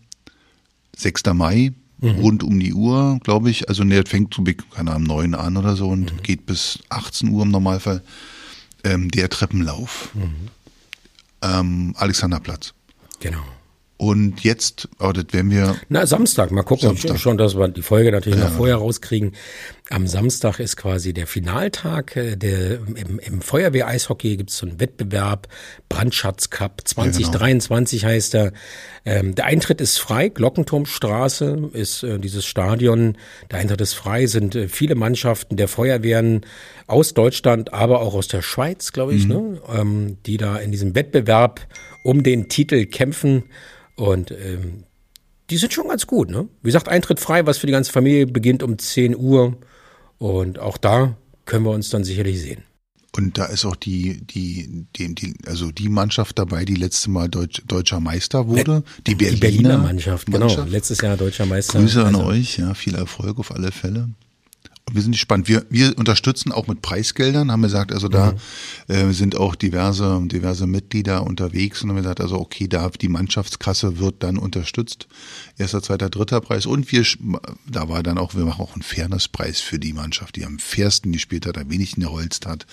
6. 0.95 1.24
Mai, 1.34 1.74
rund 2.04 2.43
um 2.43 2.60
die 2.60 2.74
Uhr, 2.74 3.20
glaube 3.24 3.49
ich. 3.49 3.70
Also 3.70 3.84
ne, 3.84 4.01
das 4.01 4.10
fängt 4.10 4.34
so, 4.34 4.43
keine 4.43 4.91
Ahnung, 4.91 5.08
9 5.08 5.36
an 5.36 5.58
oder 5.58 5.76
so 5.76 5.88
und 5.88 6.24
geht 6.24 6.45
bis 6.45 6.80
18 6.89 7.30
Uhr 7.30 7.43
im 7.43 7.51
Normalfall. 7.51 8.01
Ähm, 8.84 9.10
der 9.10 9.30
Treppenlauf. 9.30 10.10
Ähm, 11.41 11.93
Alexanderplatz. 11.97 12.74
Genau. 13.20 13.43
Und 13.98 14.44
jetzt, 14.44 14.89
das 15.00 15.14
werden 15.32 15.52
wir, 15.52 15.76
Na, 15.88 16.06
Samstag, 16.06 16.52
mal 16.52 16.64
gucken, 16.64 16.89
Samstag. 16.89 17.20
schon, 17.20 17.38
dass 17.38 17.56
wir 17.56 17.68
die 17.70 17.84
Folge 17.84 18.12
natürlich 18.12 18.39
noch 18.39 18.52
vorher 18.52 18.78
rauskriegen. 18.78 19.34
Am 19.91 20.08
Samstag 20.08 20.60
ist 20.60 20.78
quasi 20.78 21.14
der 21.14 21.28
Finaltag. 21.28 22.16
äh, 22.18 22.36
Der, 22.36 22.80
Im, 22.96 23.20
im 23.20 23.41
Feuerwehr-Eishockey 23.41 24.36
gibt 24.36 24.50
es 24.50 24.58
so 24.58 24.66
einen 24.66 24.80
Wettbewerb, 24.80 25.48
Brandschatz-Cup 25.89 26.82
2023 26.86 28.04
heißt 28.04 28.36
er. 28.36 28.52
Ähm, 29.06 29.36
der 29.36 29.46
Eintritt 29.46 29.80
ist 29.80 30.00
frei, 30.00 30.30
Glockenturmstraße 30.30 31.70
ist 31.74 32.04
äh, 32.04 32.20
dieses 32.20 32.46
Stadion. 32.46 33.18
Der 33.52 33.60
Eintritt 33.60 33.82
ist 33.82 33.94
frei, 33.94 34.26
sind 34.26 34.56
äh, 34.56 34.68
viele 34.68 34.96
Mannschaften 34.96 35.56
der 35.56 35.68
Feuerwehren 35.68 36.41
aus 36.88 37.14
Deutschland, 37.14 37.74
aber 37.74 38.02
auch 38.02 38.16
aus 38.16 38.28
der 38.28 38.41
Schweiz, 38.41 38.91
glaube 38.91 39.14
ich, 39.14 39.28
ne? 39.28 39.62
ähm, 39.74 40.18
die 40.26 40.38
da 40.38 40.58
in 40.58 40.72
diesem 40.72 40.96
Wettbewerb 40.96 41.68
um 42.04 42.24
den 42.24 42.50
Titel 42.50 42.86
kämpfen. 42.86 43.44
Und 43.96 44.32
ähm, 44.32 44.84
die 45.50 45.58
sind 45.58 45.74
schon 45.74 45.88
ganz 45.88 46.08
gut, 46.08 46.30
ne? 46.30 46.48
Wie 46.62 46.68
gesagt, 46.70 46.88
Eintritt 46.89 47.20
frei, 47.20 47.46
was 47.46 47.58
für 47.58 47.68
die 47.68 47.74
ganze 47.74 47.91
Familie 47.91 48.26
beginnt 48.26 48.64
um 48.64 48.78
10 48.80 49.16
Uhr. 49.16 49.58
Und 50.18 50.58
auch 50.60 50.78
da 50.78 51.16
können 51.46 51.66
wir 51.66 51.72
uns 51.72 51.89
dann 51.89 52.04
sicherlich 52.04 52.41
sehen. 52.41 52.64
und 53.16 53.38
da 53.38 53.46
ist 53.46 53.66
auch 53.66 53.76
die, 53.76 54.22
die, 54.26 54.88
die, 54.96 55.14
die 55.14 55.36
also 55.46 55.72
die 55.72 55.89
Mannschaft 55.89 56.39
dabei, 56.39 56.66
die 56.66 56.76
letzte 56.76 57.12
Mal 57.12 57.30
Deutsch, 57.30 57.62
deutscher 57.68 58.00
Meister 58.00 58.48
wurde. 58.48 58.84
Die 59.06 59.14
Berliner, 59.16 59.36
die 59.36 59.39
Berliner 59.39 59.78
Mannschaft, 59.78 60.32
genau. 60.32 60.64
Letztes 60.64 61.02
Jahr 61.02 61.18
deutscher 61.18 61.46
Meister. 61.46 61.78
Grüße 61.80 62.04
an 62.04 62.16
Also, 62.16 62.28
euch, 62.28 62.58
ja, 62.58 62.74
viel 62.74 62.96
Erfolg 62.96 63.38
auf 63.38 63.52
alle 63.52 63.72
Fälle. 63.72 64.10
Wir 64.92 65.02
sind 65.02 65.14
gespannt. 65.14 65.48
Wir, 65.48 65.66
wir 65.70 65.98
unterstützen 65.98 66.52
auch 66.52 66.68
mit 66.68 66.82
Preisgeldern, 66.82 67.52
haben 67.52 67.62
wir 67.62 67.68
gesagt, 67.68 67.94
also 67.94 68.10
da 68.10 68.34
mhm. 68.88 68.94
äh, 68.94 69.14
sind 69.14 69.36
auch 69.36 69.56
diverse, 69.56 70.22
diverse 70.26 70.68
Mitglieder 70.68 71.24
unterwegs 71.24 71.82
und 71.82 71.90
haben 71.90 71.98
gesagt, 71.98 72.22
also 72.22 72.40
okay, 72.40 72.68
da 72.68 72.90
die 72.90 73.08
Mannschaftskasse 73.08 74.00
wird 74.00 74.22
dann 74.24 74.38
unterstützt. 74.38 75.08
Erster, 75.58 75.82
zweiter, 75.82 76.10
dritter 76.10 76.42
Preis. 76.42 76.66
Und 76.66 76.92
wir, 76.92 77.06
da 77.68 77.88
war 77.88 78.04
dann 78.04 78.18
auch, 78.18 78.36
wir 78.36 78.46
machen 78.46 78.62
auch 78.62 78.74
einen 78.74 78.84
Fairnesspreis 78.84 79.62
für 79.62 79.80
die 79.80 79.94
Mannschaft, 79.94 80.36
die 80.36 80.46
am 80.46 80.60
fairsten 80.60 81.12
gespielt 81.12 81.46
hat, 81.46 81.58
am 81.58 81.70
wenigsten 81.70 82.02
geholzt 82.02 82.46
hat 82.46 82.66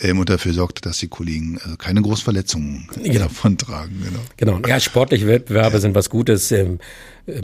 ähm, 0.00 0.18
und 0.18 0.30
dafür 0.30 0.52
sorgt, 0.52 0.86
dass 0.86 0.98
die 0.98 1.08
Kollegen 1.08 1.58
also 1.62 1.76
keine 1.76 2.00
Großverletzungen 2.00 2.88
genau. 3.02 3.18
davon 3.20 3.58
tragen. 3.58 4.02
Genau. 4.36 4.54
genau. 4.56 4.68
Ja, 4.68 4.80
sportliche 4.80 5.26
Wettbewerbe 5.26 5.74
ja. 5.74 5.80
sind 5.80 5.94
was 5.94 6.10
Gutes. 6.10 6.50
Ähm, 6.52 6.78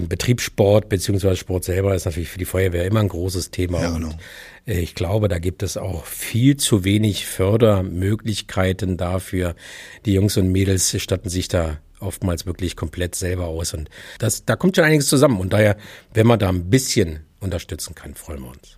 Betriebssport 0.08 0.88
beziehungsweise 0.88 1.36
Sport 1.36 1.64
selber 1.64 1.94
ist 1.94 2.04
natürlich 2.04 2.28
für 2.28 2.38
die 2.38 2.44
Feuerwehr 2.44 2.84
immer 2.84 3.00
ein 3.00 3.08
großes 3.08 3.50
Thema. 3.50 3.80
Ja, 3.82 3.90
genau. 3.90 4.08
Und 4.08 4.16
äh, 4.66 4.80
ich 4.80 4.94
glaube, 4.94 5.28
da 5.28 5.38
gibt 5.38 5.62
es 5.62 5.76
auch 5.76 6.04
viel 6.04 6.56
zu 6.56 6.84
wenig 6.84 7.26
Fördermöglichkeiten 7.26 8.96
dafür. 8.96 9.54
Die 10.04 10.12
Jungs 10.12 10.36
und 10.36 10.52
Mädels 10.52 11.00
statten 11.00 11.28
sich 11.28 11.48
da 11.48 11.78
oftmals 12.00 12.46
wirklich 12.46 12.76
komplett 12.76 13.14
selber 13.14 13.46
aus. 13.46 13.74
Und 13.74 13.88
das, 14.18 14.44
da 14.44 14.56
kommt 14.56 14.76
schon 14.76 14.84
einiges 14.84 15.08
zusammen. 15.08 15.40
Und 15.40 15.52
daher, 15.52 15.76
wenn 16.14 16.26
man 16.26 16.38
da 16.38 16.48
ein 16.48 16.70
bisschen 16.70 17.20
unterstützen 17.40 17.94
kann, 17.94 18.14
freuen 18.14 18.40
wir 18.40 18.50
uns. 18.50 18.76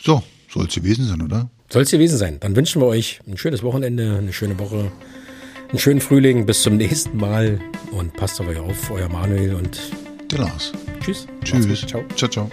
So, 0.00 0.22
soll 0.48 0.66
es 0.66 0.74
gewesen 0.74 1.06
sein, 1.06 1.22
oder? 1.22 1.50
Soll 1.68 1.82
es 1.82 1.90
gewesen 1.90 2.18
sein. 2.18 2.38
Dann 2.40 2.56
wünschen 2.56 2.80
wir 2.80 2.86
euch 2.86 3.20
ein 3.26 3.36
schönes 3.36 3.62
Wochenende, 3.62 4.18
eine 4.18 4.32
schöne 4.32 4.58
Woche, 4.58 4.90
einen 5.70 5.78
schönen 5.78 6.00
Frühling. 6.00 6.46
Bis 6.46 6.62
zum 6.62 6.76
nächsten 6.76 7.16
Mal 7.16 7.60
und 7.92 8.12
passt 8.14 8.40
auf 8.40 8.48
euch 8.48 8.58
auf, 8.58 8.90
euer 8.90 9.08
Manuel 9.08 9.54
und 9.54 9.80
der 10.30 10.40
Lars. 10.40 10.72
Tschüss. 11.00 11.26
Tschüss. 11.44 11.86
Ciao. 11.86 12.04
Ciao, 12.16 12.30
ciao. 12.30 12.50